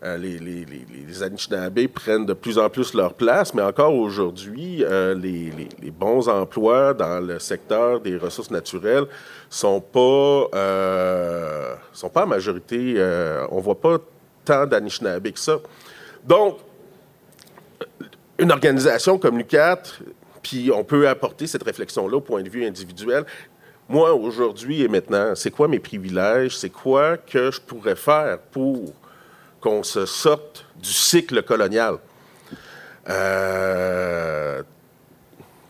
Euh, 0.02 0.16
les, 0.16 0.38
les, 0.38 1.88
prennent 1.88 2.24
de 2.24 2.32
plus 2.32 2.58
en 2.58 2.70
plus 2.70 2.94
leur 2.94 3.12
place, 3.12 3.52
mais 3.52 3.60
encore 3.60 3.94
aujourd'hui, 3.94 4.82
euh, 4.82 5.14
les, 5.14 5.90
bons 5.90 6.26
emplois 6.26 6.94
dans 6.94 7.20
le 7.20 7.38
secteur 7.38 8.00
des 8.00 8.16
ressources 8.16 8.50
naturelles 8.50 9.04
sont 9.50 9.80
pas, 9.80 10.48
euh, 10.54 11.74
sont 11.92 12.08
pas 12.08 12.24
en 12.24 12.28
majorité. 12.28 12.94
on 13.50 13.60
voit 13.60 13.78
pas 13.78 13.98
tant 14.44 14.66
d'Anishinabés 14.66 15.32
que 15.32 15.38
ça. 15.38 15.58
Donc, 16.24 16.58
une 18.38 18.52
organisation 18.52 19.18
comme 19.18 19.36
l'UCAT, 19.36 19.82
puis 20.42 20.70
on 20.74 20.82
peut 20.82 21.08
apporter 21.08 21.46
cette 21.46 21.62
réflexion-là 21.62 22.16
au 22.16 22.22
point 22.22 22.42
de 22.42 22.48
vue 22.48 22.64
individuel. 22.64 23.26
Moi, 23.86 24.14
aujourd'hui 24.14 24.82
et 24.82 24.88
maintenant, 24.88 25.34
c'est 25.34 25.50
quoi 25.50 25.68
mes 25.68 25.80
privilèges? 25.80 26.56
C'est 26.56 26.70
quoi 26.70 27.18
que 27.18 27.50
je 27.50 27.60
pourrais 27.60 27.96
faire 27.96 28.38
pour 28.38 28.94
qu'on 29.60 29.82
se 29.82 30.06
sorte 30.06 30.66
du 30.80 30.92
cycle 30.92 31.42
colonial? 31.42 31.98
Euh, 33.08 34.62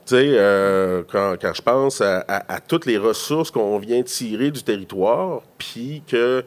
tu 0.07 0.17
sais, 0.17 0.33
euh, 0.35 1.03
quand, 1.11 1.37
je 1.41 1.63
pense 1.63 2.01
à, 2.01 2.61
toutes 2.67 2.87
les 2.87 2.99
ressources 2.99 3.51
qu'on 3.51 3.79
vient 3.79 4.03
tirer 4.03 4.51
du 4.51 4.63
territoire, 4.63 5.43
puis 5.59 6.03
que 6.07 6.45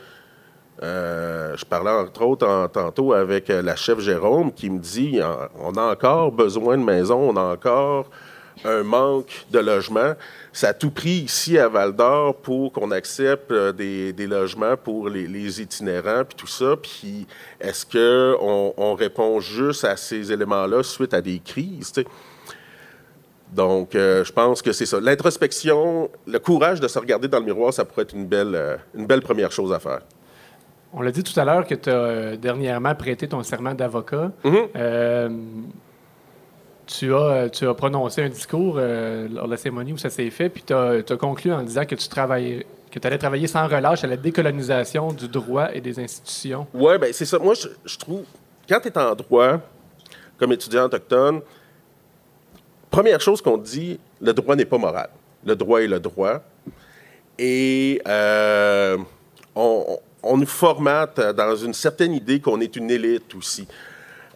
euh, 0.81 1.55
je 1.55 1.65
parlais 1.65 1.91
entre 1.91 2.23
autres 2.23 2.69
tantôt 2.73 3.13
avec 3.13 3.47
la 3.47 3.75
chef 3.75 3.99
Jérôme 3.99 4.51
qui 4.51 4.69
me 4.69 4.79
dit 4.79 5.19
on 5.59 5.71
a 5.73 5.91
encore 5.91 6.31
besoin 6.31 6.77
de 6.77 6.83
maisons, 6.83 7.29
on 7.29 7.37
a 7.37 7.53
encore 7.53 8.09
un 8.65 8.83
manque 8.83 9.45
de 9.51 9.59
logements. 9.59 10.13
Ça 10.53 10.69
a 10.69 10.73
tout 10.73 10.91
pris 10.91 11.23
ici 11.25 11.57
à 11.57 11.67
Val 11.67 11.93
d'Or 11.93 12.35
pour 12.35 12.71
qu'on 12.71 12.91
accepte 12.91 13.51
euh, 13.51 13.71
des, 13.71 14.13
des 14.13 14.27
logements 14.27 14.77
pour 14.77 15.09
les, 15.09 15.27
les 15.27 15.61
itinérants 15.61 16.23
puis 16.23 16.37
tout 16.37 16.47
ça. 16.47 16.75
Puis 16.81 17.25
est-ce 17.59 17.85
qu'on 17.85 18.73
on 18.77 18.93
répond 18.93 19.39
juste 19.39 19.83
à 19.83 19.97
ces 19.97 20.31
éléments-là 20.31 20.83
suite 20.83 21.13
à 21.15 21.21
des 21.21 21.39
crises? 21.39 21.91
Donc, 23.51 23.95
euh, 23.95 24.23
je 24.23 24.31
pense 24.31 24.61
que 24.61 24.71
c'est 24.71 24.85
ça. 24.85 24.99
L'introspection, 24.99 26.09
le 26.25 26.39
courage 26.39 26.79
de 26.79 26.87
se 26.87 26.97
regarder 26.97 27.27
dans 27.27 27.39
le 27.39 27.45
miroir, 27.45 27.73
ça 27.73 27.85
pourrait 27.85 28.03
être 28.03 28.15
une 28.15 28.25
belle, 28.25 28.55
euh, 28.55 28.77
une 28.95 29.05
belle 29.05 29.21
première 29.21 29.51
chose 29.51 29.71
à 29.73 29.79
faire. 29.79 30.01
On 30.93 31.01
l'a 31.01 31.11
dit 31.11 31.23
tout 31.23 31.39
à 31.39 31.45
l'heure 31.45 31.65
que 31.65 31.75
tu 31.75 31.89
as 31.89 32.37
dernièrement 32.37 32.93
prêté 32.95 33.27
ton 33.27 33.41
serment 33.43 33.73
d'avocat. 33.73 34.31
Mhm. 34.43 34.57
Euh, 34.75 35.29
tu, 36.97 37.13
as, 37.15 37.49
tu 37.49 37.67
as 37.67 37.73
prononcé 37.73 38.21
un 38.23 38.29
discours 38.29 38.75
euh, 38.77 39.27
lors 39.27 39.45
de 39.45 39.51
la 39.51 39.57
cérémonie 39.57 39.93
où 39.93 39.97
ça 39.97 40.09
s'est 40.09 40.29
fait, 40.29 40.49
puis 40.49 40.63
tu 40.65 40.73
as, 40.73 41.01
conclu 41.19 41.51
en 41.51 41.63
disant 41.63 41.85
que 41.85 41.95
tu 41.95 42.07
travaillais, 42.07 42.65
que 42.91 42.99
allais 43.05 43.17
travailler 43.17 43.47
sans 43.47 43.67
relâche 43.67 44.03
à 44.03 44.07
la 44.07 44.17
décolonisation 44.17 45.11
du 45.11 45.27
droit 45.27 45.69
et 45.73 45.81
des 45.81 45.99
institutions. 45.99 46.67
Oui, 46.73 46.97
ben 46.99 47.11
c'est 47.11 47.25
ça. 47.25 47.39
Moi, 47.39 47.55
je, 47.55 47.97
trouve, 47.97 48.23
quand 48.69 48.79
tu 48.79 48.89
es 48.89 48.97
en 48.97 49.15
droit, 49.15 49.59
comme 50.37 50.51
étudiant 50.51 50.83
autochtone, 50.85 51.41
première 52.91 53.19
chose 53.21 53.41
qu'on 53.41 53.57
dit, 53.57 53.99
le 54.21 54.33
droit 54.33 54.55
n'est 54.55 54.65
pas 54.65 54.77
moral. 54.77 55.09
Le 55.45 55.55
droit 55.55 55.81
est 55.81 55.87
le 55.87 55.99
droit. 55.99 56.41
Et 57.39 57.99
euh, 58.07 58.97
on- 59.55 59.97
on 60.21 60.37
nous 60.37 60.45
formate 60.45 61.19
dans 61.35 61.55
une 61.55 61.73
certaine 61.73 62.13
idée 62.13 62.39
qu'on 62.39 62.61
est 62.61 62.75
une 62.75 62.89
élite 62.91 63.33
aussi. 63.35 63.67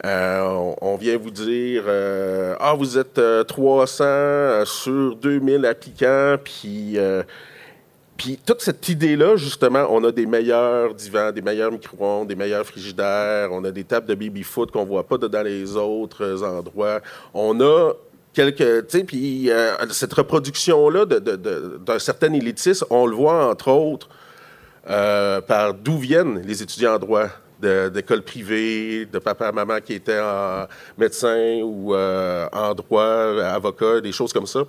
Euh, 0.05 0.73
on, 0.81 0.95
vient 0.95 1.17
vous 1.17 1.31
dire 1.31 1.83
euh, 1.87 2.55
Ah, 2.59 2.75
vous 2.77 2.97
êtes 2.97 3.17
euh, 3.17 3.43
300 3.43 4.65
sur 4.65 5.15
2000 5.15 5.65
applicants, 5.65 6.35
puis. 6.43 6.97
euh, 6.97 7.23
puis 8.15 8.39
toute 8.43 8.61
cette 8.61 8.89
idée-là, 8.89 9.35
justement, 9.35 9.85
on 9.91 10.03
a 10.03 10.11
des 10.11 10.25
meilleurs 10.25 10.95
divans, 10.95 11.31
des 11.31 11.43
meilleurs 11.43 11.71
micro-ondes, 11.71 12.27
des 12.27 12.35
meilleurs 12.35 12.65
frigidaires, 12.65 13.49
on 13.51 13.63
a 13.63 13.69
des 13.69 13.83
tables 13.83 14.07
de 14.07 14.15
baby-foot 14.15 14.71
qu'on 14.71 14.85
voit 14.85 15.03
pas 15.07 15.19
dans 15.19 15.43
les 15.43 15.75
autres 15.75 16.43
endroits. 16.43 16.99
On 17.35 17.61
a 17.61 17.91
quelques... 18.33 18.87
Tu 18.87 18.97
sais, 18.97 19.03
puis 19.03 19.51
euh, 19.51 19.73
cette 19.91 20.13
reproduction-là 20.13 21.05
de- 21.05 21.19
de- 21.19 21.35
de- 21.35 21.79
d'un 21.85 21.99
certain 21.99 22.33
élitisme, 22.33 22.87
on 22.89 23.05
le 23.05 23.15
voit, 23.15 23.51
entre 23.51 23.69
autres, 23.69 24.09
euh, 24.89 25.39
par 25.39 25.75
d'où 25.75 25.99
viennent 25.99 26.41
les 26.43 26.63
étudiants 26.63 26.95
en 26.95 26.99
droit 26.99 27.27
d'écoles 27.59 28.21
privées, 28.21 29.05
de 29.05 29.19
papa, 29.19 29.51
maman 29.51 29.79
qui 29.83 29.93
étaient 29.93 30.19
en 30.19 30.65
médecin 30.97 31.61
ou 31.63 31.93
euh, 31.93 32.47
en 32.51 32.73
droit, 32.73 33.41
avocat, 33.43 34.01
des 34.01 34.11
choses 34.11 34.31
comme 34.31 34.45
ça. 34.45 34.61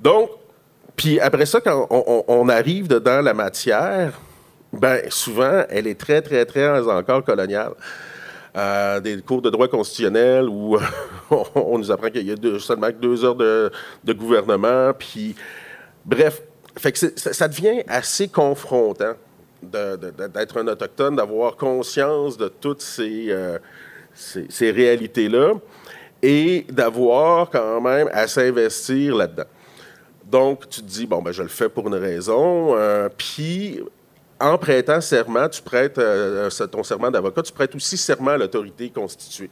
Donc, 0.00 0.30
puis 0.96 1.20
après 1.20 1.46
ça, 1.46 1.60
quand 1.60 1.86
on, 1.90 2.48
arrive 2.48 2.88
dedans 2.88 3.20
la 3.20 3.34
matière, 3.34 4.20
ben 4.72 5.00
souvent, 5.10 5.64
elle 5.68 5.86
est 5.86 5.98
très, 5.98 6.20
très, 6.22 6.44
très 6.44 6.80
encore 6.88 7.24
coloniale. 7.24 7.72
Euh, 8.56 8.98
des 8.98 9.22
cours 9.22 9.40
de 9.40 9.50
droit 9.50 9.68
constitutionnel 9.68 10.48
où 10.48 10.76
on, 11.54 11.78
nous 11.78 11.92
apprend 11.92 12.08
qu'il 12.08 12.26
y 12.26 12.32
a 12.32 12.34
deux- 12.34 12.58
seulement 12.58 12.88
deux 12.90 13.24
heures 13.24 13.36
de, 13.36 13.70
gouvernement. 14.08 14.92
Puis, 14.98 15.36
bref, 16.04 16.42
ça, 17.16 17.46
devient 17.46 17.82
assez 17.86 18.26
confrontant 18.26 19.14
d'être 19.62 20.58
un 20.58 20.68
autochtone, 20.68 21.16
d'avoir 21.16 21.56
conscience 21.56 22.36
de 22.36 22.48
toutes 22.48 22.82
ces, 22.82 23.26
euh, 23.30 23.58
ces, 24.14 24.46
ces 24.48 24.70
réalités-là 24.70 25.54
et 26.22 26.66
d'avoir 26.68 27.50
quand 27.50 27.80
même 27.80 28.08
à 28.12 28.26
s'investir 28.26 29.16
là-dedans. 29.16 29.48
Donc, 30.24 30.68
tu 30.68 30.82
te 30.82 30.86
dis, 30.86 31.06
bon, 31.06 31.22
ben, 31.22 31.32
je 31.32 31.42
le 31.42 31.48
fais 31.48 31.68
pour 31.68 31.88
une 31.88 31.94
raison. 31.94 32.76
euh, 32.76 33.08
Puis, 33.16 33.80
en 34.40 34.58
prêtant 34.58 35.00
serment, 35.00 35.48
tu 35.48 35.62
prêtes 35.62 35.98
euh, 35.98 36.50
ton 36.70 36.82
serment 36.82 37.10
d'avocat, 37.10 37.42
tu 37.42 37.52
prêtes 37.52 37.74
aussi 37.74 37.96
serment 37.96 38.32
à 38.32 38.36
l'autorité 38.36 38.90
constituée. 38.90 39.50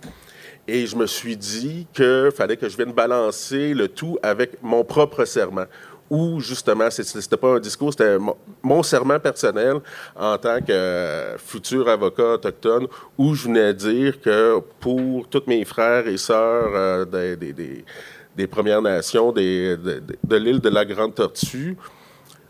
Et 0.68 0.86
je 0.86 0.96
me 0.96 1.06
suis 1.06 1.36
dit 1.36 1.86
qu'il 1.92 2.30
fallait 2.34 2.56
que 2.56 2.68
je 2.68 2.76
vienne 2.76 2.92
balancer 2.92 3.72
le 3.72 3.88
tout 3.88 4.18
avec 4.22 4.62
mon 4.62 4.84
propre 4.84 5.24
serment. 5.24 5.66
Où, 6.08 6.38
justement, 6.40 6.88
c'était 6.90 7.36
pas 7.36 7.56
un 7.56 7.58
discours, 7.58 7.92
c'était 7.92 8.16
mon, 8.62 8.82
serment 8.82 9.18
personnel 9.18 9.80
en 10.14 10.38
tant 10.38 10.60
que 10.60 10.70
euh, 10.70 11.38
futur 11.38 11.88
avocat 11.88 12.34
autochtone, 12.34 12.86
où 13.18 13.34
je 13.34 13.44
venais 13.44 13.74
dire 13.74 14.20
que 14.20 14.60
pour 14.78 15.28
tous 15.28 15.42
mes 15.48 15.64
frères 15.64 16.06
et 16.06 16.16
sœurs 16.16 16.70
euh, 16.74 17.04
des, 17.04 18.46
Premières 18.46 18.82
Nations 18.82 19.32
de, 19.32 20.36
l'île 20.36 20.60
de 20.60 20.68
la 20.68 20.84
Grande 20.84 21.14
Tortue, 21.14 21.76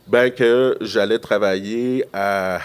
ben 0.07 0.31
que 0.31 0.77
j'allais 0.83 1.19
travailler 1.19 2.05
à, 2.13 2.61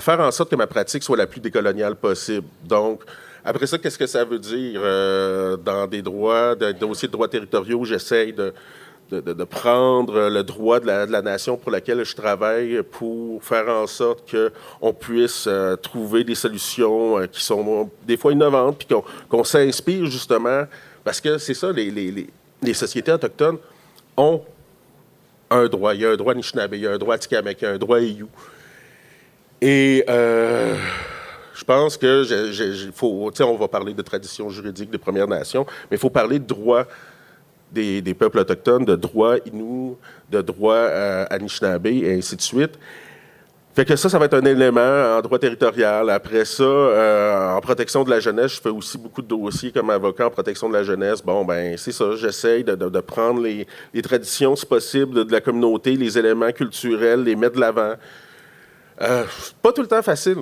faire 0.00 0.20
en 0.20 0.30
sorte 0.30 0.50
que 0.50 0.56
ma 0.56 0.66
pratique 0.66 1.02
soit 1.02 1.16
la 1.16 1.26
plus 1.26 1.40
décoloniale 1.40 1.96
possible. 1.96 2.46
Donc, 2.64 3.02
après 3.44 3.66
ça, 3.66 3.78
qu'est-ce 3.78 3.98
que 3.98 4.06
ça 4.06 4.24
veut 4.24 4.38
dire? 4.38 4.80
Euh, 4.82 5.56
dans 5.56 5.86
des 5.86 6.02
droits, 6.02 6.54
des 6.54 6.72
dossiers 6.72 7.08
de 7.08 7.12
droits 7.12 7.28
territoriaux, 7.28 7.84
j'essaye 7.84 8.32
de, 8.32 8.52
de, 9.10 9.44
prendre 9.44 10.28
le 10.28 10.42
droit 10.42 10.80
de 10.80 10.86
la, 10.86 11.22
nation 11.22 11.56
pour 11.56 11.70
laquelle 11.70 12.04
je 12.04 12.14
travaille 12.14 12.82
pour 12.82 13.42
faire 13.42 13.68
en 13.68 13.86
sorte 13.86 14.34
qu'on 14.34 14.92
puisse 14.92 15.46
euh, 15.46 15.76
trouver 15.76 16.24
des 16.24 16.34
solutions 16.34 17.18
euh, 17.18 17.26
qui 17.26 17.44
sont 17.44 17.90
des 18.06 18.16
fois 18.16 18.32
innovantes, 18.32 18.78
puis 18.78 18.96
qu'on 19.28 19.44
s'inspire 19.44 20.06
justement, 20.06 20.64
parce 21.02 21.20
que 21.20 21.38
c'est 21.38 21.54
ça, 21.54 21.70
les, 21.72 22.26
sociétés 22.72 23.12
autochtones 23.12 23.58
ont 24.16 24.42
un 25.50 25.66
droit. 25.66 25.94
Il 25.94 26.00
y 26.00 26.06
a 26.06 26.10
un 26.10 26.16
droit 26.16 26.32
Anishinaabe, 26.32 26.74
il 26.74 26.80
y 26.80 26.86
a 26.86 26.92
un 26.92 26.98
droit 26.98 27.14
Atikamek, 27.14 27.60
il 27.60 27.64
y 27.64 27.68
a 27.68 27.70
un 27.72 27.78
droit 27.78 28.00
Iyu. 28.00 28.26
Et 29.60 30.04
euh, 30.08 30.76
je 31.54 31.64
pense 31.64 31.96
que 31.96 32.24
faut, 32.94 33.30
tu 33.30 33.38
sais, 33.38 33.44
on 33.44 33.56
va 33.56 33.68
parler 33.68 33.94
de 33.94 34.02
tradition 34.02 34.50
juridique 34.50 34.90
des 34.90 34.98
Premières 34.98 35.28
Nations, 35.28 35.64
mais 35.90 35.96
il 35.96 36.00
faut 36.00 36.10
parler 36.10 36.38
de 36.38 36.44
droits 36.44 36.86
des, 37.74 38.14
peuples 38.14 38.38
autochtones, 38.38 38.84
de 38.84 38.96
droits 38.96 39.36
Innu, 39.46 39.94
de 40.30 40.40
droits 40.40 40.74
euh, 40.74 41.26
Anishinaabe, 41.30 41.86
et 41.88 42.14
ainsi 42.16 42.36
de 42.36 42.40
suite. 42.42 42.78
Fait 43.74 43.84
que 43.84 43.96
ça, 43.96 44.08
ça 44.08 44.20
va 44.20 44.26
être 44.26 44.34
un 44.34 44.44
élément 44.44 45.16
en 45.18 45.20
droit 45.20 45.36
territorial. 45.40 46.08
Après 46.08 46.44
ça, 46.44 46.62
euh, 46.62 47.56
en 47.56 47.60
protection 47.60 48.04
de 48.04 48.10
la 48.10 48.20
jeunesse, 48.20 48.54
je 48.54 48.60
fais 48.60 48.68
aussi 48.68 48.96
beaucoup 48.96 49.20
de 49.20 49.26
dossiers 49.26 49.72
comme 49.72 49.90
avocat 49.90 50.26
en 50.28 50.30
protection 50.30 50.68
de 50.68 50.74
la 50.74 50.84
jeunesse. 50.84 51.20
Bon, 51.20 51.44
ben 51.44 51.76
c'est 51.76 51.90
ça, 51.90 52.14
j'essaye 52.14 52.62
de, 52.62 52.76
de- 52.76 53.00
prendre 53.00 53.42
les, 53.42 53.66
les 53.92 54.00
traditions, 54.00 54.54
si 54.54 54.64
possible, 54.64 55.24
de, 55.24 55.32
la 55.32 55.40
communauté, 55.40 55.96
les 55.96 56.16
éléments 56.16 56.52
culturels, 56.52 57.24
les 57.24 57.34
mettre 57.34 57.56
de 57.56 57.60
l'avant. 57.60 57.94
Euh, 59.02 59.24
pas 59.60 59.72
tout 59.72 59.82
le 59.82 59.88
temps 59.88 60.02
facile 60.02 60.36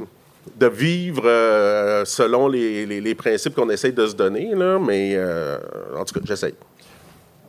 de 0.54 0.66
vivre 0.66 1.22
euh, 1.24 2.04
selon 2.04 2.48
les, 2.48 2.84
les- 2.84 3.00
les 3.00 3.14
principes 3.14 3.54
qu'on 3.54 3.70
essaye 3.70 3.94
de 3.94 4.06
se 4.06 4.14
donner, 4.14 4.54
là, 4.54 4.78
mais 4.78 5.14
euh, 5.16 5.56
en 5.96 6.04
tout 6.04 6.12
cas, 6.12 6.20
j'essaye. 6.22 6.54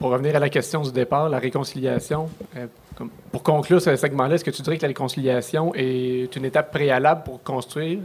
Pour 0.04 0.12
revenir 0.12 0.36
à 0.36 0.39
la 0.39 0.49
question 0.49 0.82
du 0.82 0.91
départ, 0.91 1.30
la 1.30 1.39
réconciliation, 1.39 2.30
euh, 2.58 2.68
pour 3.32 3.41
conclure 3.41 3.82
ce 3.82 3.95
segment-là, 3.95 4.36
est-ce 4.36 4.43
que 4.43 4.51
tu 4.51 4.62
dirais 4.62 4.76
que 4.76 4.82
la 4.82 4.89
réconciliation 4.89 5.74
est 5.76 6.36
une 6.36 6.43
étape 6.43 6.74
préalable 6.74 7.24
pour 7.24 7.41
construire 7.41 7.99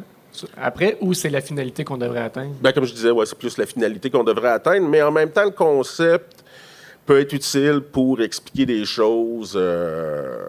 après 0.56 0.96
ou 1.00 1.12
c'est 1.12 1.28
la 1.28 1.40
finalité 1.40 1.82
qu'on 1.82 1.96
devrait 1.96 2.20
atteindre? 2.20 2.54
Ben, 2.60 2.70
comme 2.70 2.84
je 2.84 2.94
disais, 2.94 3.10
ouais, 3.10 3.26
c'est 3.26 3.36
plus 3.36 3.58
la 3.58 3.66
finalité 3.66 4.10
qu'on 4.10 4.22
devrait 4.22 4.50
atteindre, 4.50 4.86
mais 4.86 5.02
en 5.02 5.10
même 5.10 5.30
temps, 5.30 5.42
le 5.42 5.50
concept 5.50 6.44
peut 7.04 7.18
être 7.18 7.32
utile 7.32 7.80
pour 7.80 8.20
expliquer 8.20 8.64
des 8.64 8.84
choses 8.84 9.54
euh, 9.56 10.46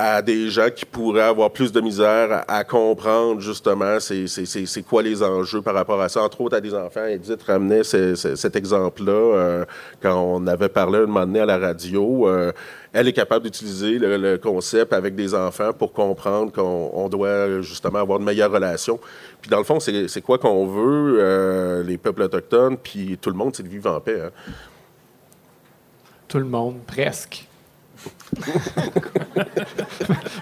à 0.00 0.22
des 0.22 0.48
gens 0.48 0.68
qui 0.70 0.84
pourraient 0.84 1.22
avoir 1.22 1.50
plus 1.50 1.72
de 1.72 1.80
misère 1.80 2.44
à, 2.46 2.62
comprendre 2.62 3.40
justement 3.40 3.98
c'est, 3.98 4.82
quoi 4.88 5.02
les 5.02 5.24
enjeux 5.24 5.60
par 5.60 5.74
rapport 5.74 6.00
à 6.00 6.08
ça. 6.08 6.22
Entre 6.22 6.40
autres, 6.40 6.56
à 6.56 6.60
des 6.60 6.72
enfants, 6.72 7.04
Edith 7.04 7.42
ramenait 7.42 7.82
ce- 7.82 8.14
ce- 8.14 8.36
cet 8.36 8.54
exemple-là 8.54 9.12
euh, 9.12 9.64
quand 10.00 10.14
on 10.14 10.46
avait 10.46 10.68
parlé 10.68 10.98
un 10.98 11.06
moment 11.06 11.26
donné 11.26 11.40
à 11.40 11.46
la 11.46 11.58
radio. 11.58 12.28
euh, 12.28 12.52
elle 12.92 13.08
est 13.08 13.12
capable 13.12 13.44
d'utiliser 13.44 13.98
le, 13.98 14.36
concept 14.38 14.92
avec 14.92 15.16
des 15.16 15.34
enfants 15.34 15.72
pour 15.72 15.92
comprendre 15.92 16.52
qu'on 16.52 16.90
on 16.94 17.08
doit 17.08 17.60
justement 17.60 17.98
avoir 17.98 18.18
une 18.20 18.24
meilleure 18.24 18.52
relation. 18.52 19.00
Puis 19.42 19.50
dans 19.50 19.58
le 19.58 19.64
fond, 19.64 19.80
c'est, 19.80 20.06
c'est 20.06 20.22
quoi 20.22 20.38
qu'on 20.38 20.64
veut, 20.66 21.16
euh, 21.20 21.82
les 21.82 21.98
peuples 21.98 22.22
autochtones, 22.22 22.76
puis 22.78 23.18
tout 23.20 23.30
le 23.30 23.36
monde, 23.36 23.54
c'est 23.56 23.64
de 23.64 23.68
vivre 23.68 23.90
en 23.90 24.00
paix. 24.00 24.20
hein. 24.26 24.30
Tout 26.28 26.38
le 26.38 26.44
monde, 26.44 26.76
presque. 26.86 27.47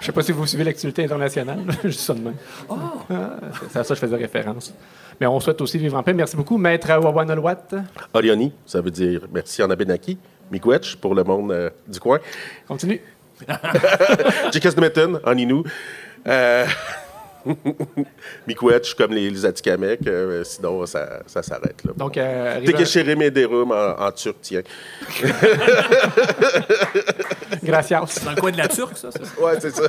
Je 0.01 0.07
sais 0.07 0.13
pas 0.13 0.23
si 0.23 0.33
vous 0.33 0.47
suivez 0.47 0.65
l'actualité 0.65 1.05
internationale, 1.05 1.59
je 1.85 1.89
dis 1.89 1.95
ça 1.97 2.15
de 2.15 2.21
même. 2.21 2.35
Ah, 2.69 3.39
c'est 3.71 3.79
à 3.79 3.85
ça 3.85 3.95
que 3.95 4.01
je 4.01 4.07
faisais 4.07 4.17
référence. 4.17 4.73
Mais 5.21 5.27
on 5.27 5.41
souhaite 5.41 5.61
aussi 5.61 5.79
vivre 5.79 5.97
en 5.97 6.03
paix. 6.03 6.13
Merci 6.13 6.37
beaucoup, 6.37 6.59
Maître 6.59 6.89
Wawanolwat. 6.89 7.69
Orioni, 8.13 8.53
ça 8.67 8.81
veut 8.81 8.91
dire 8.91 9.23
merci 9.33 9.63
en 9.63 9.71
Abenaki. 9.71 10.19
Miigwech, 10.51 10.97
pour 10.97 11.15
le 11.15 11.25
monde 11.25 11.51
euh, 11.53 11.71
du 11.89 11.99
coin. 11.99 12.19
Continue. 12.69 13.01
Jikasnemeton, 14.53 15.21
en 15.25 15.37
Innu. 15.37 15.63
Euh, 16.27 16.67
Miigwech, 18.47 18.95
comme 18.95 19.13
les, 19.13 19.31
les 19.31 19.45
Atikamekw. 19.47 20.07
euh, 20.09 20.45
sinon, 20.45 20.85
ça, 20.87 21.21
ça 21.27 21.43
s'arrête. 21.43 21.83
là. 21.85 21.93
Donc, 21.97 22.17
euh, 22.17 22.57
arrivé 22.57 22.75
à- 22.75 22.77
Tekesherim 22.79 23.23
et 23.23 23.31
Derum 23.31 23.71
en, 23.73 24.01
en 24.01 24.13
turc, 24.13 24.37
tiens. 24.43 24.63
Gracias. 27.63 28.01
Dans 28.25 28.31
le 28.33 28.41
coin 28.41 28.51
de 28.53 28.59
la 28.59 28.69
Turque, 28.69 28.97
ça, 28.97 29.09
c'est 29.13 29.25
ça? 29.25 29.41
Ouais, 29.43 29.55
c'est 29.61 29.75
ça. 29.75 29.85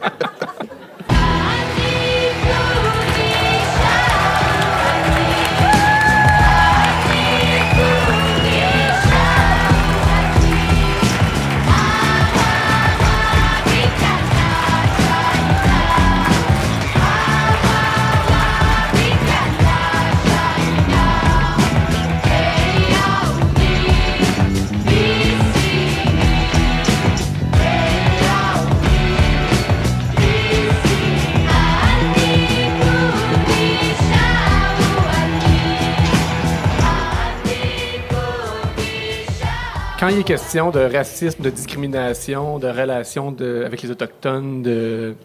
Quand 40.08 40.14
il 40.14 40.20
est 40.20 40.24
question 40.24 40.72
de 40.72 40.80
racisme, 40.80 41.44
de 41.44 41.50
discrimination, 41.50 42.60
de 42.60 42.68
relations 42.70 43.30
de- 43.34 43.64
avec 43.66 43.82
les 43.82 43.92
Autochtones, 43.92 44.64
de. 44.64 45.16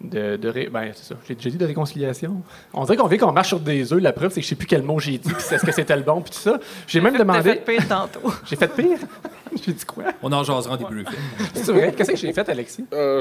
De, 0.00 0.36
de 0.36 0.48
ré- 0.48 0.70
ben, 0.72 0.90
c'est 0.94 1.12
ça. 1.12 1.16
J'ai 1.28 1.34
déjà 1.34 1.50
dit 1.50 1.58
de 1.58 1.66
réconciliation. 1.66 2.40
On 2.72 2.84
dirait 2.86 2.96
qu'on 2.96 3.08
vient 3.08 3.18
qu'on 3.18 3.30
marche 3.32 3.48
sur 3.48 3.60
des 3.60 3.92
œufs. 3.92 4.00
La 4.02 4.14
preuve, 4.14 4.30
c'est 4.32 4.40
que 4.40 4.44
je 4.44 4.48
sais 4.48 4.54
plus 4.54 4.66
quel 4.66 4.82
mot 4.82 4.98
j'ai 4.98 5.18
dit, 5.18 5.28
puis 5.34 5.34
est-ce 5.54 5.66
que 5.66 5.70
c'était 5.70 5.94
le 5.96 6.02
bon, 6.02 6.22
puis 6.22 6.30
tout 6.32 6.38
ça. 6.38 6.58
J'ai 6.86 7.02
même 7.02 7.18
demandé. 7.18 7.42
fait 7.42 7.56
pire 7.56 7.86
tantôt. 7.86 8.20
J'ai 8.46 8.56
fait 8.56 8.74
pire? 8.74 8.98
j'ai 9.66 9.72
dit 9.74 9.84
quoi? 9.84 10.04
On 10.22 10.32
en 10.32 10.42
jasera 10.42 10.74
en 10.74 10.78
début. 10.78 11.04
C'est 11.52 11.70
vrai? 11.70 11.92
Qu'est-ce 11.94 12.12
que 12.12 12.16
j'ai 12.16 12.32
fait, 12.32 12.48
Alexis? 12.48 12.86
Euh, 12.94 13.20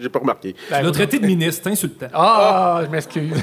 J'ai 0.00 0.08
pas 0.08 0.20
remarqué. 0.20 0.54
Ben, 0.70 0.80
l'as 0.82 0.92
traité 0.92 1.18
de 1.18 1.26
ministre, 1.26 1.68
insultant. 1.68 2.06
Ah, 2.14 2.82
je 2.84 2.88
m'excuse. 2.90 3.34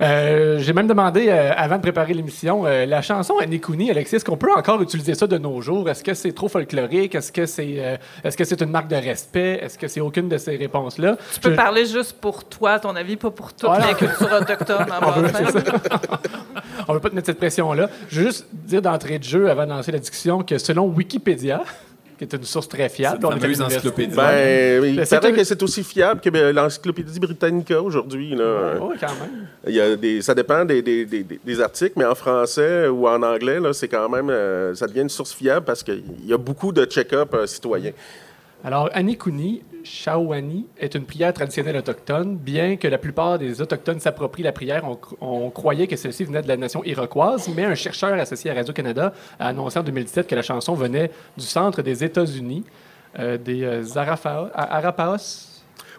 Euh, 0.00 0.58
J'ai 0.60 0.72
même 0.72 0.86
demandé, 0.86 1.26
euh, 1.28 1.52
avant 1.56 1.76
de 1.76 1.82
préparer 1.82 2.14
l'émission, 2.14 2.64
euh, 2.66 2.86
la 2.86 3.02
chanson 3.02 3.34
Anikuni, 3.38 3.90
Alexis, 3.90 4.16
est-ce 4.16 4.24
qu'on 4.24 4.36
peut 4.38 4.52
encore 4.56 4.80
utiliser 4.80 5.14
ça 5.14 5.26
de 5.26 5.36
nos 5.36 5.60
jours? 5.60 5.88
Est-ce 5.90 6.02
que 6.02 6.14
c'est 6.14 6.32
trop 6.32 6.48
folklorique? 6.48 7.14
Est-ce 7.14 7.30
que 7.32 7.44
c'est 7.46 7.98
est-ce 8.24 8.36
que 8.36 8.44
c'est 8.44 8.60
une 8.62 8.70
marque 8.70 8.88
de 8.88 8.96
respect? 8.96 9.60
Est-ce 9.62 9.76
que 9.78 9.88
c'est 9.88 10.00
aucune 10.00 10.28
de 10.28 10.38
ces 10.38 10.56
réponses-là? 10.56 11.16
Tu 11.34 11.40
peux 11.40 11.50
Je- 11.50 11.56
parler 11.56 11.84
juste 11.86 12.14
pour 12.20 12.44
toi, 12.44 12.78
ton 12.80 12.96
avis, 12.96 13.16
pas 13.16 13.30
pour 13.30 13.52
toute 13.52 13.68
Voilà. 13.68 13.88
la 13.88 13.94
culture 13.94 14.28
autochtone. 14.40 14.86
On 16.88 16.92
ne 16.92 16.94
veut 16.94 17.00
pas 17.00 17.10
te 17.10 17.14
mettre 17.14 17.26
cette 17.26 17.38
pression-là. 17.38 17.88
Je 18.08 18.20
veux 18.20 18.26
juste 18.26 18.46
dire 18.52 18.80
d'entrée 18.82 19.18
de 19.18 19.24
jeu, 19.24 19.50
avant 19.50 19.64
de 19.64 19.70
lancer 19.70 19.92
la 19.92 19.98
discussion, 19.98 20.42
que 20.42 20.56
selon 20.58 20.86
Wikipédia, 20.86 21.62
qui 22.20 22.24
est 22.24 22.36
une 22.36 22.44
source 22.44 22.68
très 22.68 22.90
fiable, 22.90 23.24
on 23.24 23.34
est 23.34 23.60
encyclopédie. 23.62 24.14
Ben, 24.14 24.84
il 24.84 24.96
Ben, 24.96 25.04
c'est 25.06 25.18
paraît 25.18 25.32
que 25.32 25.42
c'est 25.42 25.62
aussi 25.62 25.82
fiable 25.82 26.20
que 26.20 26.28
ben, 26.28 26.54
l'Encyclopédie 26.54 27.18
Britannica 27.18 27.80
aujourd'hui. 27.80 28.34
là. 28.36 28.74
Oui, 28.78 28.94
quand 29.00 29.06
même. 29.06 29.46
Il 29.66 29.74
y 29.74 29.80
a 29.80 29.96
des, 29.96 30.20
ça 30.20 30.34
dépend 30.34 30.66
des, 30.66 30.82
des- 30.82 31.06
des- 31.06 31.60
articles, 31.62 31.94
mais 31.96 32.04
en 32.04 32.14
français 32.14 32.88
ou 32.88 33.08
en 33.08 33.22
anglais, 33.22 33.58
là, 33.58 33.72
c'est 33.72 33.88
quand 33.88 34.06
même, 34.10 34.28
euh, 34.28 34.74
ça 34.74 34.86
devient 34.86 35.00
une 35.00 35.08
source 35.08 35.32
fiable 35.32 35.64
parce 35.64 35.82
qu'il 35.82 36.02
y 36.26 36.34
a 36.34 36.36
beaucoup 36.36 36.72
de 36.72 36.84
check-up 36.84 37.32
euh, 37.32 37.46
citoyens. 37.46 37.92
Alors, 38.62 38.90
Anikuni, 38.92 39.62
Shawani, 39.84 40.66
est 40.78 40.94
une 40.94 41.04
prière 41.04 41.32
traditionnelle 41.32 41.76
autochtone. 41.76 42.36
Bien 42.36 42.76
que 42.76 42.88
la 42.88 42.98
plupart 42.98 43.38
des 43.38 43.60
Autochtones 43.60 44.00
s'approprient 44.00 44.42
la 44.42 44.52
prière, 44.52 44.84
on, 44.84 44.94
cro- 44.94 45.16
on 45.20 45.50
croyait 45.50 45.86
que 45.86 45.96
celle-ci 45.96 46.24
venait 46.24 46.42
de 46.42 46.48
la 46.48 46.56
nation 46.56 46.82
iroquoise, 46.84 47.48
mais 47.54 47.64
un 47.64 47.74
chercheur 47.74 48.12
associé 48.18 48.50
à 48.50 48.54
Radio-Canada 48.54 49.12
a 49.38 49.48
annoncé 49.48 49.78
en 49.78 49.82
2017 49.82 50.26
que 50.26 50.34
la 50.34 50.42
chanson 50.42 50.74
venait 50.74 51.10
du 51.36 51.44
centre 51.44 51.82
des 51.82 52.04
États-Unis, 52.04 52.64
euh, 53.18 53.36
des 53.38 53.64
euh, 53.64 53.82
Arapaos. 54.54 55.46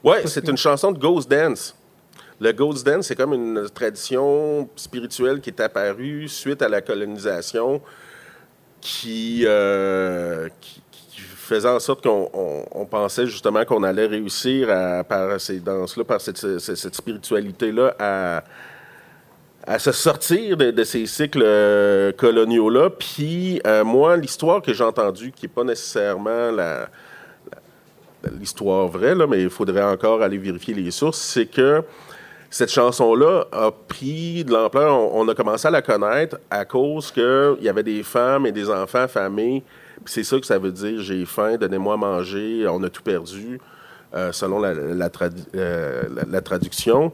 Oui, 0.03 0.17
c'est 0.25 0.47
une 0.47 0.57
chanson 0.57 0.91
de 0.91 0.97
Ghost 0.99 1.29
Dance. 1.29 1.75
Le 2.39 2.51
Ghost 2.53 2.85
Dance, 2.85 3.05
c'est 3.07 3.15
comme 3.15 3.33
une 3.33 3.67
tradition 3.73 4.67
spirituelle 4.75 5.41
qui 5.41 5.51
est 5.51 5.59
apparue 5.61 6.27
suite 6.27 6.61
à 6.63 6.69
la 6.69 6.81
colonisation 6.81 7.81
qui, 8.79 9.43
euh, 9.45 10.49
faisait 11.41 11.69
en 11.69 11.79
sorte 11.79 12.03
qu'on 12.03 12.29
on- 12.33 12.65
on 12.71 12.85
pensait 12.85 13.25
justement 13.25 13.65
qu'on 13.65 13.83
allait 13.83 14.05
réussir 14.07 14.69
à, 14.69 15.03
par 15.03 15.39
ces 15.39 15.59
danses-là, 15.59 16.03
par 16.03 16.21
cette, 16.21 16.37
spiritualité-là, 16.37 17.95
à, 17.99 19.79
se 19.79 19.91
sortir 19.91 20.57
de, 20.57 20.83
ces 20.83 21.05
cycles 21.05 21.43
euh, 21.43 22.11
coloniaux-là. 22.11 22.89
Puis, 22.89 23.61
euh, 23.67 23.83
moi, 23.83 24.17
l'histoire 24.17 24.61
que 24.61 24.73
j'ai 24.73 24.83
entendue, 24.83 25.31
qui 25.31 25.45
n'est 25.45 25.51
pas 25.53 25.63
nécessairement 25.63 26.49
l'histoire 28.39 28.87
vraie, 28.87 29.15
là, 29.15 29.27
mais 29.27 29.41
il 29.43 29.49
faudrait 29.49 29.83
encore 29.83 30.21
aller 30.21 30.37
vérifier 30.37 30.73
les 30.73 30.91
sources, 30.91 31.19
c'est 31.19 31.47
que 31.47 31.83
cette 32.49 32.71
chanson-là 32.71 33.45
a 33.51 33.71
pris 33.71 34.43
de 34.43 34.51
l'ampleur. 34.51 34.93
On, 34.93 35.21
on 35.21 35.27
a 35.29 35.33
commencé 35.35 35.67
à 35.67 35.71
la 35.71 35.81
connaître 35.81 36.37
à 36.49 36.65
cause 36.65 37.11
qu'il 37.11 37.57
y 37.61 37.69
avait 37.69 37.83
des 37.83 38.03
femmes 38.03 38.45
et 38.45 38.51
des 38.51 38.69
enfants 38.69 39.03
affamés. 39.03 39.63
C'est 40.05 40.23
ça 40.23 40.39
que 40.39 40.45
ça 40.45 40.57
veut 40.57 40.71
dire 40.71 40.99
j'ai 41.01 41.25
faim, 41.25 41.57
donnez-moi 41.57 41.93
à 41.93 41.97
manger, 41.97 42.65
on 42.67 42.81
a 42.83 42.89
tout 42.89 43.03
perdu, 43.03 43.59
euh, 44.13 44.31
selon 44.31 44.59
la, 44.59 44.73
la 44.73 45.09
tradu- 45.09 45.45
euh, 45.55 46.03
la- 46.15 46.23
la 46.29 46.41
traduction. 46.41 47.11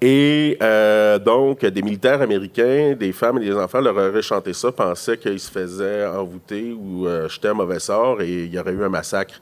Et 0.00 0.56
euh, 0.62 1.18
donc, 1.18 1.64
des 1.64 1.82
militaires 1.82 2.22
américains, 2.22 2.94
des 2.94 3.12
femmes 3.12 3.38
et 3.38 3.46
des 3.46 3.54
enfants 3.56 3.80
leur 3.80 3.96
auraient 3.96 4.22
chanté 4.22 4.52
ça, 4.52 4.70
pensaient 4.70 5.18
qu'ils 5.18 5.40
se 5.40 5.50
faisaient 5.50 6.06
envoûter 6.06 6.72
ou 6.72 7.06
euh, 7.08 7.28
jeter 7.28 7.48
un 7.48 7.54
mauvais 7.54 7.80
sort 7.80 8.20
et 8.22 8.44
il 8.44 8.54
y 8.54 8.58
aurait 8.60 8.72
eu 8.72 8.84
un 8.84 8.88
massacre 8.88 9.40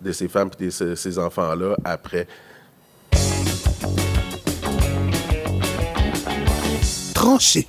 de 0.00 0.12
ces 0.12 0.28
femmes 0.28 0.48
et 0.58 0.64
de 0.64 0.70
ces, 0.70 0.96
ces 0.96 1.18
enfants-là 1.18 1.76
après. 1.84 2.26
Tranché. 7.14 7.66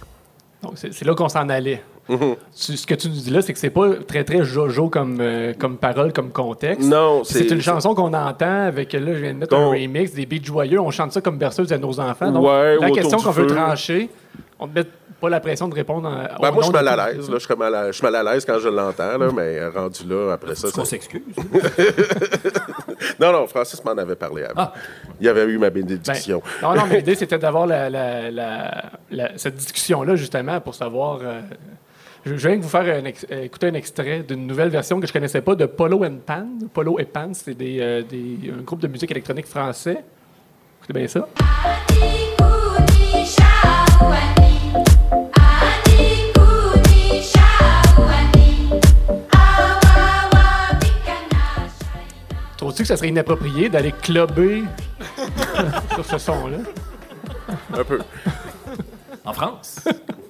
Donc, 0.64 0.74
c'est 0.78 1.04
là 1.04 1.14
qu'on 1.16 1.28
s'en 1.30 1.50
allait. 1.50 1.84
Tu- 2.56 2.78
ce 2.78 2.86
que 2.88 2.94
tu 2.96 3.08
nous 3.10 3.16
dis 3.16 3.30
là, 3.30 3.42
c'est 3.42 3.54
que 3.54 3.60
c'est 3.60 3.70
pas 3.70 3.90
très, 4.08 4.24
très 4.24 4.44
jojo 4.44 4.90
comme, 4.90 5.18
euh, 5.22 5.54
comme 5.58 5.78
parole, 5.78 6.14
comme 6.14 6.30
contexte. 6.32 6.88
Non, 6.90 7.24
C'est 7.24 7.40
c'est 7.48 7.52
une 7.56 7.62
chanson 7.62 7.94
qu'on 7.96 8.14
entend 8.14 8.66
avec, 8.68 8.94
là, 8.94 9.00
je 9.14 9.20
viens 9.22 9.34
de 9.34 9.40
mettre 9.40 9.56
un 9.56 9.70
remix, 9.70 10.14
des 10.14 10.26
beats 10.26 10.44
joyeux. 10.44 10.80
On 10.80 10.92
chante 10.92 11.12
ça 11.12 11.22
comme 11.22 11.38
berceuse 11.38 11.72
à 11.74 11.78
nos 11.78 12.00
enfants. 12.00 12.32
Donc, 12.32 12.44
Ouais, 12.46 12.78
ou 12.78 12.82
la 12.82 12.92
question 12.92 13.18
qu'on 13.20 13.32
veut 13.32 13.48
trancher, 13.48 14.10
on 14.60 14.68
ne 14.68 14.74
met 14.74 14.84
pas 15.20 15.30
la 15.30 15.40
pression 15.40 15.68
de 15.68 15.76
répondre 15.76 16.10
en, 16.10 16.42
Ben, 16.42 16.50
au 16.50 16.54
moi, 16.54 16.62
je 16.62 16.64
suis 16.64 16.74
mal 16.74 16.88
à 16.88 17.12
l'aise. 17.12 17.30
là. 17.30 17.38
Je 17.38 17.46
suis 17.46 17.56
mal 17.56 17.76
à, 17.76 17.88
je 17.88 17.92
suis 17.92 18.04
mal 18.04 18.16
à 18.16 18.24
l'aise 18.34 18.44
quand 18.44 18.58
je 18.58 18.70
l'entends, 18.70 19.20
mais 19.36 19.68
rendu 19.68 20.00
là, 20.10 20.34
après 20.34 20.56
ça. 20.56 20.70
Qu'on 20.72 20.84
ça- 20.84 20.90
s'excuse. 20.90 21.22
Non, 23.20 23.32
non, 23.32 23.48
Francis 23.48 23.84
m'en 23.84 23.92
avait 23.92 24.16
parlé 24.16 24.44
avant. 24.44 24.54
Ah. 24.58 24.74
Il 25.20 25.28
avait 25.28 25.44
eu 25.46 25.58
ma 25.58 25.70
Ben, 25.70 25.84
bénédiction. 25.84 26.42
non, 26.62 26.74
non, 26.76 26.84
mais 26.90 26.98
l'idée, 26.98 27.16
c'était 27.16 27.38
d'avoir 27.38 27.68
la, 27.68 27.90
la- 27.90 28.32
la- 28.32 28.84
la- 29.12 29.38
cette 29.38 29.56
discussion-là, 29.56 30.16
justement, 30.16 30.60
pour 30.60 30.74
savoir. 30.76 31.20
euh, 31.22 31.42
je, 32.26 32.38
je 32.38 32.48
viens 32.48 32.58
de 32.58 32.62
vous 32.64 32.70
faire 32.70 32.82
un 32.82 33.06
ex- 33.06 33.26
euh, 33.32 33.44
écouter 33.44 33.68
un 33.68 33.74
extrait 33.74 34.24
d'une 34.24 34.46
nouvelle 34.48 34.70
version 34.70 35.00
que 35.00 35.08
je 35.08 35.14
connaissais 35.14 35.42
pas 35.42 35.56
de 35.56 35.66
Polo 35.66 36.04
and 36.06 36.18
Pan. 36.26 36.46
Polo 36.74 37.00
et 37.00 37.06
Pan, 37.06 37.32
c'est 37.34 37.56
des, 37.56 37.80
euh, 37.80 38.02
des- 38.04 38.52
un 38.58 38.62
groupe 38.62 38.80
de 38.82 38.88
musique 38.88 39.12
électronique 39.12 39.48
français. 39.48 39.98
Écoutez 40.84 40.94
bien 41.00 41.08
ça. 41.08 41.28
Trouves-tu 52.58 52.84
que 52.84 52.88
ça 52.88 52.98
serait 52.98 53.10
inapproprié 53.10 53.70
d'aller 53.70 53.92
clubber 53.92 54.64
sur 55.96 56.06
ce 56.06 56.18
son-là? 56.18 56.58
Un 57.74 57.84
peu. 57.84 58.00
En 59.26 59.34
France. 59.34 59.80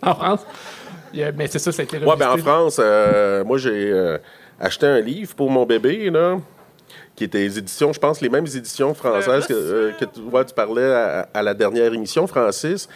en 0.01 0.15
France? 0.15 0.39
Mais 1.13 1.47
c'est 1.47 1.59
ça, 1.59 1.71
ça 1.71 1.81
a 1.81 1.85
été 1.85 1.97
Ouais, 1.97 2.15
ben 2.15 2.31
en. 2.31 2.37
France, 2.37 2.77
euh, 2.79 3.43
moi, 3.43 3.57
j'ai 3.57 3.91
euh, 3.91 4.17
acheté 4.59 4.85
un 4.85 4.99
livre 4.99 5.35
pour 5.35 5.49
mon 5.49 5.65
bébé, 5.65 6.09
là, 6.09 6.37
qui 7.15 7.25
était 7.25 7.39
les 7.39 7.59
éditions, 7.59 7.93
je 7.93 7.99
pense, 7.99 8.21
les 8.21 8.29
mêmes 8.29 8.47
éditions 8.47 8.93
françaises 8.93 9.47
que, 9.47 9.53
euh, 9.53 9.91
que 9.93 10.05
tu, 10.05 10.19
ouais, 10.21 10.45
tu 10.45 10.53
parlais 10.53 10.93
à, 10.93 11.29
à 11.33 11.41
la 11.41 11.53
dernière 11.53 11.93
émission, 11.93 12.27
Francis. 12.27 12.87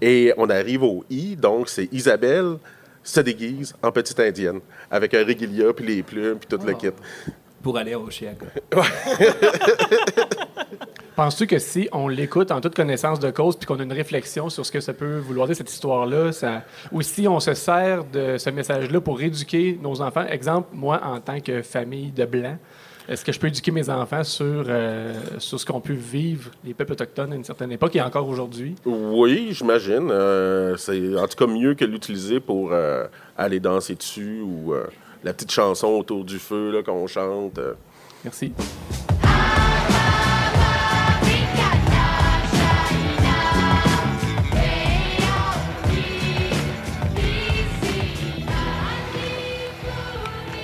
Et 0.00 0.32
on 0.36 0.48
arrive 0.50 0.82
au 0.82 1.04
I, 1.10 1.36
donc 1.36 1.68
c'est 1.68 1.88
Isabelle 1.92 2.56
se 3.04 3.20
déguise 3.20 3.74
en 3.82 3.90
petite 3.90 4.18
indienne, 4.20 4.60
avec 4.90 5.12
un 5.14 5.24
régulier, 5.24 5.72
puis 5.74 5.86
les 5.86 6.02
plumes, 6.02 6.38
puis 6.38 6.48
tout 6.48 6.64
le 6.64 6.74
kit. 6.74 6.90
Pour 7.62 7.76
aller 7.76 7.94
au 7.94 8.08
Chiaga. 8.10 8.46
Penses-tu 11.14 11.46
que 11.46 11.58
si 11.58 11.88
on 11.92 12.08
l'écoute 12.08 12.50
en 12.50 12.60
toute 12.60 12.74
connaissance 12.74 13.20
de 13.20 13.30
cause 13.30 13.56
puis 13.56 13.66
qu'on 13.66 13.78
a 13.78 13.82
une 13.82 13.92
réflexion 13.92 14.48
sur 14.48 14.64
ce 14.64 14.72
que 14.72 14.80
ça 14.80 14.94
peut 14.94 15.18
vouloir 15.18 15.46
dire, 15.46 15.56
cette 15.56 15.70
histoire-là, 15.70 16.32
ça... 16.32 16.62
ou 16.90 17.02
si 17.02 17.28
on 17.28 17.38
se 17.38 17.52
sert 17.54 18.04
de 18.04 18.38
ce 18.38 18.48
message-là 18.50 19.00
pour 19.00 19.20
éduquer 19.20 19.78
nos 19.82 20.00
enfants, 20.00 20.26
exemple, 20.26 20.68
moi, 20.72 21.00
en 21.04 21.20
tant 21.20 21.40
que 21.40 21.60
famille 21.60 22.12
de 22.12 22.24
Blancs, 22.24 22.56
est-ce 23.08 23.24
que 23.24 23.32
je 23.32 23.38
peux 23.40 23.48
éduquer 23.48 23.72
mes 23.72 23.90
enfants 23.90 24.24
sur, 24.24 24.64
euh, 24.68 25.12
sur 25.38 25.58
ce 25.58 25.66
qu'ont 25.66 25.80
pu 25.80 25.94
vivre 25.94 26.50
les 26.64 26.72
peuples 26.72 26.92
autochtones 26.92 27.32
à 27.32 27.36
une 27.36 27.44
certaine 27.44 27.72
époque 27.72 27.96
et 27.96 28.00
encore 28.00 28.28
aujourd'hui? 28.28 28.76
Oui, 28.86 29.48
j'imagine. 29.50 30.08
Euh, 30.10 30.76
c'est 30.76 31.16
en 31.18 31.26
tout 31.26 31.36
cas 31.36 31.46
mieux 31.46 31.74
que 31.74 31.84
l'utiliser 31.84 32.38
pour 32.40 32.72
euh, 32.72 33.04
aller 33.36 33.60
danser 33.60 33.96
dessus 33.96 34.40
ou 34.40 34.72
la 35.24 35.34
petite 35.34 35.50
chanson 35.50 35.88
autour 35.88 36.24
du 36.24 36.38
feu 36.38 36.70
là, 36.70 36.82
qu'on 36.82 37.06
chante. 37.06 37.58
Merci. 38.24 38.52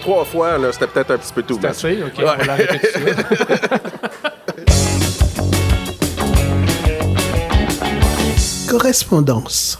Trois 0.08 0.24
fois, 0.24 0.56
là, 0.56 0.72
c'était 0.72 0.86
peut-être 0.86 1.10
un 1.10 1.18
petit 1.18 1.34
peu 1.34 1.42
tout. 1.42 1.58
C'est 1.60 1.66
assez? 1.66 2.02
OK, 2.02 2.14
on 2.16 2.22
va. 2.22 2.38
Correspondance. 8.70 9.78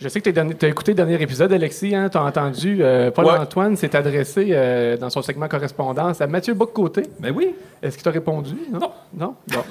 Je 0.00 0.08
sais 0.08 0.20
que 0.20 0.30
tu 0.30 0.66
as 0.66 0.68
écouté 0.68 0.90
le 0.90 0.96
dernier 0.96 1.22
épisode, 1.22 1.52
Alexis. 1.52 1.94
Hein, 1.94 2.08
tu 2.08 2.18
as 2.18 2.24
entendu 2.24 2.78
euh, 2.80 3.12
Paul-Antoine 3.12 3.76
s'est 3.76 3.94
adressé 3.94 4.48
euh, 4.50 4.96
dans 4.96 5.10
son 5.10 5.22
segment 5.22 5.46
correspondance 5.46 6.20
à 6.20 6.26
Mathieu 6.26 6.54
Boccoté. 6.54 7.04
Ben 7.20 7.32
oui. 7.32 7.54
Est-ce 7.80 7.94
qu'il 7.94 8.02
t'a 8.02 8.10
répondu? 8.10 8.56
Non? 8.72 8.90
Non? 9.14 9.36
Bon. 9.46 9.62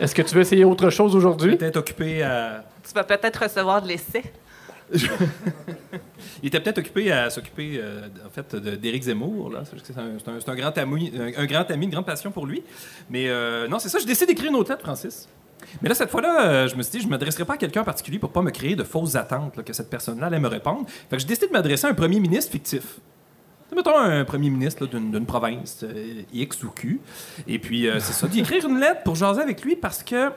Est-ce 0.00 0.12
que 0.12 0.22
tu 0.22 0.34
veux 0.34 0.40
essayer 0.40 0.64
autre 0.64 0.90
chose 0.90 1.14
aujourd'hui? 1.14 1.54
Peut-être 1.54 1.76
occupé 1.76 2.24
à. 2.24 2.64
Tu 2.84 2.92
vas 2.94 3.04
peut-être 3.04 3.44
recevoir 3.44 3.80
de 3.80 3.86
l'essai. 3.86 4.24
Il 6.42 6.48
était 6.48 6.60
peut-être 6.60 6.78
occupé 6.78 7.12
à 7.12 7.30
s'occuper, 7.30 7.74
euh, 7.76 8.08
en 8.26 8.30
fait, 8.30 8.54
d'Éric 8.56 9.04
Zemmour. 9.04 9.52
C'est 9.82 10.48
un, 10.48 10.54
grand 10.56 10.78
ami, 10.78 11.10
une 11.10 11.90
grande 11.90 12.06
passion 12.06 12.30
pour 12.30 12.46
lui. 12.46 12.62
Mais 13.10 13.28
euh, 13.28 13.68
non, 13.68 13.78
c'est 13.78 13.88
ça. 13.88 13.98
Je 13.98 14.06
décide 14.06 14.28
d'écrire 14.28 14.50
une 14.50 14.56
autre 14.56 14.70
lettre, 14.70 14.82
Francis. 14.82 15.28
Mais 15.80 15.88
là, 15.88 15.94
cette 15.94 16.10
fois-là, 16.10 16.46
euh, 16.46 16.68
je 16.68 16.76
me 16.76 16.82
suis 16.82 16.92
dit, 16.92 17.00
je 17.00 17.06
ne 17.06 17.10
m'adresserai 17.10 17.44
pas 17.44 17.54
à 17.54 17.56
quelqu'un 17.56 17.82
en 17.82 17.84
particulier 17.84 18.18
pour 18.18 18.30
pas 18.30 18.42
me 18.42 18.50
créer 18.50 18.74
de 18.74 18.84
fausses 18.84 19.14
attentes 19.14 19.62
que 19.62 19.72
cette 19.72 19.88
personne-là 19.88 20.26
allait 20.26 20.40
me 20.40 20.48
répondre. 20.48 20.86
Fait 21.08 21.16
que 21.16 21.22
je 21.22 21.26
décide 21.26 21.48
de 21.48 21.52
m'adresser 21.52 21.86
à 21.86 21.90
un 21.90 21.94
premier 21.94 22.20
ministre 22.20 22.50
fictif. 22.50 22.98
Mettons 23.74 23.96
un 23.96 24.24
premier 24.26 24.50
ministre 24.50 24.86
d'une 24.86 25.24
province 25.24 25.82
euh, 25.82 26.22
X 26.34 26.62
ou 26.62 26.70
Q. 26.70 27.00
Et 27.48 27.58
puis, 27.58 27.88
c'est 28.00 28.12
ça, 28.12 28.28
d'y 28.28 28.40
écrire 28.40 28.68
une 28.68 28.78
lettre 28.78 29.02
pour 29.02 29.14
jaser 29.14 29.40
avec 29.40 29.62
lui 29.62 29.76
parce 29.76 30.02
que 30.02 30.30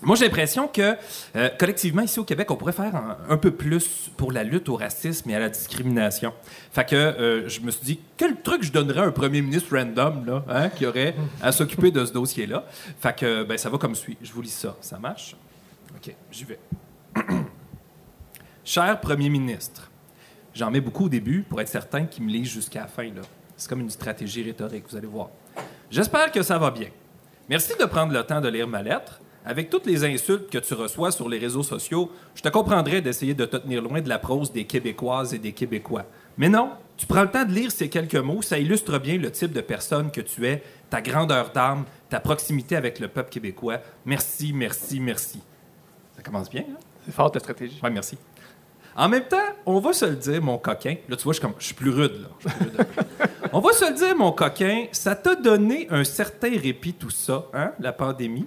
moi, 0.00 0.16
j'ai 0.16 0.24
l'impression 0.24 0.68
que 0.68 0.96
euh, 1.36 1.50
collectivement, 1.58 2.02
ici 2.02 2.18
au 2.18 2.24
Québec, 2.24 2.50
on 2.50 2.56
pourrait 2.56 2.72
faire 2.72 2.92
un, 3.28 3.36
peu 3.36 3.50
plus 3.50 4.10
pour 4.16 4.32
la 4.32 4.42
lutte 4.42 4.68
au 4.68 4.76
racisme 4.76 5.28
et 5.30 5.36
à 5.36 5.38
la 5.38 5.48
discrimination. 5.48 6.32
Fait 6.72 6.88
que 6.88 6.96
euh, 6.96 7.48
je 7.48 7.60
me 7.60 7.70
suis 7.70 7.84
dit, 7.84 8.00
quel 8.16 8.40
truc 8.40 8.62
je 8.62 8.72
donnerais 8.72 9.00
à 9.00 9.04
un 9.04 9.12
premier 9.12 9.42
ministre 9.42 9.76
random 9.76 10.24
là, 10.24 10.44
hein, 10.48 10.68
qui 10.70 10.86
aurait 10.86 11.14
à 11.42 11.52
s'occuper 11.52 11.90
de 11.90 12.04
ce 12.04 12.12
dossier-là? 12.12 12.64
Fait 13.00 13.16
que 13.16 13.44
ben, 13.44 13.58
ça 13.58 13.68
va 13.68 13.78
comme 13.78 13.94
suit. 13.94 14.16
Je 14.22 14.32
vous 14.32 14.42
lis 14.42 14.48
ça. 14.48 14.76
Ça 14.80 14.98
marche? 14.98 15.36
OK, 15.94 16.14
j'y 16.30 16.44
vais. 16.44 16.58
Cher 18.64 19.00
premier 19.00 19.28
ministre, 19.28 19.90
j'en 20.54 20.70
mets 20.70 20.80
beaucoup 20.80 21.06
au 21.06 21.08
début 21.08 21.42
pour 21.42 21.60
être 21.60 21.68
certain 21.68 22.06
qu'il 22.06 22.24
me 22.24 22.30
lise 22.30 22.48
jusqu'à 22.48 22.80
la 22.80 22.86
fin. 22.86 23.08
C'est 23.56 23.68
comme 23.68 23.80
une 23.80 23.90
stratégie 23.90 24.42
rhétorique, 24.42 24.84
vous 24.88 24.96
allez 24.96 25.06
voir. 25.06 25.28
J'espère 25.90 26.32
que 26.32 26.42
ça 26.42 26.58
va 26.58 26.70
bien. 26.70 26.88
Merci 27.48 27.74
de 27.78 27.84
prendre 27.84 28.12
le 28.12 28.22
temps 28.24 28.40
de 28.40 28.48
lire 28.48 28.66
ma 28.66 28.82
lettre. 28.82 29.21
Avec 29.44 29.70
toutes 29.70 29.86
les 29.86 30.04
insultes 30.04 30.50
que 30.50 30.58
tu 30.58 30.74
reçois 30.74 31.10
sur 31.10 31.28
les 31.28 31.38
réseaux 31.38 31.64
sociaux, 31.64 32.10
je 32.34 32.42
te 32.42 32.48
comprendrais 32.48 33.00
d'essayer 33.00 33.34
de 33.34 33.44
te 33.44 33.56
tenir 33.56 33.82
loin 33.82 34.00
de 34.00 34.08
la 34.08 34.18
prose 34.18 34.52
des 34.52 34.64
Québécoises 34.64 35.34
et 35.34 35.38
des 35.38 35.52
Québécois. 35.52 36.04
Mais 36.38 36.48
non, 36.48 36.70
tu 36.96 37.06
prends 37.06 37.22
le 37.22 37.30
temps 37.30 37.44
de 37.44 37.52
lire 37.52 37.72
ces 37.72 37.88
quelques 37.88 38.14
mots, 38.14 38.42
ça 38.42 38.58
illustre 38.58 38.98
bien 38.98 39.18
le 39.18 39.32
type 39.32 39.52
de 39.52 39.60
personne 39.60 40.10
que 40.12 40.20
tu 40.20 40.46
es, 40.46 40.62
ta 40.88 41.00
grandeur 41.00 41.50
d'âme, 41.50 41.84
ta 42.08 42.20
proximité 42.20 42.76
avec 42.76 43.00
le 43.00 43.08
peuple 43.08 43.30
québécois. 43.30 43.78
Merci, 44.04 44.52
merci, 44.52 45.00
merci. 45.00 45.40
Ça 46.16 46.22
commence 46.22 46.48
bien, 46.48 46.64
hein? 46.68 46.78
C'est 47.04 47.12
fort 47.12 47.32
ta 47.32 47.40
stratégie. 47.40 47.80
Ouais, 47.82 47.90
merci. 47.90 48.16
En 48.94 49.08
même 49.08 49.24
temps, 49.24 49.38
on 49.66 49.80
va 49.80 49.92
se 49.92 50.04
le 50.04 50.16
dire, 50.16 50.42
mon 50.42 50.58
coquin. 50.58 50.96
Là, 51.08 51.16
tu 51.16 51.24
vois, 51.24 51.32
je 51.32 51.38
suis, 51.38 51.46
comme, 51.46 51.54
je 51.58 51.64
suis 51.64 51.74
plus 51.74 51.90
rude, 51.90 52.22
là. 52.22 52.28
Je 52.38 52.48
suis 52.48 52.58
plus 52.58 52.76
rude 52.76 52.86
on 53.52 53.60
va 53.60 53.72
se 53.72 53.90
le 53.90 53.96
dire, 53.96 54.16
mon 54.16 54.32
coquin, 54.32 54.86
ça 54.92 55.14
t'a 55.14 55.34
donné 55.34 55.86
un 55.90 56.04
certain 56.04 56.50
répit, 56.58 56.94
tout 56.94 57.10
ça, 57.10 57.46
hein, 57.52 57.72
la 57.80 57.92
pandémie? 57.92 58.46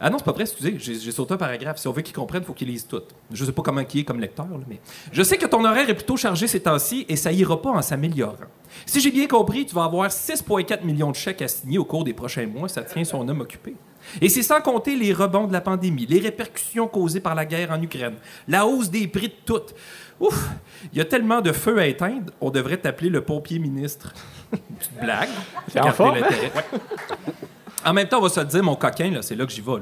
Ah 0.00 0.10
non, 0.10 0.18
c'est 0.18 0.24
pas 0.24 0.32
vrai, 0.32 0.42
excusez, 0.42 0.76
j'ai, 0.78 1.12
sauté 1.12 1.34
un 1.34 1.36
paragraphe. 1.36 1.78
Si 1.78 1.88
on 1.88 1.92
veut 1.92 2.02
qu'ils 2.02 2.14
comprennent, 2.14 2.42
il 2.42 2.46
faut 2.46 2.52
qu'ils 2.52 2.68
lisent 2.68 2.86
tout. 2.86 3.02
Je 3.32 3.44
sais 3.44 3.52
pas 3.52 3.62
comment 3.62 3.84
qui 3.84 4.00
est 4.00 4.04
comme 4.04 4.20
lecteur, 4.20 4.46
là, 4.46 4.64
mais 4.68 4.80
je 5.12 5.22
sais 5.22 5.38
que 5.38 5.46
ton 5.46 5.64
horaire 5.64 5.88
est 5.88 5.94
plutôt 5.94 6.16
chargé 6.16 6.46
ces 6.46 6.60
temps-ci 6.60 7.06
et 7.08 7.16
ça 7.16 7.32
ira 7.32 7.60
pas 7.60 7.70
en 7.70 7.82
s'améliorant. 7.82 8.34
Si 8.86 9.00
j'ai 9.00 9.10
bien 9.10 9.26
compris, 9.26 9.66
tu 9.66 9.74
vas 9.74 9.84
avoir 9.84 10.08
6,4 10.10 10.84
millions 10.84 11.10
de 11.10 11.16
chèques 11.16 11.42
à 11.42 11.48
signer 11.48 11.78
au 11.78 11.84
cours 11.84 12.04
des 12.04 12.12
prochains 12.12 12.46
mois. 12.46 12.68
Ça 12.68 12.82
tient 12.82 13.04
son 13.04 13.28
homme 13.28 13.40
occupé. 13.40 13.74
Et 14.20 14.28
c'est 14.28 14.42
sans 14.42 14.60
compter 14.60 14.96
les 14.96 15.12
rebonds 15.12 15.46
de 15.46 15.52
la 15.52 15.60
pandémie, 15.60 16.06
les 16.06 16.20
répercussions 16.20 16.88
causées 16.88 17.20
par 17.20 17.34
la 17.34 17.44
guerre 17.44 17.70
en 17.70 17.80
Ukraine, 17.80 18.16
la 18.48 18.66
hausse 18.66 18.90
des 18.90 19.06
prix 19.08 19.28
de 19.28 19.34
tout. 19.44 19.62
Ouf! 20.20 20.48
Il 20.92 20.98
y 20.98 21.00
a 21.00 21.04
tellement 21.04 21.40
de 21.40 21.52
feux 21.52 21.78
à 21.78 21.86
éteindre, 21.86 22.32
on 22.40 22.50
devrait 22.50 22.76
t'appeler 22.76 23.10
le 23.10 23.22
pompier 23.22 23.58
ministre. 23.58 24.12
Une 24.52 24.76
petite 24.76 25.00
blague. 25.00 25.28
C'est 25.68 25.80
en 25.80 25.84
Gardez 25.84 25.96
forme, 25.96 26.16
hein? 26.16 26.20
l'intérêt. 26.20 26.52
Ouais. 26.54 27.48
En 27.84 27.92
même 27.92 28.08
temps, 28.08 28.18
on 28.18 28.22
va 28.22 28.28
se 28.28 28.40
dire, 28.40 28.62
mon 28.62 28.76
coquin, 28.76 29.12
c'est 29.20 29.34
là 29.34 29.44
que 29.44 29.52
j'y 29.52 29.60
vais. 29.60 29.72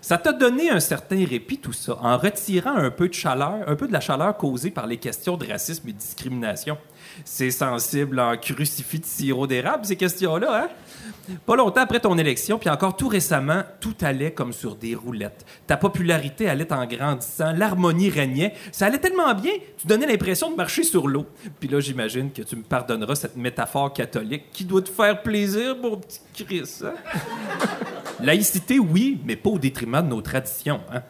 Ça 0.00 0.16
t'a 0.16 0.32
donné 0.32 0.70
un 0.70 0.80
certain 0.80 1.26
répit, 1.26 1.58
tout 1.58 1.72
ça, 1.72 1.98
en 2.00 2.16
retirant 2.16 2.76
un 2.76 2.90
peu 2.90 3.08
de 3.08 3.14
chaleur, 3.14 3.58
un 3.66 3.76
peu 3.76 3.86
de 3.86 3.92
la 3.92 4.00
chaleur 4.00 4.34
causée 4.36 4.70
par 4.70 4.86
les 4.86 4.96
questions 4.96 5.36
de 5.36 5.46
racisme 5.46 5.88
et 5.88 5.92
de 5.92 5.98
discrimination. 5.98 6.78
C'est 7.24 7.50
sensible 7.50 8.18
en 8.18 8.36
crucifix 8.36 9.00
de 9.00 9.04
sirop 9.04 9.46
d'érable, 9.46 9.84
ces 9.84 9.96
questions-là, 9.96 10.64
hein? 10.64 10.68
Pas 11.46 11.56
longtemps 11.56 11.82
après 11.82 12.00
ton 12.00 12.16
élection, 12.18 12.58
puis 12.58 12.68
encore 12.70 12.96
tout 12.96 13.08
récemment, 13.08 13.62
tout 13.80 13.94
allait 14.00 14.32
comme 14.32 14.52
sur 14.52 14.74
des 14.74 14.94
roulettes. 14.94 15.44
Ta 15.66 15.76
popularité 15.76 16.48
allait 16.48 16.72
en 16.72 16.86
grandissant, 16.86 17.52
l'harmonie 17.52 18.10
régnait. 18.10 18.54
Ça 18.72 18.86
allait 18.86 18.98
tellement 18.98 19.32
bien, 19.34 19.52
tu 19.78 19.86
donnais 19.86 20.06
l'impression 20.06 20.50
de 20.50 20.56
marcher 20.56 20.82
sur 20.82 21.06
l'eau. 21.08 21.26
Puis 21.60 21.68
là, 21.68 21.80
j'imagine 21.80 22.32
que 22.32 22.42
tu 22.42 22.56
me 22.56 22.62
pardonneras 22.62 23.14
cette 23.14 23.36
métaphore 23.36 23.92
catholique 23.92 24.44
qui 24.52 24.64
doit 24.64 24.82
te 24.82 24.90
faire 24.90 25.22
plaisir, 25.22 25.76
mon 25.80 25.96
petit 25.96 26.20
Chris. 26.44 26.70
hein? 26.84 26.94
Laïcité, 28.22 28.78
oui, 28.78 29.18
mais 29.24 29.36
pas 29.36 29.50
au 29.50 29.58
détriment 29.58 30.02
de 30.02 30.08
nos 30.08 30.20
traditions. 30.20 30.80
Hein? 30.92 31.02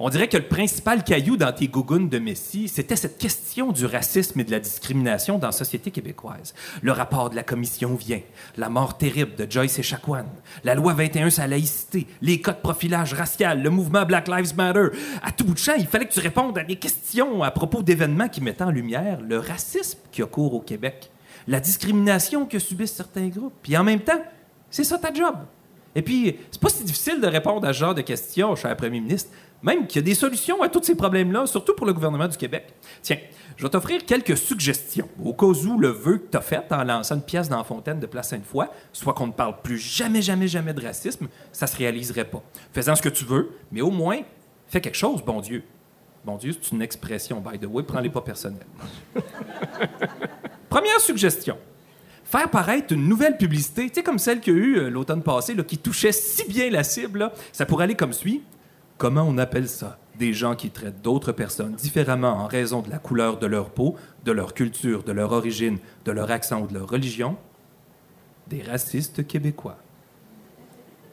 On 0.00 0.08
dirait 0.08 0.28
que 0.28 0.36
le 0.36 0.48
principal 0.48 1.04
caillou 1.04 1.36
dans 1.36 1.52
tes 1.52 1.68
gougounes 1.68 2.08
de 2.08 2.18
Messie, 2.18 2.66
c'était 2.66 2.96
cette 2.96 3.16
question 3.16 3.70
du 3.70 3.86
racisme 3.86 4.40
et 4.40 4.44
de 4.44 4.50
la 4.50 4.58
discrimination 4.58 5.38
dans 5.38 5.48
la 5.48 5.52
société 5.52 5.92
québécoise. 5.92 6.52
Le 6.82 6.90
rapport 6.90 7.30
de 7.30 7.36
la 7.36 7.44
commission 7.44 7.94
vient, 7.94 8.20
la 8.56 8.68
mort 8.68 8.98
terrible 8.98 9.36
de 9.36 9.46
Joyce 9.48 9.78
et 9.78 9.84
Chacoan, 9.84 10.26
la 10.64 10.74
loi 10.74 10.94
21 10.94 11.30
sur 11.30 11.42
la 11.42 11.48
laïcité, 11.48 12.08
les 12.22 12.40
cas 12.40 12.52
de 12.52 12.60
profilage 12.60 13.14
racial, 13.14 13.62
le 13.62 13.70
mouvement 13.70 14.04
Black 14.04 14.26
Lives 14.26 14.56
Matter. 14.56 14.88
À 15.22 15.30
tout 15.30 15.44
bout 15.44 15.54
de 15.54 15.58
champ, 15.58 15.74
il 15.78 15.86
fallait 15.86 16.06
que 16.06 16.12
tu 16.12 16.20
répondes 16.20 16.58
à 16.58 16.64
des 16.64 16.76
questions 16.76 17.44
à 17.44 17.52
propos 17.52 17.82
d'événements 17.82 18.28
qui 18.28 18.40
mettaient 18.40 18.64
en 18.64 18.70
lumière 18.70 19.20
le 19.20 19.38
racisme 19.38 20.00
qui 20.10 20.22
a 20.22 20.26
au 20.36 20.60
Québec, 20.60 21.10
la 21.46 21.60
discrimination 21.60 22.46
que 22.46 22.58
subissent 22.58 22.94
certains 22.94 23.28
groupes. 23.28 23.54
Puis 23.62 23.76
en 23.76 23.84
même 23.84 24.00
temps, 24.00 24.22
c'est 24.70 24.84
ça 24.84 24.98
ta 24.98 25.12
job. 25.12 25.36
Et 25.94 26.02
puis, 26.02 26.36
c'est 26.50 26.60
pas 26.60 26.68
si 26.68 26.82
difficile 26.82 27.20
de 27.20 27.26
répondre 27.26 27.66
à 27.68 27.72
ce 27.72 27.78
genre 27.78 27.94
de 27.94 28.00
questions, 28.00 28.56
cher 28.56 28.76
premier 28.76 29.00
ministre, 29.00 29.30
même 29.64 29.86
qu'il 29.86 30.02
y 30.02 30.04
a 30.04 30.06
des 30.06 30.14
solutions 30.14 30.62
à 30.62 30.68
tous 30.68 30.82
ces 30.82 30.94
problèmes-là, 30.94 31.46
surtout 31.46 31.74
pour 31.74 31.86
le 31.86 31.94
gouvernement 31.94 32.28
du 32.28 32.36
Québec. 32.36 32.66
Tiens, 33.02 33.16
je 33.56 33.62
vais 33.62 33.70
t'offrir 33.70 34.04
quelques 34.04 34.36
suggestions, 34.36 35.08
au 35.24 35.32
cas 35.32 35.46
où 35.46 35.78
le 35.78 35.88
vœu 35.88 36.18
que 36.18 36.30
tu 36.30 36.36
as 36.36 36.42
fait 36.42 36.70
en 36.70 36.84
lançant 36.84 37.14
une 37.14 37.22
pièce 37.22 37.48
dans 37.48 37.56
la 37.56 37.64
fontaine 37.64 37.98
de 37.98 38.06
Place 38.06 38.28
Sainte-Foy, 38.28 38.66
soit 38.92 39.14
qu'on 39.14 39.28
ne 39.28 39.32
parle 39.32 39.62
plus 39.62 39.78
jamais, 39.78 40.20
jamais, 40.20 40.48
jamais 40.48 40.74
de 40.74 40.84
racisme, 40.84 41.28
ça 41.50 41.66
se 41.66 41.76
réaliserait 41.76 42.26
pas. 42.26 42.42
Fais-en 42.72 42.94
ce 42.94 43.02
que 43.02 43.08
tu 43.08 43.24
veux, 43.24 43.52
mais 43.72 43.80
au 43.80 43.90
moins, 43.90 44.20
fais 44.68 44.82
quelque 44.82 44.98
chose, 44.98 45.22
bon 45.24 45.40
Dieu. 45.40 45.64
Bon 46.26 46.36
Dieu, 46.36 46.52
c'est 46.60 46.72
une 46.72 46.82
expression, 46.82 47.40
by 47.40 47.58
the 47.58 47.66
way, 47.66 47.82
prends-les 47.82 48.10
pas 48.10 48.22
personnels. 48.22 48.66
Première 50.68 51.00
suggestion 51.00 51.56
faire 52.24 52.50
paraître 52.50 52.92
une 52.92 53.06
nouvelle 53.06 53.36
publicité, 53.36 53.88
tu 53.90 54.02
comme 54.02 54.18
celle 54.18 54.40
qu'il 54.40 54.54
y 54.54 54.56
a 54.56 54.58
eu 54.58 54.76
euh, 54.78 54.90
l'automne 54.90 55.22
passé, 55.22 55.54
là, 55.54 55.62
qui 55.62 55.78
touchait 55.78 56.10
si 56.10 56.48
bien 56.48 56.68
la 56.70 56.82
cible, 56.82 57.30
ça 57.52 57.64
pourrait 57.64 57.84
aller 57.84 57.94
comme 57.94 58.12
suit. 58.12 58.42
Comment 58.98 59.22
on 59.22 59.38
appelle 59.38 59.68
ça? 59.68 59.98
Des 60.18 60.32
gens 60.32 60.54
qui 60.54 60.70
traitent 60.70 61.02
d'autres 61.02 61.32
personnes 61.32 61.74
différemment 61.74 62.34
en 62.34 62.46
raison 62.46 62.80
de 62.80 62.90
la 62.90 62.98
couleur 62.98 63.38
de 63.38 63.46
leur 63.46 63.70
peau, 63.70 63.96
de 64.24 64.32
leur 64.32 64.54
culture, 64.54 65.02
de 65.02 65.12
leur 65.12 65.32
origine, 65.32 65.78
de 66.04 66.12
leur 66.12 66.30
accent 66.30 66.60
ou 66.60 66.66
de 66.68 66.74
leur 66.74 66.88
religion? 66.88 67.36
Des 68.46 68.62
racistes 68.62 69.26
québécois. 69.26 69.76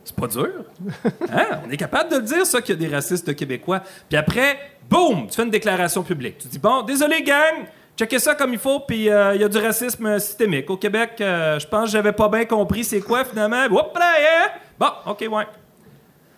C'est 0.03 0.15
pas 0.15 0.27
dur? 0.27 0.65
Hein? 1.31 1.61
On 1.65 1.69
est 1.69 1.77
capable 1.77 2.11
de 2.11 2.17
le 2.17 2.23
dire, 2.23 2.45
ça, 2.45 2.61
qu'il 2.61 2.75
y 2.75 2.77
a 2.77 2.89
des 2.89 2.93
racistes 2.93 3.35
québécois. 3.35 3.81
Puis 4.09 4.17
après, 4.17 4.57
boum, 4.89 5.27
tu 5.27 5.35
fais 5.35 5.43
une 5.43 5.49
déclaration 5.49 6.03
publique. 6.03 6.39
Tu 6.39 6.47
dis, 6.47 6.59
bon, 6.59 6.81
désolé, 6.81 7.23
gang, 7.23 7.65
checkez 7.97 8.19
ça 8.19 8.35
comme 8.35 8.53
il 8.53 8.59
faut, 8.59 8.81
puis 8.81 9.09
euh, 9.09 9.35
il 9.35 9.41
y 9.41 9.43
a 9.43 9.47
du 9.47 9.57
racisme 9.57 10.19
systémique. 10.19 10.69
Au 10.69 10.77
Québec, 10.77 11.11
euh, 11.21 11.59
je 11.59 11.67
pense 11.67 11.85
que 11.85 11.91
j'avais 11.91 12.11
pas 12.11 12.27
bien 12.29 12.45
compris 12.45 12.83
c'est 12.83 13.01
quoi, 13.01 13.23
finalement. 13.23 13.63
Hop 13.71 13.97
là, 13.97 14.13
hein? 14.19 14.49
Bon, 14.79 15.11
OK, 15.11 15.25
ouais. 15.31 15.47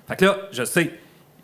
Fait 0.08 0.16
que 0.18 0.26
là, 0.26 0.38
je 0.52 0.64
sais, 0.64 0.91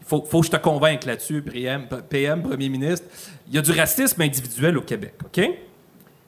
faut, 0.10 0.26
faut 0.26 0.40
que 0.42 0.48
je 0.48 0.52
te 0.52 0.58
convainque 0.58 1.06
là-dessus, 1.06 1.42
PM, 1.44 1.88
PM, 2.10 2.42
Premier 2.42 2.68
ministre. 2.68 3.06
Il 3.48 3.56
y 3.56 3.58
a 3.60 3.62
du 3.62 3.72
racisme 3.72 4.22
individuel 4.22 4.78
au 4.78 4.82
Québec, 4.82 5.14
OK? 5.24 5.42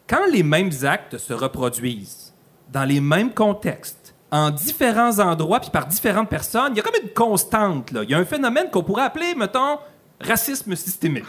Quand 0.08 0.26
les 0.32 0.44
mêmes 0.44 0.72
actes 0.84 1.18
se 1.18 1.34
reproduisent 1.34 2.34
dans 2.72 2.86
les 2.86 3.02
mêmes 3.02 3.34
contextes, 3.34 4.14
en 4.32 4.50
différents 4.50 5.20
endroits 5.20 5.60
puis 5.60 5.72
par 5.72 5.88
différentes 5.88 6.30
personnes, 6.30 6.74
il 6.74 6.78
y 6.78 6.80
a 6.80 6.84
comme 6.84 7.02
une 7.04 7.10
constante. 7.10 7.92
Là. 7.92 8.04
Il 8.04 8.10
y 8.10 8.14
a 8.14 8.18
un 8.18 8.26
phénomène 8.26 8.70
qu'on 8.72 8.84
pourrait 8.84 9.04
appeler, 9.04 9.36
mettons, 9.36 9.78
racisme 10.22 10.76
systémique. 10.76 11.26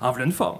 En 0.00 0.10
voilà 0.10 0.26
une 0.26 0.32
forme. 0.32 0.58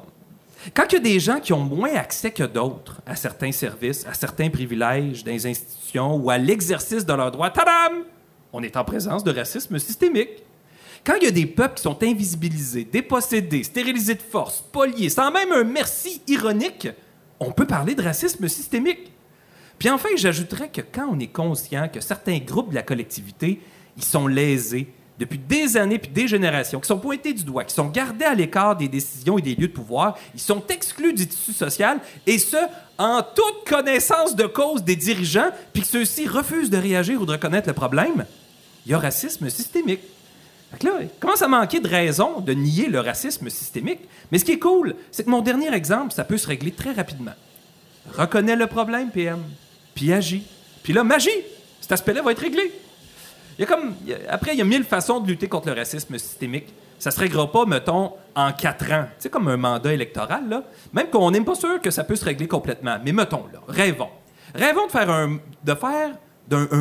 Quand 0.72 0.84
il 0.90 0.94
y 0.94 0.96
a 0.96 1.00
des 1.00 1.20
gens 1.20 1.40
qui 1.40 1.52
ont 1.52 1.60
moins 1.60 1.94
accès 1.94 2.30
que 2.30 2.44
d'autres 2.44 3.00
à 3.06 3.14
certains 3.16 3.52
services, 3.52 4.06
à 4.06 4.14
certains 4.14 4.48
privilèges 4.48 5.22
dans 5.22 5.30
les 5.30 5.46
institutions 5.46 6.16
ou 6.16 6.30
à 6.30 6.38
l'exercice 6.38 7.04
de 7.04 7.12
leurs 7.12 7.30
droits, 7.30 7.50
tadam! 7.50 8.04
On 8.52 8.62
est 8.62 8.76
en 8.76 8.84
présence 8.84 9.22
de 9.24 9.32
racisme 9.32 9.78
systémique. 9.78 10.42
Quand 11.04 11.14
il 11.20 11.24
y 11.24 11.28
a 11.28 11.32
des 11.32 11.46
peuples 11.46 11.74
qui 11.74 11.82
sont 11.82 12.02
invisibilisés, 12.02 12.84
dépossédés, 12.84 13.62
stérilisés 13.62 14.14
de 14.14 14.22
force, 14.22 14.58
spoliés, 14.58 15.10
sans 15.10 15.30
même 15.30 15.52
un 15.52 15.64
merci 15.64 16.22
ironique, 16.26 16.88
on 17.38 17.52
peut 17.52 17.66
parler 17.66 17.94
de 17.94 18.02
racisme 18.02 18.48
systémique. 18.48 19.12
Puis 19.78 19.90
enfin, 19.90 20.08
j'ajouterais 20.16 20.70
que 20.70 20.80
quand 20.80 21.06
on 21.10 21.18
est 21.18 21.26
conscient 21.26 21.88
que 21.88 22.00
certains 22.00 22.38
groupes 22.38 22.70
de 22.70 22.76
la 22.76 22.82
collectivité, 22.82 23.60
ils 23.98 24.04
sont 24.04 24.26
lésés 24.26 24.88
depuis 25.18 25.38
des 25.38 25.76
années 25.76 25.98
puis 25.98 26.10
des 26.10 26.26
générations, 26.26 26.80
qui 26.80 26.88
sont 26.88 26.98
pointés 26.98 27.34
du 27.34 27.44
doigt, 27.44 27.64
qui 27.64 27.74
sont 27.74 27.88
gardés 27.88 28.24
à 28.24 28.34
l'écart 28.34 28.74
des 28.74 28.88
décisions 28.88 29.38
et 29.38 29.42
des 29.42 29.54
lieux 29.54 29.68
de 29.68 29.72
pouvoir, 29.72 30.18
ils 30.34 30.40
sont 30.40 30.66
exclus 30.68 31.12
du 31.12 31.26
tissu 31.26 31.52
social, 31.52 32.00
et 32.26 32.38
ce, 32.38 32.56
en 32.98 33.22
toute 33.22 33.68
connaissance 33.68 34.34
de 34.34 34.46
cause 34.46 34.82
des 34.82 34.96
dirigeants, 34.96 35.50
puis 35.72 35.82
que 35.82 35.88
ceux-ci 35.88 36.26
refusent 36.26 36.70
de 36.70 36.78
réagir 36.78 37.20
ou 37.20 37.26
de 37.26 37.32
reconnaître 37.32 37.68
le 37.68 37.74
problème, 37.74 38.24
il 38.86 38.92
y 38.92 38.94
a 38.94 38.98
racisme 38.98 39.48
systémique. 39.50 40.00
Fait 40.74 40.80
que 40.80 40.86
là, 40.86 40.94
il 41.02 41.08
commence 41.20 41.40
à 41.42 41.46
manquer 41.46 41.78
de 41.78 41.86
raison 41.86 42.40
de 42.40 42.52
nier 42.52 42.88
le 42.88 42.98
racisme 42.98 43.48
systémique. 43.48 44.00
Mais 44.32 44.38
ce 44.38 44.44
qui 44.44 44.52
est 44.52 44.58
cool, 44.58 44.96
c'est 45.12 45.22
que 45.22 45.30
mon 45.30 45.40
dernier 45.40 45.72
exemple, 45.72 46.12
ça 46.12 46.24
peut 46.24 46.36
se 46.36 46.48
régler 46.48 46.72
très 46.72 46.92
rapidement. 46.92 47.34
Reconnais 48.12 48.56
le 48.56 48.66
problème, 48.66 49.10
PM, 49.10 49.40
puis 49.94 50.12
agis. 50.12 50.44
Puis 50.82 50.92
là, 50.92 51.04
magie, 51.04 51.30
cet 51.80 51.92
aspect-là 51.92 52.22
va 52.22 52.32
être 52.32 52.40
réglé. 52.40 52.72
Il 53.56 53.60
y 53.60 53.64
a 53.64 53.66
comme, 53.66 53.94
après, 54.28 54.54
il 54.54 54.58
y 54.58 54.62
a 54.62 54.64
mille 54.64 54.82
façons 54.82 55.20
de 55.20 55.28
lutter 55.28 55.46
contre 55.46 55.68
le 55.68 55.74
racisme 55.74 56.18
systémique. 56.18 56.74
Ça 56.98 57.12
se 57.12 57.20
réglera 57.20 57.50
pas, 57.52 57.66
mettons, 57.66 58.12
en 58.34 58.52
quatre 58.52 58.90
ans. 58.90 59.06
C'est 59.18 59.30
comme 59.30 59.46
un 59.46 59.56
mandat 59.56 59.92
électoral, 59.92 60.48
là. 60.48 60.64
Même 60.92 61.08
qu'on 61.08 61.30
n'est 61.30 61.40
pas 61.40 61.54
sûr 61.54 61.80
que 61.80 61.92
ça 61.92 62.02
peut 62.02 62.16
se 62.16 62.24
régler 62.24 62.48
complètement. 62.48 62.96
Mais 63.04 63.12
mettons, 63.12 63.44
là, 63.52 63.60
rêvons. 63.68 64.10
Rêvons 64.54 64.86
de 64.86 64.90
faire 64.90 65.10
un, 65.10 65.38
de 65.62 65.74
faire 65.74 66.10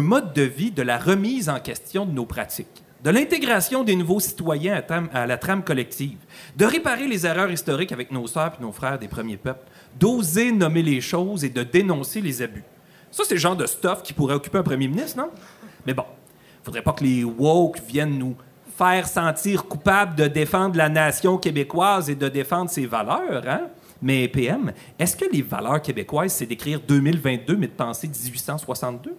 mode 0.01 0.33
de 0.33 0.41
vie 0.41 0.71
de 0.71 0.81
la 0.81 0.97
remise 0.97 1.49
en 1.49 1.59
question 1.59 2.05
de 2.05 2.11
nos 2.11 2.25
pratiques, 2.25 2.82
de 3.03 3.09
l'intégration 3.09 3.83
des 3.83 3.97
nouveaux 3.97 4.21
citoyens 4.21 4.81
à, 5.13 5.27
la 5.27 5.37
trame 5.37 5.63
collective, 5.63 6.17
de 6.55 6.65
réparer 6.65 7.05
les 7.05 7.25
erreurs 7.25 7.51
historiques 7.51 7.91
avec 7.91 8.11
nos 8.11 8.27
sœurs 8.27 8.53
et 8.57 8.61
nos 8.61 8.71
frères 8.71 8.97
des 8.97 9.09
premiers 9.09 9.37
peuples, 9.37 9.67
d'oser 9.99 10.53
nommer 10.53 10.81
les 10.81 11.01
choses 11.01 11.43
et 11.43 11.49
de 11.49 11.63
dénoncer 11.63 12.21
les 12.21 12.41
abus. 12.41 12.63
Ça, 13.11 13.23
c'est 13.27 13.35
le 13.35 13.39
genre 13.39 13.57
de 13.57 13.65
stuff 13.65 14.01
qui 14.03 14.13
pourrait 14.13 14.35
occuper 14.35 14.57
un 14.57 14.63
premier 14.63 14.87
ministre, 14.87 15.17
non? 15.17 15.29
Mais 15.85 15.93
bon, 15.93 16.05
faudrait 16.63 16.81
pas 16.81 16.93
que 16.93 17.03
les 17.03 17.25
woke 17.25 17.79
viennent 17.85 18.17
nous 18.17 18.35
faire 18.77 19.05
sentir 19.07 19.65
coupables 19.65 20.15
de 20.15 20.27
défendre 20.27 20.77
la 20.77 20.89
nation 20.89 21.37
québécoise 21.37 22.09
et 22.09 22.15
de 22.15 22.29
défendre 22.29 22.69
ses 22.69 22.85
valeurs, 22.85 23.43
hein? 23.47 23.67
Mais 24.01 24.27
PM, 24.27 24.73
est-ce 24.99 25.15
que 25.15 25.25
les 25.31 25.41
valeurs 25.41 25.81
québécoises, 25.81 26.33
c'est 26.33 26.45
d'écrire 26.45 26.79
2022 26.85 27.55
mais 27.55 27.67
de 27.67 27.71
penser 27.71 28.07
1862? 28.07 29.15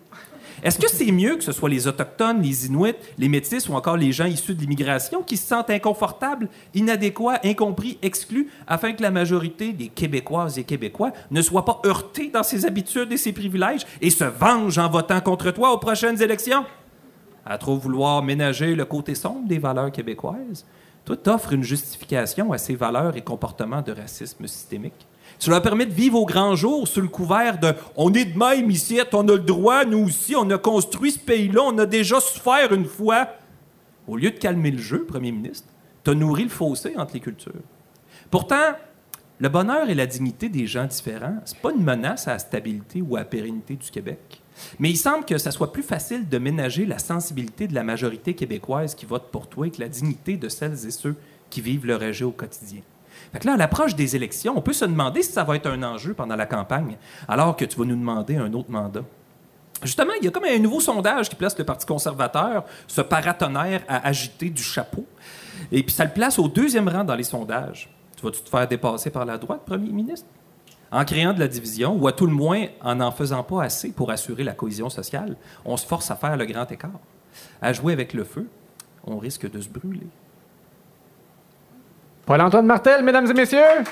Est-ce 0.65 0.79
que 0.79 0.89
c'est 0.89 1.13
mieux 1.13 1.37
que 1.37 1.45
ce 1.45 1.53
soit 1.53 1.69
les 1.69 1.87
Autochtones, 1.87 2.41
les 2.41 2.65
Inuits, 2.67 2.95
les 3.19 3.29
Métis 3.29 3.69
ou 3.69 3.75
encore 3.75 3.99
les 3.99 4.13
gens 4.13 4.25
issus 4.25 4.55
de 4.55 4.63
l'immigration 4.63 5.23
qui 5.23 5.37
se 5.37 5.47
sentent 5.47 5.69
inconfortables, 5.69 6.49
inadéquats, 6.73 7.39
incompris, 7.45 7.99
exclus, 8.01 8.49
afin 8.67 8.95
que 8.95 9.03
la 9.03 9.11
majorité 9.11 9.75
des 9.75 9.89
Québécoises 9.89 10.59
et 10.59 10.65
Québécois 10.65 11.13
ne 11.31 11.43
soient 11.43 11.67
pas 11.67 11.83
heurtés 11.85 12.31
dans 12.31 12.43
ses 12.43 12.65
habitudes 12.65 13.13
et 13.13 13.19
ses 13.19 13.35
privilèges 13.35 13.85
et 14.01 14.09
se 14.09 14.25
vengent 14.25 14.79
en 14.79 14.89
votant 14.89 15.21
contre 15.21 15.51
toi 15.51 15.71
aux 15.71 15.79
prochaines 15.79 16.23
élections? 16.23 16.65
À 17.45 17.59
trop 17.59 17.77
vouloir 17.77 18.23
ménager 18.23 18.75
le 18.75 18.87
côté 18.87 19.15
sombre 19.15 19.47
des 19.47 19.59
valeurs 19.59 19.93
québécoises, 19.93 20.65
toi, 21.05 21.19
t'offres 21.19 21.53
une 21.53 21.63
justification 21.63 22.55
à 22.55 22.57
ces 22.57 22.75
valeurs 22.75 23.19
et 23.19 23.21
comportements 23.21 23.83
de 23.83 23.93
racisme 23.93 24.47
systémique. 24.47 25.07
Tu 25.39 25.51
leur 25.51 25.63
permets 25.63 25.87
de 25.87 25.93
vivre 25.93 26.19
au 26.19 26.27
grand 26.27 26.55
jour 26.57 26.87
sous 26.87 27.01
le 27.01 27.09
couvert 27.09 27.59
de 27.59 27.75
On 27.97 28.13
est 28.15 28.25
de 28.25 28.39
même 28.39 28.71
ici, 28.71 29.01
on 29.13 29.29
a 29.29 29.33
le 29.33 29.39
droit, 29.39 29.85
nous 29.85 30.07
aussi, 30.07 30.35
on 30.37 30.49
a 30.51 30.59
construit 30.59 31.13
ce 31.13 31.19
pays-là, 31.19 31.63
on 31.65 31.79
a 31.79 31.87
déjà 31.87 32.21
souffert 32.21 32.73
une 32.73 32.87
fois. 32.87 33.29
Au 34.07 34.17
lieu 34.17 34.31
de 34.31 34.39
calmer 34.39 34.71
le 34.71 34.79
jeu, 34.79 35.05
premier 35.05 35.33
ministre, 35.33 35.69
t'as 36.03 36.15
nourri 36.15 36.45
le 36.45 36.51
fossé 36.51 36.95
entre 36.97 37.15
les 37.15 37.21
cultures. 37.21 37.53
Pourtant, 38.31 38.75
le 39.41 39.49
bonheur 39.49 39.91
et 39.91 39.95
la 39.95 40.07
dignité 40.07 40.49
des 40.49 40.67
gens 40.67 40.85
différents, 40.85 41.39
c'est 41.45 41.59
pas 41.59 41.73
une 41.73 41.83
menace 41.83 42.29
à 42.29 42.33
la 42.33 42.39
stabilité 42.39 43.03
ou 43.03 43.17
à 43.17 43.21
la 43.21 43.25
pérennité 43.25 43.75
du 43.75 43.91
Québec. 43.91 44.43
Mais 44.79 44.91
il 44.91 44.97
semble 44.97 45.25
que 45.25 45.39
ça 45.39 45.51
soit 45.51 45.73
plus 45.73 45.83
facile 45.83 46.29
de 46.29 46.39
ménager 46.39 46.87
la 46.87 46.99
sensibilité 46.99 47.67
de 47.67 47.75
la 47.75 47.83
majorité 47.83 48.35
québécoise 48.35 48.95
qui 48.95 49.07
vote 49.07 49.31
pour 49.33 49.49
toi 49.49 49.69
que 49.69 49.81
la 49.81 49.89
dignité 49.89 50.37
de 50.37 50.49
celles 50.49 50.87
et 50.87 50.91
ceux 50.91 51.17
qui 51.51 51.61
vivent 51.61 51.87
le 51.87 51.97
rejet 51.97 52.25
au 52.25 52.31
quotidien. 52.31 52.83
Fait 53.35 53.41
que 53.41 53.49
là, 53.49 53.55
à 53.55 53.57
l'approche 53.57 53.97
des 53.97 54.15
élections, 54.15 54.55
on 54.57 54.61
peut 54.61 54.73
se 54.73 54.85
demander 54.85 55.21
si 55.25 55.33
ça 55.33 55.43
va 55.43 55.57
être 55.57 55.67
un 55.67 55.83
enjeu 55.83 56.15
pendant 56.15 56.37
la 56.37 56.47
campagne, 56.47 56.97
alors 57.27 57.57
que 57.57 57.65
tu 57.65 57.77
vas 57.77 57.85
nous 57.85 57.97
demander 57.97 58.37
un 58.37 58.53
autre 58.53 58.71
mandat. 58.71 59.03
Justement, 59.83 60.13
il 60.21 60.25
y 60.25 60.29
a 60.29 60.31
comme 60.31 60.45
un 60.45 60.59
nouveau 60.61 60.79
sondage 60.79 61.29
qui 61.29 61.35
place 61.35 61.59
le 61.59 61.65
Parti 61.65 61.85
conservateur, 61.85 62.65
ce 62.87 63.01
paratonnerre 63.01 63.83
à 63.89 64.07
agiter 64.07 64.51
du 64.51 64.63
chapeau. 64.63 65.05
Et 65.73 65.83
puis 65.83 65.93
ça 65.93 66.05
le 66.05 66.13
place 66.13 66.39
au 66.39 66.47
deuxième 66.47 66.89
rang 66.89 67.03
dans 67.03 67.17
les 67.17 67.25
sondages. 67.25 67.91
Tu 68.17 68.25
vas-tu 68.25 68.41
te 68.41 68.49
faire 68.49 68.69
dépasser 68.69 69.11
par 69.11 69.25
la 69.25 69.37
droite, 69.37 69.63
Premier 69.67 69.91
ministre? 69.91 70.29
En 70.93 71.05
créant 71.05 71.33
de 71.33 71.41
la 71.41 71.49
division, 71.49 71.97
ou 71.97 72.07
à 72.07 72.13
tout 72.13 72.27
le 72.27 72.33
moins 72.33 72.67
en 72.83 72.95
n'en 72.95 73.11
faisant 73.11 73.43
pas 73.43 73.65
assez 73.65 73.91
pour 73.91 74.13
assurer 74.13 74.45
la 74.45 74.53
cohésion 74.53 74.89
sociale, 74.91 75.35
on 75.65 75.77
se 75.77 75.85
force 75.85 76.09
à 76.13 76.15
faire 76.15 76.37
le 76.37 76.47
grand 76.47 76.71
écart. 76.71 77.01
À 77.61 77.73
jouer 77.73 77.95
avec 77.95 78.13
le 78.13 78.23
feu, 78.23 78.49
on 79.05 79.19
risque 79.19 79.51
de 79.51 79.61
se 79.61 79.69
brûler. 79.69 80.07
Paul-Antoine 82.27 82.67
Martel, 82.67 83.03
mesdames 83.03 83.31
et 83.31 83.35
messieurs. 83.35 83.85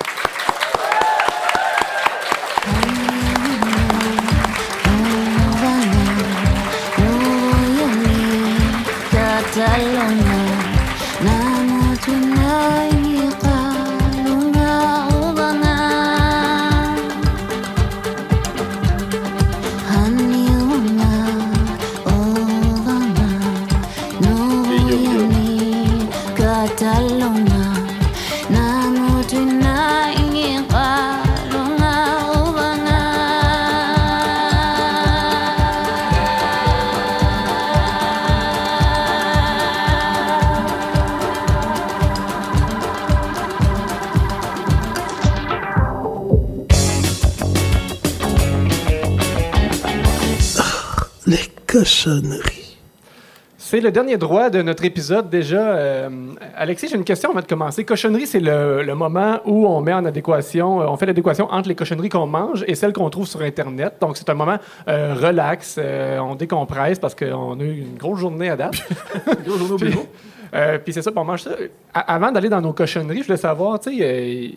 Les 51.72 51.78
cochonneries. 51.78 52.76
C'est 53.56 53.80
le 53.80 53.90
dernier 53.90 54.18
droit 54.18 54.50
de 54.50 54.60
notre 54.60 54.84
épisode 54.84 55.30
déjà. 55.30 55.74
Euh, 55.74 56.10
Alexis, 56.54 56.88
j'ai 56.88 56.96
une 56.96 57.04
question 57.04 57.30
avant 57.30 57.40
de 57.40 57.46
commencer. 57.46 57.82
Cochonnerie, 57.84 58.26
c'est 58.26 58.40
le, 58.40 58.82
le 58.82 58.94
moment 58.94 59.40
où 59.46 59.66
on 59.66 59.80
met 59.80 59.94
en 59.94 60.04
adéquation, 60.04 60.82
euh, 60.82 60.86
on 60.86 60.98
fait 60.98 61.06
l'adéquation 61.06 61.50
entre 61.50 61.70
les 61.70 61.74
cochonneries 61.74 62.10
qu'on 62.10 62.26
mange 62.26 62.62
et 62.66 62.74
celles 62.74 62.92
qu'on 62.92 63.08
trouve 63.08 63.26
sur 63.26 63.40
Internet. 63.40 63.94
Donc, 64.02 64.18
c'est 64.18 64.28
un 64.28 64.34
moment 64.34 64.58
euh, 64.88 65.14
relax, 65.14 65.76
euh, 65.78 66.18
on 66.18 66.34
décompresse 66.34 66.98
parce 66.98 67.14
qu'on 67.14 67.58
a 67.58 67.62
eu 67.62 67.78
une 67.78 67.96
grosse 67.96 68.20
journée 68.20 68.50
à 68.50 68.56
date. 68.56 68.74
grosse 69.46 69.58
journée 69.58 69.72
au 69.72 69.78
bureau. 69.78 70.06
Euh, 70.54 70.78
Puis 70.78 70.92
c'est 70.92 71.00
ça, 71.00 71.10
on 71.16 71.24
mange 71.24 71.42
ça. 71.42 71.52
Avant 71.94 72.30
d'aller 72.32 72.50
dans 72.50 72.60
nos 72.60 72.74
cochonneries, 72.74 73.20
je 73.22 73.26
voulais 73.28 73.38
savoir, 73.38 73.80
tu 73.80 73.96
sais, 73.96 74.02
euh, 74.02 74.48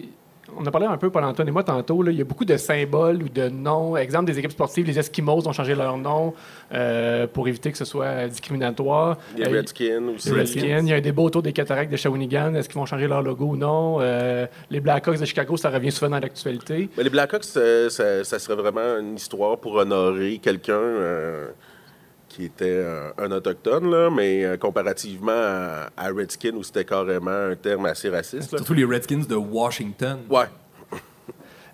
on 0.58 0.66
a 0.66 0.72
parlé 0.72 0.88
un 0.88 0.98
peu, 0.98 1.10
Paul-Antoine 1.10 1.48
et 1.48 1.52
moi, 1.52 1.64
tantôt, 1.64 2.02
là, 2.04 2.12
il 2.12 2.18
y 2.18 2.22
a 2.22 2.24
beaucoup 2.24 2.46
de 2.46 2.56
symboles 2.58 3.24
ou 3.24 3.30
de 3.30 3.50
noms. 3.50 3.98
Exemple, 3.98 4.26
des 4.26 4.38
équipes 4.38 4.52
sportives, 4.52 4.86
les 4.86 5.00
Eskimos 5.00 5.48
ont 5.48 5.52
changé 5.54 5.74
leur 5.76 5.98
nom 5.98 6.34
euh, 6.74 7.28
pour 7.28 7.48
éviter 7.48 7.72
que 7.72 7.78
ce 7.78 7.86
soit 7.86 8.28
discriminatoire. 8.28 9.18
Les 9.38 9.46
Euh, 9.48 9.50
Redskins 9.58 10.08
aussi. 10.16 10.30
les 10.32 10.39
Redskins. 10.39 10.62
Il 10.84 10.88
y 10.89 10.93
a 10.93 10.98
un 10.98 11.02
débat 11.02 11.24
autour 11.24 11.41
des 11.41 11.54
cataractes 11.54 11.91
de 11.91 11.98
Shawinigan. 11.98 12.54
Est-ce 12.56 12.70
qu'ils 12.70 12.78
vont 12.80 12.86
changer 12.86 13.08
leur 13.08 13.22
logo 13.22 13.46
ou 13.46 13.56
non? 13.58 13.98
Euh, 14.02 14.46
les 14.70 14.80
Blackhawks 14.80 15.20
de 15.20 15.26
Chicago, 15.26 15.58
ça 15.58 15.70
revient 15.70 15.91
souvent 15.91 16.12
dans 16.12 16.20
l'actualité. 16.20 16.89
Les 16.98 17.10
Blackhawks, 17.10 17.43
ça, 17.43 17.89
ça 18.24 18.39
serait 18.39 18.56
vraiment 18.56 19.00
une 19.00 19.16
histoire 19.16 19.58
pour 19.58 19.74
honorer 19.76 20.38
quelqu'un 20.41 20.74
qui 22.36 22.43
était 22.45 22.65
euh, 22.65 23.11
un 23.17 23.31
autochtone, 23.31 23.89
là, 23.89 24.09
mais 24.09 24.43
euh, 24.43 24.57
comparativement 24.57 25.31
à, 25.31 25.89
à 25.95 26.09
Redskin, 26.09 26.51
où 26.55 26.63
c'était 26.63 26.83
carrément 26.83 27.31
un 27.31 27.55
terme 27.55 27.86
assez 27.86 28.09
raciste. 28.09 28.57
Surtout 28.57 28.73
les 28.73 28.83
Redskins 28.83 29.25
de 29.27 29.36
Washington. 29.36 30.19
Ouais. 30.29 30.45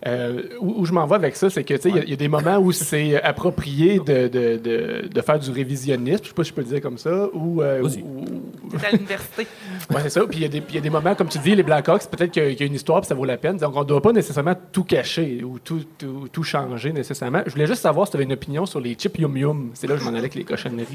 Euh, 0.07 0.41
où, 0.59 0.81
où 0.81 0.85
je 0.85 0.93
m'en 0.93 1.05
vais 1.05 1.13
avec 1.13 1.35
ça, 1.35 1.51
c'est 1.51 1.63
que 1.63 1.75
tu 1.75 1.81
sais, 1.81 1.89
il 1.89 1.95
y 1.95 1.99
a- 1.99 2.03
il 2.03 2.09
y, 2.09 2.13
a 2.13 2.15
des 2.15 2.27
moments 2.27 2.57
où 2.57 2.71
c'est 2.71 3.21
approprié 3.21 3.99
de, 3.99 4.27
de, 4.27 4.57
de, 4.57 5.07
de 5.07 5.21
faire 5.21 5.37
du 5.37 5.51
révisionnisme, 5.51 6.23
je 6.23 6.29
sais 6.29 6.33
pas 6.33 6.43
si 6.43 6.49
je 6.49 6.55
peux 6.55 6.61
le 6.61 6.67
dire 6.67 6.81
comme 6.81 6.97
ça, 6.97 7.27
ou, 7.33 7.61
euh, 7.61 7.87
C'est 7.87 8.87
à 8.87 8.91
l'université. 8.91 9.45
Ouais, 9.91 9.99
c'est 10.03 10.09
ça. 10.09 10.21
Puis 10.27 10.39
il 10.39 10.41
y, 10.41 10.45
a 10.45 10.47
des- 10.47 10.61
puis 10.61 10.71
il 10.73 10.75
y 10.75 10.79
a 10.79 10.81
des 10.81 10.89
moments, 10.89 11.13
comme 11.13 11.27
tu 11.27 11.37
dis, 11.37 11.53
les 11.55 11.61
Blackhawks, 11.63 12.07
peut-être 12.09 12.31
qu'il 12.31 12.41
y, 12.41 12.45
a- 12.47 12.49
qu'il 12.49 12.59
y 12.61 12.63
a 12.63 12.65
une 12.65 12.73
histoire, 12.73 13.01
puis 13.01 13.07
ça 13.09 13.13
vaut 13.15 13.25
la 13.25 13.37
peine. 13.37 13.57
Donc, 13.57 13.75
on 13.75 13.81
ne 13.81 13.85
doit 13.85 14.01
pas 14.01 14.11
nécessairement 14.11 14.55
tout 14.71 14.85
cacher 14.85 15.43
ou 15.43 15.59
tout, 15.59 15.81
tout, 15.99 16.27
tout 16.31 16.43
changer 16.43 16.91
nécessairement. 16.93 17.43
Je 17.45 17.51
voulais 17.51 17.67
juste 17.67 17.81
savoir 17.83 18.07
si 18.07 18.11
tu 18.11 18.17
avais 18.17 18.23
une 18.23 18.33
opinion 18.33 18.65
sur 18.65 18.79
les 18.79 18.95
chips 18.95 19.19
yum 19.19 19.37
yum. 19.37 19.69
C'est 19.75 19.85
là 19.87 19.93
que 19.95 19.99
je 19.99 20.05
m'en 20.05 20.09
allais 20.11 20.19
avec 20.19 20.33
les 20.35 20.43
cochonneries. 20.45 20.87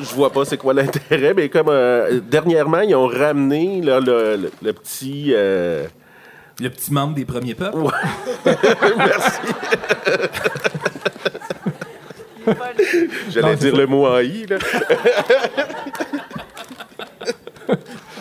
Je 0.00 0.14
vois 0.14 0.30
pas 0.30 0.44
c'est 0.44 0.56
quoi 0.56 0.72
l'intérêt, 0.74 1.34
mais 1.34 1.48
comme 1.48 1.68
euh, 1.68 2.20
dernièrement, 2.20 2.80
ils 2.80 2.94
ont 2.94 3.06
ramené 3.06 3.80
là, 3.80 3.98
le, 4.00 4.36
le- 4.36 4.52
le 4.62 4.72
petit. 4.72 5.30
euh, 5.34 5.86
Le 6.60 6.68
petit 6.70 6.92
membre 6.92 7.14
des 7.14 7.24
premiers 7.24 7.54
peuples. 7.54 7.78
Merci. 8.96 9.38
J'allais 13.30 13.56
dire 13.56 13.74
le 13.76 13.86
mot 13.86 14.06
en 14.06 14.18
i. 14.20 14.46
Là. 14.46 14.58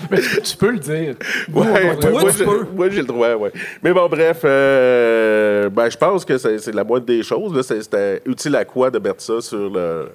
Mais 0.10 0.20
tu, 0.44 0.58
peux 0.58 0.72
le 0.72 0.80
dire. 0.80 1.16
Nous, 1.50 1.62
Ouais, 1.64 1.98
toi, 1.98 2.10
moi, 2.12 2.32
tu 2.32 2.38
j'ai- 2.38 2.46
peux. 2.46 2.64
moi, 2.76 2.90
j'ai 2.90 3.02
le 3.02 3.06
droit, 3.08 3.34
ouais. 3.36 3.52
Mais 3.82 3.92
bon, 3.94 4.08
bref, 4.08 4.42
euh, 4.44 5.70
ben, 5.70 5.90
je 5.90 5.98
pense 5.98 6.24
que 6.24 6.38
c'est 6.38 6.74
la 6.74 6.84
moindre 6.84 7.06
des 7.06 7.24
choses. 7.24 7.60
C'était 7.66 8.22
utile 8.26 8.56
à 8.56 8.66
quoi 8.66 8.90
de 8.92 9.00
mettre 9.00 9.22
ça 9.22 9.42
sur 9.42 9.70
le. 9.70 10.10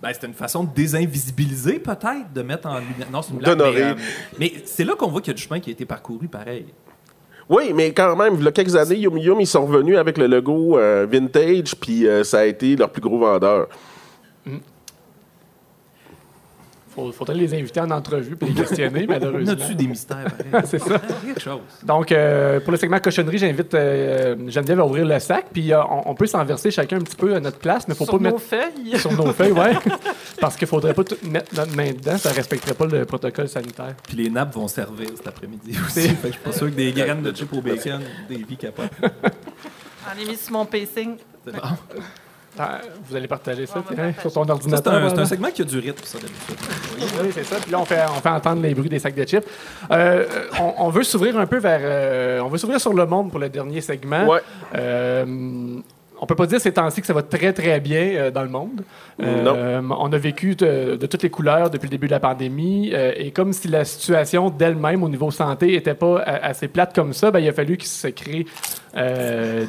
Ben, 0.00 0.10
c'était 0.12 0.28
une 0.28 0.34
façon 0.34 0.62
de 0.62 0.72
désinvisibiliser, 0.72 1.80
peut-être, 1.80 2.32
de 2.32 2.42
mettre 2.42 2.68
en 2.68 2.78
lumière. 2.78 3.10
Non, 3.12 3.20
c'est 3.20 3.32
une 3.32 3.38
blague, 3.38 3.58
Mais, 3.58 3.82
euh, 3.82 3.94
mais 4.38 4.52
c'est 4.64 4.84
là 4.84 4.94
qu'on 4.94 5.08
voit 5.08 5.20
qu'il 5.20 5.32
y 5.32 5.34
a 5.34 5.36
du 5.36 5.42
chemin 5.42 5.58
qui 5.58 5.70
a 5.70 5.72
été 5.72 5.84
parcouru 5.84 6.28
pareil. 6.28 6.66
Oui, 7.48 7.72
mais 7.74 7.92
quand 7.92 8.14
même, 8.14 8.34
il 8.38 8.44
y 8.44 8.46
a 8.48 8.52
quelques 8.52 8.76
années, 8.76 8.96
Yum 8.96 9.16
Yum, 9.18 9.40
ils 9.40 9.46
sont 9.46 9.66
revenus 9.66 9.96
avec 9.96 10.18
le 10.18 10.26
logo 10.26 10.78
euh, 10.78 11.06
vintage, 11.10 11.74
puis 11.74 12.06
euh, 12.06 12.22
ça 12.22 12.40
a 12.40 12.44
été 12.44 12.76
leur 12.76 12.90
plus 12.90 13.00
gros 13.00 13.18
vendeur. 13.18 13.68
Faut- 16.98 17.12
faudrait 17.12 17.34
les 17.36 17.54
inviter 17.54 17.80
en 17.80 17.90
entrevue 17.90 18.36
et 18.40 18.44
les 18.46 18.52
questionner, 18.54 19.04
On 19.08 19.12
malheureusement. 19.12 19.52
a-tu 19.52 19.74
des 19.74 19.86
mystères? 19.86 20.26
C'est 20.64 20.78
ça. 20.80 20.98
Quelque 21.24 21.40
chose. 21.40 21.60
Donc, 21.84 22.10
euh, 22.10 22.58
pour 22.60 22.72
le 22.72 22.76
segment 22.78 22.98
cochonnerie, 22.98 23.38
j'invite 23.38 23.72
euh, 23.74 24.34
Geneviève 24.48 24.80
à 24.80 24.84
ouvrir 24.86 25.04
le 25.06 25.18
sac. 25.20 25.46
Puis, 25.52 25.72
euh, 25.72 25.80
on, 25.84 26.10
on 26.10 26.14
peut 26.14 26.26
s'en 26.26 26.44
verser 26.44 26.70
chacun 26.70 26.96
un 26.96 27.00
petit 27.02 27.14
peu 27.16 27.34
à 27.36 27.40
notre 27.40 27.58
place, 27.58 27.86
mais 27.86 27.94
faut 27.94 28.04
Sur 28.04 28.14
pas 28.18 28.24
nos 28.30 28.34
mettre 28.36 28.40
feuilles. 28.40 28.98
sur 28.98 29.12
nos 29.12 29.32
feuilles, 29.32 29.52
ouais. 29.52 29.74
Parce 30.40 30.56
qu'il 30.56 30.66
faudrait 30.66 30.94
pas 30.94 31.04
tout 31.04 31.16
mettre 31.30 31.54
notre 31.54 31.74
main 31.76 31.92
dedans, 31.92 32.18
ça 32.18 32.30
respecterait 32.32 32.74
pas 32.74 32.86
le 32.86 33.04
protocole 33.04 33.48
sanitaire. 33.48 33.94
Puis 34.06 34.16
les 34.16 34.30
nappes 34.30 34.54
vont 34.54 34.66
servir 34.68 35.08
cet 35.16 35.26
après-midi 35.28 35.76
aussi. 35.86 36.08
fait 36.08 36.14
que 36.16 36.26
je 36.28 36.32
suis 36.32 36.40
pas 36.40 36.52
sûr 36.52 36.66
que 36.66 36.74
des 36.74 36.92
graines 36.92 37.22
de 37.22 37.34
chip 37.34 37.52
au 37.52 37.60
bacon, 37.60 38.00
des 38.28 38.36
vies 38.36 38.56
capotes. 38.56 38.90
J'en 39.02 40.20
ai 40.22 40.26
mis 40.26 40.36
sur 40.36 40.52
mon 40.52 40.64
pacing. 40.64 41.16
C'est 41.44 41.52
bon. 41.52 41.60
Vous 43.08 43.16
allez 43.16 43.28
partager 43.28 43.66
ça 43.66 43.74
partager. 43.80 44.12
sur 44.20 44.32
ton 44.32 44.44
c'est 44.44 44.50
ordinateur. 44.50 44.92
un, 44.94 44.96
c'est 44.96 45.08
voilà. 45.08 45.22
un 45.22 45.26
segment 45.26 45.50
qui 45.50 45.62
a 45.62 45.64
du 45.64 45.78
rythme, 45.78 46.02
ça, 46.04 46.18
d'habitude. 46.18 46.56
Oui, 47.22 47.30
c'est 47.32 47.44
ça. 47.44 47.56
Puis 47.60 47.70
là, 47.70 47.80
on 47.80 47.84
fait, 47.84 48.00
on 48.10 48.20
fait 48.20 48.28
entendre 48.28 48.62
les 48.62 48.74
bruits 48.74 48.88
des 48.88 48.98
sacs 48.98 49.14
de 49.14 49.24
chips. 49.24 49.46
Euh, 49.90 50.26
on, 50.60 50.74
on 50.86 50.88
veut 50.90 51.02
s'ouvrir 51.04 51.38
un 51.38 51.46
peu 51.46 51.58
vers. 51.58 51.80
euh, 51.82 52.40
on 52.40 52.48
veut 52.48 52.58
s'ouvrir 52.58 52.80
sur 52.80 52.92
le 52.92 53.06
monde 53.06 53.30
pour 53.30 53.38
le 53.40 53.48
dernier 53.48 53.80
segment. 53.80 54.26
Ouais. 54.26 54.40
Euh, 54.74 55.24
on 56.20 56.26
peut 56.26 56.34
pas 56.34 56.46
dire 56.46 56.60
ces 56.60 56.72
temps-ci 56.72 57.00
que 57.00 57.06
ça 57.06 57.12
va 57.12 57.22
très, 57.22 57.52
très 57.52 57.80
bien 57.80 58.02
euh, 58.14 58.30
dans 58.30 58.42
le 58.42 58.48
monde. 58.48 58.82
Euh, 59.22 59.80
on 59.98 60.12
a 60.12 60.18
vécu 60.18 60.54
de, 60.54 60.96
de 60.96 61.06
toutes 61.06 61.22
les 61.22 61.30
couleurs 61.30 61.70
depuis 61.70 61.86
le 61.86 61.90
début 61.90 62.06
de 62.06 62.12
la 62.12 62.20
pandémie. 62.20 62.90
euh, 62.92 63.12
et 63.16 63.30
comme 63.30 63.52
si 63.52 63.68
la 63.68 63.84
situation 63.84 64.50
d'elle-même 64.50 65.02
au 65.02 65.08
niveau 65.08 65.30
santé 65.30 65.74
était 65.74 65.94
pas 65.94 66.20
assez 66.22 66.68
plate 66.68 66.94
comme 66.94 67.12
ça, 67.12 67.30
ben, 67.30 67.38
il 67.40 67.48
a 67.48 67.52
fallu 67.52 67.76
qu'il 67.76 67.88
se 67.88 68.08
crée 68.08 68.46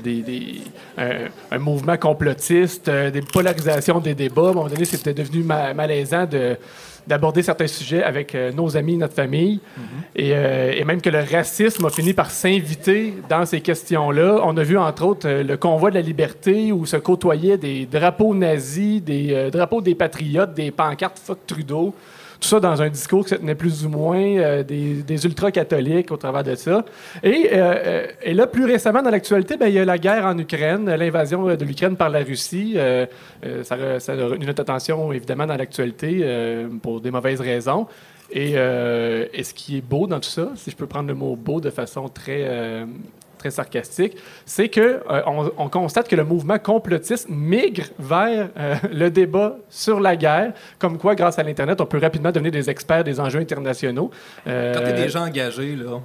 des, 0.03 0.21
des- 0.21 0.61
un, 0.97 1.59
mouvement 1.59 1.97
complotiste, 1.97 2.89
des 2.89 3.21
polarisations 3.21 3.99
des 3.99 4.15
débats. 4.15 4.47
À 4.47 4.49
un 4.49 4.53
moment 4.53 4.67
donné, 4.69 4.85
c'était 4.85 5.13
devenu 5.13 5.43
ma- 5.43 5.73
malaisant 5.73 6.25
de 6.25 6.57
d'aborder 7.09 7.41
certains 7.41 7.67
sujets 7.67 8.03
avec 8.03 8.35
euh, 8.35 8.51
nos 8.51 8.77
amis, 8.77 8.95
notre 8.95 9.15
famille, 9.15 9.59
et, 10.15 10.31
euh, 10.33 10.71
et 10.77 10.83
même 10.83 11.01
que 11.01 11.09
le 11.09 11.19
racisme 11.19 11.85
a 11.85 11.89
fini 11.89 12.13
par 12.13 12.29
s'inviter 12.29 13.15
dans 13.27 13.45
ces 13.45 13.61
questions-là. 13.61 14.39
On 14.43 14.55
a 14.55 14.63
vu, 14.63 14.77
entre 14.77 15.05
autres, 15.05 15.27
euh, 15.27 15.43
le 15.43 15.57
convoi 15.57 15.89
de 15.89 15.95
la 15.95 16.01
liberté 16.01 16.71
où 16.71 16.85
se 16.85 16.97
côtoyaient 16.97 17.57
des 17.57 17.87
drapeaux 17.87 18.35
nazis, 18.35 19.01
des 19.01 19.49
drapeaux 19.51 19.81
des 19.81 19.95
patriotes, 19.95 20.53
des 20.53 20.69
pancartes 20.69 21.19
«fuck 21.25 21.39
Trudeau», 21.47 21.95
tout 22.39 22.47
ça 22.47 22.59
dans 22.59 22.81
un 22.81 22.89
discours 22.89 23.23
qui 23.23 23.31
se 23.31 23.35
tenait 23.35 23.55
plus 23.55 23.85
ou 23.85 23.89
moins 23.89 24.17
euh, 24.19 24.63
des, 24.63 25.25
ultra-catholiques 25.25 26.11
au 26.11 26.17
travers 26.17 26.43
de 26.43 26.55
ça. 26.55 26.85
Et, 27.21 27.49
euh, 27.51 28.05
euh, 28.25 28.33
là, 28.33 28.47
plus 28.47 28.65
récemment, 28.65 29.01
dans 29.01 29.09
l'actualité, 29.09 29.57
ben, 29.57 29.67
il 29.67 29.73
y 29.73 29.79
a 29.79 29.85
la 29.85 29.97
guerre 29.97 30.25
en 30.25 30.37
Ukraine, 30.37 30.89
l'invasion 30.89 31.45
de 31.55 31.65
l'Ukraine 31.65 31.95
par 31.95 32.09
la 32.09 32.19
Russie. 32.19 32.77
Ça, 33.63 33.75
a- 33.75 34.25
retenu 34.25 34.45
notre 34.45 34.61
attention, 34.61 35.11
évidemment, 35.11 35.45
dans 35.45 35.57
l'actualité, 35.57 36.25
pour 36.81 37.01
des 37.01 37.11
mauvaises 37.11 37.41
raisons. 37.41 37.87
Et, 38.31 38.51
et 38.53 39.43
ce 39.43 39.53
qui 39.53 39.77
est 39.77 39.81
beau 39.81 40.07
dans 40.07 40.19
tout 40.19 40.29
ça, 40.29 40.49
si 40.55 40.71
je 40.71 40.75
peux 40.75 40.87
prendre 40.87 41.07
le 41.07 41.15
mot 41.15 41.35
beau 41.35 41.59
de 41.59 41.69
façon 41.69 42.07
très, 42.09 42.85
très 43.39 43.49
sarcastique, 43.49 44.15
c'est 44.45 44.69
que 44.69 44.79
euh, 45.09 45.21
on, 45.25 45.51
on 45.57 45.69
constate 45.69 46.07
que 46.07 46.15
le 46.15 46.23
mouvement 46.23 46.59
complotiste 46.59 47.27
migre 47.29 47.85
vers 47.97 48.49
euh, 48.57 48.75
le 48.91 49.09
débat 49.09 49.55
sur 49.69 49.99
la 49.99 50.15
guerre, 50.15 50.53
comme 50.77 50.97
quoi, 50.99 51.15
grâce 51.15 51.39
à 51.39 51.43
l'Internet, 51.43 51.81
on 51.81 51.85
peut 51.87 51.97
rapidement 51.99 52.31
devenir 52.31 52.51
des 52.51 52.69
experts 52.69 53.03
des 53.03 53.19
enjeux 53.19 53.39
internationaux. 53.39 54.11
Euh, 54.45 54.73
Quand 54.73 54.81
t'es 54.83 54.93
des 54.93 55.09
gens 55.09 55.25
engagés, 55.25 55.75
là, 55.75 55.99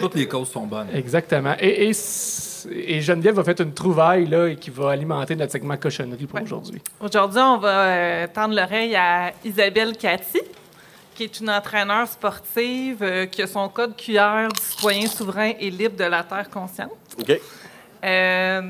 toutes 0.00 0.16
les 0.16 0.26
causes 0.26 0.50
sont 0.50 0.66
bonnes. 0.66 0.88
Exactement. 0.92 1.54
Et, 1.60 1.88
et, 1.88 1.92
c- 1.92 2.68
et 2.74 3.00
Geneviève 3.00 3.34
va 3.36 3.44
faire 3.44 3.60
une 3.60 3.72
trouvaille 3.72 4.26
là, 4.26 4.46
et 4.48 4.56
qui 4.56 4.70
va 4.70 4.90
alimenter 4.90 5.36
notre 5.36 5.52
segment 5.52 5.76
cochonnerie 5.76 6.26
pour 6.26 6.40
aujourd'hui. 6.42 6.80
Aujourd'hui, 7.00 7.40
on 7.40 7.58
va 7.58 7.68
euh, 7.84 8.26
tendre 8.34 8.54
l'oreille 8.54 8.96
à 8.96 9.32
Isabelle 9.44 9.96
Cathy, 9.96 10.40
qui 11.14 11.24
est 11.24 11.40
une 11.40 11.50
entraîneur 11.50 12.06
sportive 12.08 13.02
euh, 13.02 13.26
qui 13.26 13.42
a 13.42 13.46
son 13.46 13.68
code 13.68 13.96
QR 13.96 14.48
du 14.48 14.60
citoyen 14.60 15.06
souverain 15.06 15.52
et 15.58 15.70
libre 15.70 15.96
de 15.96 16.04
la 16.04 16.22
terre 16.22 16.48
consciente. 16.48 16.92
OK? 17.18 17.30
Euh, 18.02 18.62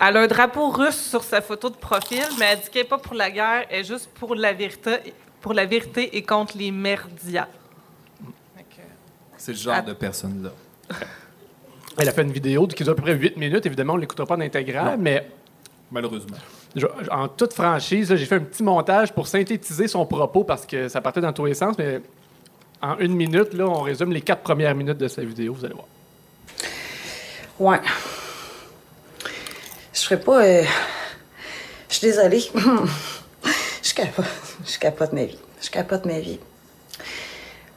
elle 0.00 0.16
a 0.16 0.20
un 0.20 0.26
drapeau 0.26 0.70
russe 0.70 1.08
sur 1.10 1.22
sa 1.22 1.40
photo 1.40 1.70
de 1.70 1.76
profil, 1.76 2.24
mais 2.38 2.46
elle 2.46 2.60
dit 2.60 2.70
qu'elle 2.70 2.82
n'est 2.82 2.88
pas 2.88 2.98
pour 2.98 3.14
la 3.14 3.30
guerre, 3.30 3.66
elle 3.70 3.80
est 3.80 3.84
juste 3.84 4.08
pour 4.14 4.34
la 4.34 4.52
vérité, 4.52 5.14
pour 5.40 5.54
la 5.54 5.66
vérité 5.66 6.16
et 6.16 6.22
contre 6.22 6.58
les 6.58 6.70
merdias. 6.70 7.48
C'est 9.36 9.52
le 9.52 9.58
genre 9.58 9.82
de 9.82 9.92
personne-là. 9.92 10.50
Elle 11.98 12.08
a 12.08 12.12
fait 12.12 12.22
une 12.22 12.32
vidéo 12.32 12.66
qui 12.66 12.82
dure 12.82 12.92
à 12.92 12.96
peu 12.96 13.02
près 13.02 13.14
8 13.14 13.36
minutes. 13.36 13.66
Évidemment, 13.66 13.92
on 13.92 13.96
ne 13.96 14.00
l'écoutera 14.00 14.26
pas 14.26 14.36
en 14.36 14.40
intégral, 14.40 14.96
mais 14.98 15.28
Malheureusement. 15.90 16.36
En 17.10 17.28
toute 17.28 17.52
franchise, 17.52 18.14
j'ai 18.14 18.26
fait 18.26 18.34
un 18.36 18.40
petit 18.40 18.62
montage 18.62 19.12
pour 19.12 19.28
synthétiser 19.28 19.86
son 19.86 20.04
propos 20.06 20.42
parce 20.44 20.66
que 20.66 20.88
ça 20.88 21.00
partait 21.00 21.20
dans 21.20 21.32
tous 21.32 21.44
les 21.44 21.54
sens, 21.54 21.76
mais 21.78 22.00
en 22.82 22.98
une 22.98 23.14
minute, 23.14 23.52
là, 23.54 23.66
on 23.66 23.80
résume 23.82 24.12
les 24.12 24.20
quatre 24.20 24.42
premières 24.42 24.74
minutes 24.74 24.98
de 24.98 25.06
sa 25.08 25.22
vidéo, 25.22 25.54
vous 25.54 25.64
allez 25.64 25.74
voir. 25.74 25.86
Ouais. 27.60 27.80
Je 29.92 30.00
ferais 30.00 30.20
pas. 30.20 30.44
euh, 30.44 30.64
Je 31.88 31.94
suis 31.94 32.06
désolée. 32.08 32.40
Je 33.82 33.94
capote. 33.94 34.24
Je 34.66 34.78
capote 34.78 35.12
ma 35.12 35.24
vie. 35.24 35.38
Je 35.62 35.70
capote 35.70 36.04
ma 36.06 36.18
vie. 36.18 36.40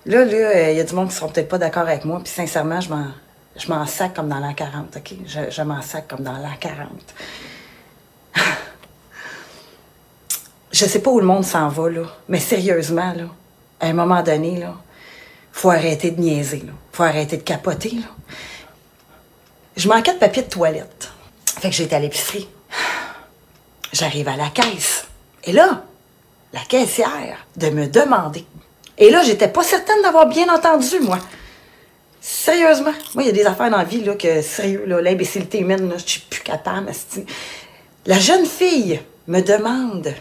Là, 0.07 0.25
là, 0.25 0.71
il 0.71 0.77
y 0.77 0.79
a 0.79 0.83
du 0.83 0.95
monde 0.95 1.09
qui 1.09 1.15
seront 1.15 1.29
peut-être 1.29 1.49
pas 1.49 1.57
d'accord 1.59 1.83
avec 1.83 2.05
moi, 2.05 2.19
puis 2.23 2.31
sincèrement, 2.33 2.81
je 2.81 2.89
m'en. 2.89 3.07
Je 3.55 3.67
m'en 3.69 3.85
sac 3.87 4.13
comme 4.13 4.29
dans 4.29 4.37
l'an 4.39 4.53
40, 4.53 4.97
OK? 4.97 5.13
Je, 5.25 5.49
je 5.49 5.61
m'en 5.63 5.81
sac 5.81 6.07
comme 6.07 6.21
dans 6.23 6.33
l'an 6.37 6.53
40. 6.59 6.89
je 10.71 10.85
sais 10.85 10.99
pas 10.99 11.11
où 11.11 11.19
le 11.19 11.25
monde 11.25 11.45
s'en 11.45 11.69
va, 11.69 11.89
mais 12.27 12.39
sérieusement, 12.39 13.13
là, 13.13 13.25
à 13.79 13.87
un 13.87 13.93
moment 13.93 14.21
donné, 14.21 14.57
là, 14.57 14.75
faut 15.51 15.69
arrêter 15.69 16.11
de 16.11 16.21
niaiser, 16.21 16.59
là. 16.59 16.73
Faut 16.91 17.03
arrêter 17.03 17.37
de 17.37 17.43
capoter. 17.43 17.93
Je 19.75 19.87
manquais 19.87 20.13
de 20.13 20.19
papier 20.19 20.43
de 20.43 20.49
toilette. 20.49 21.11
Fait 21.59 21.69
que 21.69 21.81
été 21.81 21.95
à 21.95 21.99
l'épicerie. 21.99 22.47
J'arrive 23.93 24.27
à 24.27 24.35
la 24.35 24.49
caisse. 24.49 25.07
Et 25.43 25.51
là, 25.51 25.83
la 26.53 26.61
caissière 26.61 27.45
de 27.55 27.69
me 27.69 27.87
demander. 27.87 28.45
Et 28.97 29.09
là, 29.09 29.23
j'étais 29.23 29.47
pas 29.47 29.63
certaine 29.63 30.01
d'avoir 30.01 30.27
bien 30.27 30.53
entendu, 30.53 30.99
moi. 31.01 31.19
Sérieusement. 32.19 32.93
Moi, 33.15 33.23
il 33.23 33.27
y 33.27 33.29
a 33.29 33.31
des 33.31 33.45
affaires 33.45 33.69
dans 33.69 33.77
la 33.77 33.83
vie, 33.83 34.03
là, 34.03 34.15
que, 34.15 34.41
sérieux, 34.41 34.85
l'imbécilité 34.85 35.59
humaine, 35.59 35.89
là, 35.89 35.97
je 35.97 36.05
suis 36.05 36.21
plus 36.21 36.41
capable, 36.41 36.89
asti. 36.89 37.25
La 38.05 38.19
jeune 38.19 38.45
fille 38.45 38.99
me 39.27 39.41
demande 39.41 40.13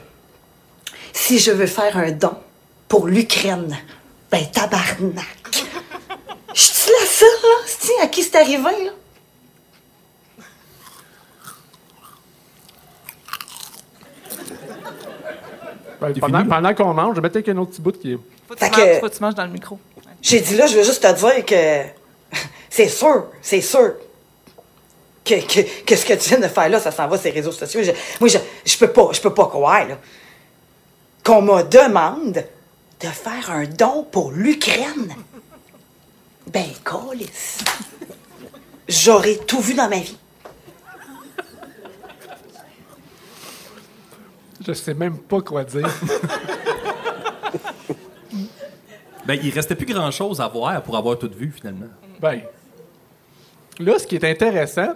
si 1.17 1.39
je 1.39 1.51
veux 1.51 1.67
faire 1.67 1.97
un 1.97 2.11
don 2.12 2.37
pour 2.89 3.07
l'Ukraine. 3.07 3.77
Ben, 4.31 4.45
tabarnak. 4.51 5.27
Je 6.55 6.62
suis 6.62 6.91
la 6.91 7.07
seule, 7.07 7.29
là, 7.43 7.64
asti, 7.64 7.91
à 8.03 8.07
qui 8.07 8.23
c'est 8.23 8.37
arrivé, 8.37 8.62
là? 8.85 8.93
Ben, 16.01 16.12
pendant 16.21 16.45
pendant 16.45 16.75
qu'on 16.75 16.93
mange, 16.95 17.17
je 17.17 17.21
vais 17.21 17.29
mettre 17.31 17.51
un 17.51 17.57
autre 17.59 17.71
petit 17.73 17.81
bout 17.81 17.93
qui 17.99 18.12
est. 18.12 18.19
Faut 18.49 18.55
que, 18.55 18.59
tu 18.64 18.71
manges, 18.71 19.01
faut 19.01 19.09
que 19.09 19.14
tu 19.17 19.23
manges 19.23 19.35
dans 19.35 19.45
le 19.47 19.51
micro. 19.51 19.79
J'ai 20.23 20.41
dit 20.41 20.57
là, 20.57 20.67
je 20.67 20.77
veux 20.77 20.85
juste 20.85 21.03
te 21.03 21.12
dire 21.12 21.45
que 21.45 22.39
c'est 22.71 22.89
sûr, 22.89 23.27
c'est 23.41 23.61
sûr 23.61 23.95
que, 25.25 25.35
que, 25.47 25.85
que 25.85 25.97
ce 25.97 26.05
que 26.05 26.12
tu 26.14 26.29
viens 26.29 26.39
de 26.39 26.49
faire 26.49 26.69
là, 26.69 26.79
ça 26.81 26.91
s'en 26.91 27.09
va 27.09 27.17
sur 27.17 27.25
les 27.27 27.31
réseaux 27.33 27.53
sociaux. 27.53 27.83
Je- 27.83 27.93
moi, 28.21 28.29
je, 28.29 28.39
je 28.64 28.77
peux 28.79 28.89
pas, 28.93 29.09
je 29.12 29.21
peux 29.21 29.33
pas 29.35 29.47
croire 29.47 29.89
là, 29.89 29.99
qu'on 31.27 31.43
me 31.43 31.62
demande 31.64 32.45
de 33.01 33.09
faire 33.09 33.51
un 33.51 33.64
don 33.64 34.05
pour 34.05 34.31
l'Ukraine. 34.31 35.12
Ben, 36.47 36.68
colis. 36.85 37.59
J'aurais 38.89 39.35
tout 39.39 39.61
vu 39.61 39.74
dans 39.74 39.89
ma 39.89 39.99
vie. 39.99 40.16
Je 44.64 44.72
sais 44.72 44.95
même 44.95 45.18
pas 45.18 45.41
quoi 45.41 45.64
dire. 45.64 45.89
Ben, 49.27 49.37
il 49.43 49.51
restait 49.51 49.74
plus 49.74 49.87
grand-chose 49.87 50.41
à 50.41 50.47
voir 50.47 50.81
pour 50.83 50.97
avoir 50.97 51.18
tout 51.18 51.29
vu, 51.37 51.51
finalement. 51.51 51.89
ben, 52.20 52.43
là, 53.81 53.99
ce 53.99 54.07
qui 54.07 54.14
est 54.14 54.24
intéressant, 54.24 54.95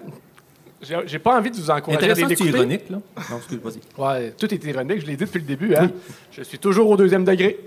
j'ai 0.83 1.19
pas 1.19 1.39
envie 1.39 1.51
de 1.51 1.57
vous 1.57 1.71
encourager 1.71 2.11
à 2.11 2.15
c'est 2.15 2.25
l'écouter. 2.25 2.51
ironique, 2.51 2.89
là. 2.89 2.99
Non, 3.31 3.37
excuse, 3.37 3.59
vas-y. 3.63 3.81
Ouais, 4.01 4.31
tout 4.33 4.53
est 4.53 4.65
ironique, 4.65 5.01
je 5.01 5.07
l'ai 5.07 5.17
dit 5.17 5.25
depuis 5.25 5.41
le 5.41 5.45
début. 5.45 5.75
Hein? 5.75 5.91
Je 6.33 6.43
suis 6.43 6.59
toujours 6.59 6.89
au 6.89 6.97
deuxième 6.97 7.25
degré. 7.25 7.61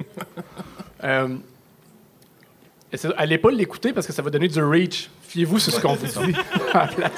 euh, 1.03 1.27
allez 3.17 3.37
pas 3.37 3.51
l'écouter 3.51 3.93
parce 3.93 4.07
que 4.07 4.13
ça 4.13 4.21
va 4.21 4.29
donner 4.29 4.47
du 4.47 4.63
reach. 4.63 5.09
Fiez-vous 5.27 5.59
sur 5.59 5.73
ce 5.73 5.79
qu'on 5.79 5.93
vous 5.93 6.05
dit 6.05 6.35
à 6.73 6.85
la 6.85 6.87
place. 6.87 7.11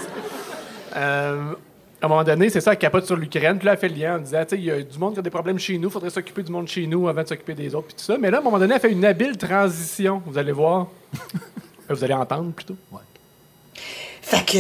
Euh, 0.95 1.53
à 2.01 2.05
un 2.05 2.09
moment 2.09 2.23
donné, 2.23 2.49
c'est 2.49 2.61
ça, 2.61 2.73
elle 2.73 2.77
capote 2.77 3.05
sur 3.05 3.15
l'Ukraine. 3.15 3.57
Puis 3.57 3.65
là, 3.65 3.73
elle 3.73 3.79
fait 3.79 3.89
le 3.89 3.95
lien 3.95 4.17
en 4.17 4.19
disant, 4.19 4.43
tu 4.43 4.49
sais, 4.49 4.57
il 4.57 4.65
y 4.65 4.71
a 4.71 4.81
du 4.81 4.97
monde 4.99 5.13
qui 5.13 5.19
a 5.19 5.21
des 5.21 5.29
problèmes 5.29 5.57
chez 5.57 5.77
nous, 5.77 5.87
il 5.87 5.91
faudrait 5.91 6.09
s'occuper 6.09 6.43
du 6.43 6.51
monde 6.51 6.67
chez 6.67 6.85
nous 6.87 7.07
avant 7.07 7.23
de 7.23 7.27
s'occuper 7.27 7.53
des 7.53 7.73
autres, 7.73 7.87
puis 7.87 7.95
tout 7.95 8.03
ça. 8.03 8.17
Mais 8.17 8.29
là, 8.29 8.37
à 8.37 8.41
un 8.41 8.43
moment 8.43 8.59
donné, 8.59 8.75
elle 8.75 8.81
fait 8.81 8.91
une 8.91 9.05
habile 9.05 9.37
transition. 9.37 10.21
Vous 10.25 10.37
allez 10.37 10.51
voir. 10.51 10.87
vous 11.89 12.03
allez 12.03 12.13
entendre 12.13 12.51
plutôt. 12.51 12.75
Fait 14.21 14.45
que, 14.45 14.57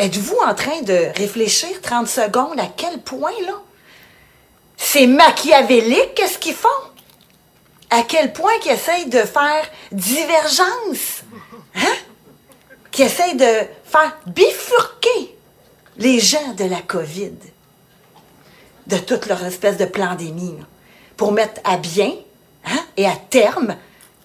êtes-vous 0.00 0.38
en 0.38 0.54
train 0.54 0.80
de 0.80 1.12
réfléchir 1.16 1.80
30 1.82 2.08
secondes 2.08 2.58
à 2.58 2.68
quel 2.74 3.00
point, 3.00 3.32
là, 3.46 3.60
c'est 4.76 5.06
machiavélique, 5.06 6.14
qu'est-ce 6.14 6.38
qu'ils 6.38 6.54
font? 6.54 6.68
À 7.90 8.02
quel 8.02 8.32
point 8.32 8.58
qu'ils 8.60 8.72
essayent 8.72 9.10
de 9.10 9.18
faire 9.18 9.70
divergence? 9.92 11.22
Hein? 11.74 11.96
Qu'ils 12.90 13.04
essayent 13.04 13.36
de 13.36 13.66
faire 13.84 14.16
bifurquer 14.26 15.36
les 15.98 16.18
gens 16.18 16.54
de 16.54 16.64
la 16.64 16.80
COVID, 16.80 17.34
de 18.86 18.96
toute 18.96 19.26
leur 19.26 19.44
espèce 19.44 19.76
de 19.76 19.84
pandémie, 19.84 20.56
pour 21.18 21.32
mettre 21.32 21.60
à 21.64 21.76
bien 21.76 22.14
hein, 22.64 22.80
et 22.96 23.06
à 23.06 23.16
terme 23.16 23.76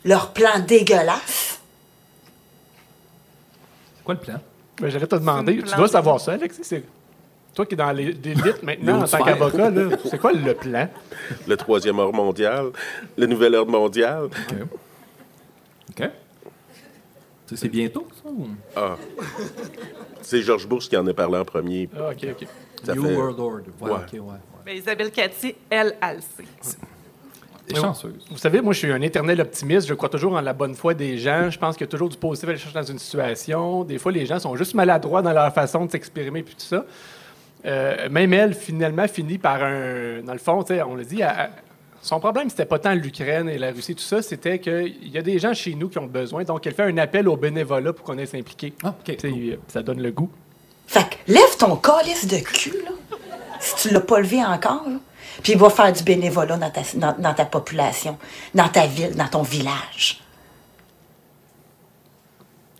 leur 0.05 0.31
plan 0.31 0.59
dégueulasse. 0.59 1.59
C'est 3.97 4.03
quoi 4.05 4.13
le 4.13 4.21
plan? 4.21 4.39
Ben, 4.81 4.89
J'allais 4.89 5.07
te 5.07 5.15
demander, 5.15 5.57
tu 5.63 5.75
dois 5.75 5.87
savoir 5.87 6.19
ça, 6.19 6.33
Alexis. 6.33 6.63
C'est 6.63 6.83
toi 7.53 7.65
qui 7.65 7.73
es 7.75 7.77
dans 7.77 7.91
les- 7.91 8.11
l'élite 8.11 8.61
maintenant 8.63 9.01
en 9.01 9.07
tant 9.07 9.23
qu'avocat. 9.23 9.69
là. 9.69 9.97
C'est 10.09 10.17
quoi 10.19 10.33
le 10.33 10.53
plan? 10.53 10.89
Le 11.47 11.55
troisième 11.57 11.99
ordre 11.99 12.13
mondial, 12.15 12.71
le 13.17 13.25
nouvel 13.27 13.55
ordre 13.55 13.71
mondial. 13.71 14.25
OK. 15.89 16.09
Ça, 17.47 17.55
C'est 17.55 17.69
bientôt, 17.69 18.07
ça? 18.23 18.29
ou- 18.29 18.47
Ah. 18.75 18.97
C'est 20.21 20.41
George 20.41 20.67
Bush 20.67 20.89
qui 20.89 20.97
en 20.97 21.05
a 21.07 21.13
parlé 21.13 21.37
en 21.37 21.45
premier. 21.45 21.87
Ah, 21.95 22.09
OK, 22.09 22.25
OK. 22.31 22.47
Ça 22.83 22.95
New 22.95 23.03
fait- 23.05 23.15
World 23.15 23.39
Order. 23.39 23.63
Ouais, 23.79 23.91
Ouais. 23.91 23.97
OK, 23.97 24.13
ouais. 24.13 24.19
ouais. 24.19 24.37
Ben, 24.65 24.75
Isabelle 24.77 25.11
Cathy, 25.11 25.55
elle, 25.69 25.95
elle 26.01 26.15
le 26.17 26.21
sait. 26.21 26.77
T'es 27.67 27.75
chanceuse. 27.75 28.13
Vous 28.29 28.37
savez, 28.37 28.61
moi, 28.61 28.73
je 28.73 28.79
suis 28.79 28.91
un 28.91 29.01
éternel 29.01 29.41
optimiste. 29.41 29.87
Je 29.87 29.93
crois 29.93 30.09
toujours 30.09 30.33
en 30.33 30.41
la 30.41 30.53
bonne 30.53 30.75
foi 30.75 30.93
des 30.93 31.17
gens. 31.17 31.49
Je 31.49 31.57
pense 31.57 31.75
qu'il 31.75 31.85
y 31.85 31.89
a 31.89 31.91
toujours 31.91 32.09
du 32.09 32.17
positif 32.17 32.47
à 32.47 32.51
aller 32.51 32.59
chercher 32.59 32.75
dans 32.79 32.83
une 32.85 32.99
situation. 32.99 33.83
Des 33.83 33.97
fois, 33.97 34.11
les 34.11 34.25
gens 34.25 34.39
sont 34.39 34.55
juste 34.55 34.73
maladroits 34.75 35.21
dans 35.21 35.33
leur 35.33 35.53
façon 35.53 35.85
de 35.85 35.91
s'exprimer 35.91 36.43
puis 36.43 36.55
tout 36.55 36.65
ça. 36.65 36.85
Euh, 37.65 38.09
même 38.09 38.31
elle, 38.33 38.53
finalement, 38.53 39.07
finit 39.07 39.39
par 39.39 39.63
un... 39.63 40.21
Dans 40.23 40.33
le 40.33 40.39
fond, 40.39 40.63
tu 40.63 40.75
sais, 40.75 40.83
on 40.83 40.95
l'a 40.95 41.03
dit, 41.03 41.21
elle- 41.21 41.33
elle- 41.37 41.49
son 42.03 42.19
problème, 42.19 42.51
c'était 42.51 42.65
pas 42.65 42.77
tant 42.77 42.93
l'Ukraine 42.93 43.49
et 43.49 43.57
la 43.57 43.71
Russie, 43.71 43.95
tout 43.95 44.03
ça, 44.03 44.21
c'était 44.21 44.59
qu'il 44.59 45.09
y 45.11 45.17
a 45.17 45.23
des 45.23 45.39
gens 45.39 45.55
chez 45.55 45.73
nous 45.73 45.89
qui 45.89 45.97
ont 45.97 46.05
besoin. 46.05 46.43
Donc, 46.43 46.67
elle 46.67 46.75
fait 46.75 46.83
un 46.83 46.97
appel 46.99 47.27
au 47.27 47.35
bénévolat 47.35 47.93
pour 47.93 48.05
qu'on 48.05 48.19
aille 48.19 48.27
s'impliquer. 48.27 48.73
Ah, 48.83 48.93
Ça 49.67 49.81
donne 49.81 49.99
le 50.03 50.11
goût. 50.11 50.29
Fait 50.85 50.99
que 51.09 51.15
lève 51.33 51.57
ton 51.57 51.75
calice 51.77 52.27
de 52.27 52.37
cul, 52.37 52.75
là, 52.83 52.91
si 53.59 53.75
tu 53.87 53.91
l'as 53.95 54.01
pas 54.01 54.19
levé 54.19 54.45
encore, 54.45 54.83
là, 54.87 54.97
puis 55.43 55.55
va 55.55 55.69
faire 55.69 55.91
du 55.91 56.03
bénévolat 56.03 56.57
dans 56.57 56.69
ta, 56.69 56.81
dans, 56.95 57.15
dans 57.17 57.33
ta 57.33 57.45
population, 57.45 58.17
dans 58.53 58.67
ta 58.67 58.85
ville, 58.87 59.15
dans 59.15 59.27
ton 59.27 59.41
village. 59.41 60.21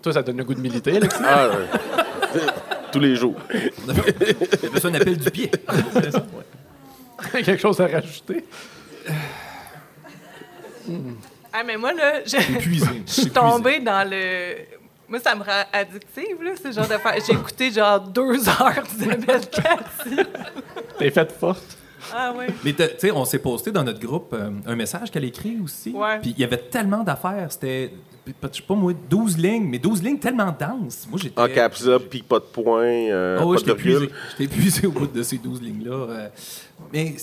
Toi, 0.02 0.14
ça 0.14 0.22
donne 0.22 0.38
le 0.38 0.44
goût 0.44 0.54
de 0.54 0.62
militer, 0.62 0.98
Alexis? 0.98 1.18
Ah, 1.24 1.48
ouais. 1.50 2.42
Tous 2.92 3.00
les 3.00 3.16
jours. 3.16 3.36
Il 3.52 3.72
y 4.64 4.86
a 4.86 4.88
un 4.88 4.94
appel 4.94 5.18
du 5.18 5.32
pied. 5.32 5.52
Ça, 6.12 6.20
ouais. 6.20 7.44
quelque 7.44 7.58
chose 7.58 7.80
à 7.82 7.88
rajouter? 7.88 8.46
Ah, 11.52 11.64
mais 11.66 11.78
moi, 11.78 11.94
là, 11.94 12.22
je, 12.26 12.38
suis 13.06 13.30
tombée 13.32 13.80
dans 13.80 14.08
le. 14.10 14.56
Moi, 15.08 15.20
ça 15.20 15.36
me 15.36 15.44
rend 15.44 15.64
addictive, 15.72 16.44
là, 16.44 16.52
ce 16.62 16.72
genre 16.72 16.88
d'affaires. 16.88 17.16
J'ai 17.26 17.34
écouté 17.34 17.72
genre 17.72 18.00
deux 18.00 18.48
heures 18.48 18.84
d'Isabelle 18.90 19.50
Cathy. 19.50 20.18
T'es 20.98 21.12
faite 21.12 21.32
forte? 21.32 21.78
Ah 22.14 22.34
oui. 22.38 22.46
Mais 22.64 22.74
tu 22.74 22.84
sais, 22.98 23.12
on 23.12 23.26
s'est 23.26 23.40
posté 23.40 23.72
dans 23.72 23.84
notre 23.84 24.00
groupe 24.00 24.34
euh, 24.34 24.50
un 24.66 24.76
message 24.76 25.12
qu'elle 25.12 25.24
écrit 25.26 25.58
aussi. 25.64 25.92
Ouais. 25.92 26.20
Puis 26.20 26.32
il 26.32 26.40
y 26.40 26.44
avait 26.44 26.58
tellement 26.58 27.04
d'affaires. 27.04 27.48
C'était, 27.52 27.92
je 28.28 28.32
sais 28.58 28.62
pas 28.64 28.76
moi, 28.76 28.94
12 29.10 29.38
lignes, 29.38 29.68
mais 29.68 29.80
12 29.80 30.04
lignes 30.04 30.20
tellement 30.20 30.56
denses. 30.58 31.08
Moi, 31.10 31.20
j'étais. 31.22 31.40
En 31.40 31.48
caps 31.48 31.88
up, 31.88 32.04
puis 32.10 32.22
pas 32.22 32.40
de 32.40 32.46
point, 32.46 32.84
euh, 32.84 33.38
Ah 33.40 33.46
oui, 33.46 33.56
pas 33.58 33.62
de 33.62 33.66
j'étais 33.68 33.72
épuisé. 33.80 34.00
virgule. 34.00 34.16
J'étais 34.32 34.44
épuisé 34.46 34.88
au 34.88 34.92
bout 34.92 35.08
de 35.08 35.24
ces 35.24 35.38
12 35.38 35.62
lignes-là. 35.62 35.92
euh. 35.94 36.28
Mais. 36.94 37.16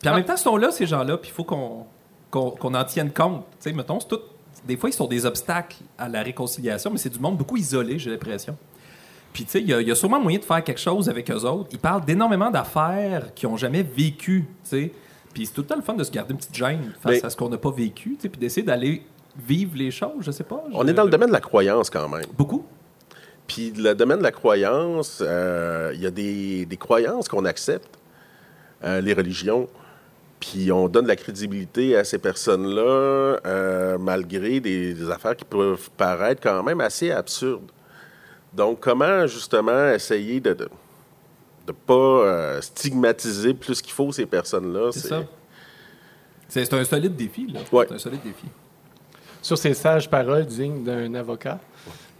Puis 0.00 0.10
en 0.10 0.14
même 0.14 0.24
temps, 0.24 0.34
ils 0.36 0.40
sont 0.40 0.56
là, 0.56 0.70
ces 0.70 0.86
gens-là, 0.86 1.16
puis 1.16 1.30
il 1.30 1.34
faut 1.34 1.44
qu'on, 1.44 1.86
qu'on, 2.30 2.50
qu'on 2.50 2.74
en 2.74 2.84
tienne 2.84 3.10
compte. 3.12 3.44
Tu 3.52 3.70
sais, 3.70 3.72
mettons, 3.72 3.98
c'est 4.00 4.08
tout. 4.08 4.20
Des 4.66 4.76
fois, 4.76 4.88
ils 4.90 4.92
sont 4.92 5.06
des 5.06 5.24
obstacles 5.26 5.76
à 5.96 6.08
la 6.08 6.22
réconciliation, 6.22 6.90
mais 6.90 6.98
c'est 6.98 7.08
du 7.10 7.18
monde 7.20 7.36
beaucoup 7.36 7.56
isolé, 7.56 7.98
j'ai 7.98 8.10
l'impression. 8.10 8.56
Puis, 9.36 9.44
tu 9.44 9.50
sais, 9.50 9.60
il 9.60 9.68
y, 9.68 9.74
a- 9.74 9.82
il 9.82 9.86
y 9.86 9.90
a 9.90 9.94
sûrement 9.94 10.18
moyen 10.18 10.38
de 10.38 10.44
faire 10.44 10.64
quelque 10.64 10.80
chose 10.80 11.10
avec 11.10 11.30
eux 11.30 11.44
autres. 11.44 11.68
Ils 11.70 11.78
parlent 11.78 12.02
d'énormément 12.06 12.50
d'affaires 12.50 13.34
qu'ils 13.34 13.50
n'ont 13.50 13.58
jamais 13.58 13.82
vécues, 13.82 14.46
tu 14.64 14.70
sais. 14.70 14.92
Puis 15.34 15.44
c'est 15.44 15.52
tout 15.52 15.60
le 15.60 15.66
temps 15.66 15.76
le 15.76 15.82
fun 15.82 15.92
de 15.92 16.04
se 16.04 16.10
garder 16.10 16.32
une 16.32 16.38
petite 16.38 16.54
gêne 16.56 16.94
face 17.02 17.12
Mais- 17.20 17.24
à 17.26 17.28
ce 17.28 17.36
qu'on 17.36 17.50
n'a 17.50 17.58
pas 17.58 17.70
vécu, 17.70 18.14
tu 18.16 18.22
sais, 18.22 18.28
puis 18.30 18.40
d'essayer 18.40 18.62
d'aller 18.66 19.02
vivre 19.46 19.72
les 19.76 19.90
choses, 19.90 20.22
je 20.22 20.30
sais 20.30 20.42
pas. 20.44 20.64
On 20.72 20.88
est 20.88 20.94
dans 20.94 21.04
le 21.04 21.10
domaine 21.10 21.28
de 21.28 21.34
la 21.34 21.40
croyance 21.42 21.90
quand 21.90 22.08
même. 22.08 22.24
Beaucoup. 22.38 22.64
Puis 23.46 23.72
le 23.76 23.94
domaine 23.94 24.18
de 24.18 24.22
la 24.22 24.32
croyance, 24.32 25.18
euh, 25.20 25.92
il 25.94 26.00
y 26.00 26.06
a 26.06 26.10
des, 26.10 26.64
des 26.64 26.76
croyances 26.78 27.28
qu'on 27.28 27.44
accepte, 27.44 27.98
euh, 28.84 29.02
les 29.02 29.12
religions, 29.12 29.68
puis 30.40 30.72
on 30.72 30.88
donne 30.88 31.04
de 31.04 31.08
la 31.08 31.16
crédibilité 31.16 31.94
à 31.96 32.04
ces 32.04 32.16
personnes-là, 32.18 32.80
euh, 33.44 33.98
malgré 33.98 34.60
des, 34.60 34.94
des 34.94 35.10
affaires 35.10 35.36
qui 35.36 35.44
peuvent 35.44 35.90
paraître 35.98 36.40
quand 36.42 36.62
même 36.62 36.80
assez 36.80 37.10
absurdes. 37.10 37.70
Donc, 38.56 38.80
comment 38.80 39.26
justement 39.26 39.90
essayer 39.90 40.40
de 40.40 40.50
ne 40.50 40.54
de, 40.54 40.68
de 41.66 41.72
pas 41.72 41.92
euh, 41.94 42.60
stigmatiser 42.62 43.52
plus 43.54 43.82
qu'il 43.82 43.92
faut 43.92 44.10
ces 44.12 44.24
personnes-là? 44.26 44.90
C'est 44.92 45.08
ça. 45.08 45.24
C'est 46.48 46.72
un 46.72 46.84
solide 46.84 47.14
défi, 47.16 47.48
là. 47.52 47.60
Ouais. 47.72 47.84
C'est 47.88 47.94
un 47.94 47.98
solide 47.98 48.22
défi. 48.24 48.46
Sur 49.42 49.58
ces 49.58 49.74
sages 49.74 50.08
paroles 50.08 50.46
dignes 50.46 50.82
d'un 50.84 51.14
avocat. 51.14 51.58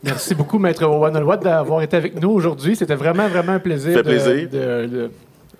Merci 0.02 0.34
beaucoup, 0.34 0.58
Maître 0.58 0.84
Owen 0.84 1.16
d'avoir 1.42 1.80
été 1.82 1.96
avec 1.96 2.20
nous 2.20 2.30
aujourd'hui. 2.30 2.76
C'était 2.76 2.94
vraiment, 2.94 3.28
vraiment 3.28 3.52
un 3.52 3.58
plaisir, 3.58 3.92
Fait 3.94 4.02
de, 4.02 4.08
plaisir. 4.08 4.50
de- 4.50 4.86
de 4.86 5.10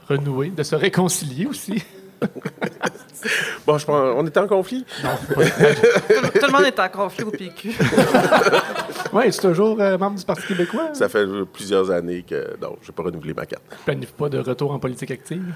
renouer, 0.08 0.50
de 0.50 0.62
se 0.62 0.74
réconcilier 0.76 1.46
aussi. 1.46 1.82
Bon, 3.66 3.76
je 3.78 3.84
pense, 3.86 4.14
on 4.16 4.24
est 4.24 4.36
en 4.36 4.46
conflit? 4.46 4.84
Tout, 5.02 5.34
tout 5.34 6.46
le 6.46 6.52
monde 6.52 6.66
est 6.66 6.78
en 6.78 6.88
conflit 6.88 7.24
au 7.24 7.30
PQ. 7.30 7.72
Oui, 9.12 9.24
c'est 9.30 9.40
toujours 9.40 9.80
euh, 9.80 9.96
membre 9.96 10.18
du 10.18 10.24
Parti 10.24 10.46
québécois? 10.48 10.90
Ça 10.92 11.08
fait 11.08 11.26
euh, 11.26 11.44
plusieurs 11.50 11.90
années 11.90 12.24
que... 12.28 12.56
Non, 12.60 12.76
je 12.82 12.88
n'ai 12.88 12.94
pas 12.94 13.04
renouvelé 13.04 13.32
ma 13.34 13.46
carte. 13.46 13.62
planifie 13.84 14.12
pas 14.12 14.28
de 14.28 14.38
retour 14.38 14.72
en 14.72 14.78
politique 14.78 15.10
active? 15.10 15.54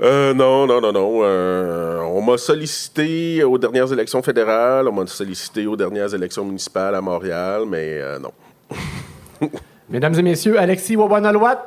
Euh, 0.00 0.34
non, 0.34 0.66
non, 0.66 0.80
non, 0.80 0.92
non. 0.92 1.20
Euh, 1.22 2.00
on 2.02 2.20
m'a 2.22 2.36
sollicité 2.36 3.42
aux 3.44 3.58
dernières 3.58 3.92
élections 3.92 4.22
fédérales, 4.22 4.88
on 4.88 4.92
m'a 4.92 5.06
sollicité 5.06 5.66
aux 5.66 5.76
dernières 5.76 6.14
élections 6.14 6.44
municipales 6.44 6.94
à 6.94 7.00
Montréal, 7.00 7.62
mais 7.66 7.98
euh, 8.00 8.18
non. 8.18 8.32
Mesdames 9.88 10.14
et 10.14 10.22
messieurs, 10.22 10.58
Alexis 10.58 10.96
Wawanalwat. 10.96 11.66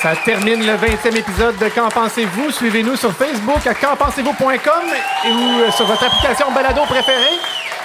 Ça 0.00 0.14
termine 0.24 0.64
le 0.64 0.74
20e 0.74 1.16
épisode 1.16 1.56
de 1.58 1.68
Qu'en 1.70 1.88
pensez-vous? 1.88 2.52
Suivez-nous 2.52 2.94
sur 2.94 3.12
Facebook 3.12 3.66
à 3.66 3.74
qu'enpensez-vous.com 3.74 4.84
ou 5.26 5.60
euh, 5.60 5.72
sur 5.72 5.86
votre 5.86 6.04
application 6.04 6.52
balado 6.52 6.82
préférée. 6.82 7.40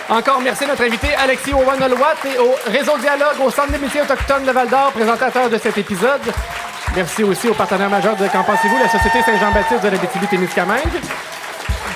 Encore 0.10 0.40
merci 0.42 0.66
à 0.66 0.68
notre 0.68 0.84
invité 0.84 1.08
Alexis 1.16 1.54
Wawanalwat 1.54 2.18
et 2.26 2.38
au 2.38 2.54
Réseau 2.68 3.00
Dialogue 3.00 3.40
au 3.44 3.50
Centre 3.50 3.72
des 3.72 3.80
métiers 3.80 4.02
autochtones 4.02 4.44
de 4.44 4.52
Val-d'Or, 4.52 4.92
présentateur 4.92 5.50
de 5.50 5.58
cet 5.58 5.76
épisode. 5.80 6.22
Merci 6.96 7.24
aussi 7.24 7.50
au 7.50 7.56
partenaire 7.56 7.90
majeur 7.90 8.16
de 8.16 8.28
Qu'en 8.28 8.44
pensez-vous, 8.44 8.78
la 8.78 8.90
Société 8.90 9.24
Saint-Jean-Baptiste 9.24 9.82
de 9.82 9.90
la 9.90 9.98
témiscamingue 10.28 11.02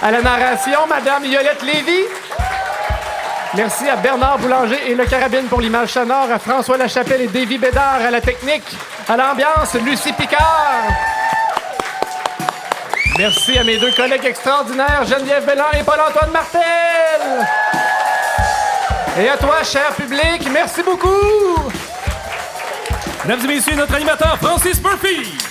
À 0.02 0.10
la 0.10 0.22
narration, 0.24 0.80
Madame 0.90 1.26
Yolette 1.26 1.62
Lévy. 1.62 2.06
Merci 3.56 3.88
à 3.90 3.96
Bernard 3.96 4.40
Boulanger 4.40 4.92
et 4.92 4.96
Le 4.96 5.06
Carabine 5.06 5.46
pour 5.46 5.62
l'image 5.62 5.94
sonore, 5.94 6.30
à 6.32 6.38
François 6.38 6.78
Lachapelle 6.78 7.22
et 7.22 7.28
Davy 7.28 7.58
Bédard 7.58 8.02
à 8.06 8.12
la 8.12 8.20
technique, 8.20 8.76
à 9.08 9.16
l'ambiance, 9.16 9.74
Lucie 9.86 10.14
Picard. 10.14 10.84
Merci 13.18 13.58
à 13.58 13.64
mes 13.64 13.78
deux 13.78 13.92
collègues 13.94 14.26
extraordinaires, 14.26 15.04
Geneviève 15.08 15.46
Belland 15.46 15.72
et 15.80 15.84
Paul-Antoine 15.84 16.32
Martel. 16.32 16.62
Et 19.20 19.30
à 19.30 19.38
toi, 19.38 19.64
cher 19.64 19.92
public, 19.96 20.48
merci 20.52 20.84
beaucoup. 20.84 21.72
Mesdames 23.26 23.46
et 23.46 23.56
messieurs, 23.56 23.76
notre 23.76 23.96
animateur 23.96 24.38
Francis 24.40 24.82
Murphy. 24.84 25.47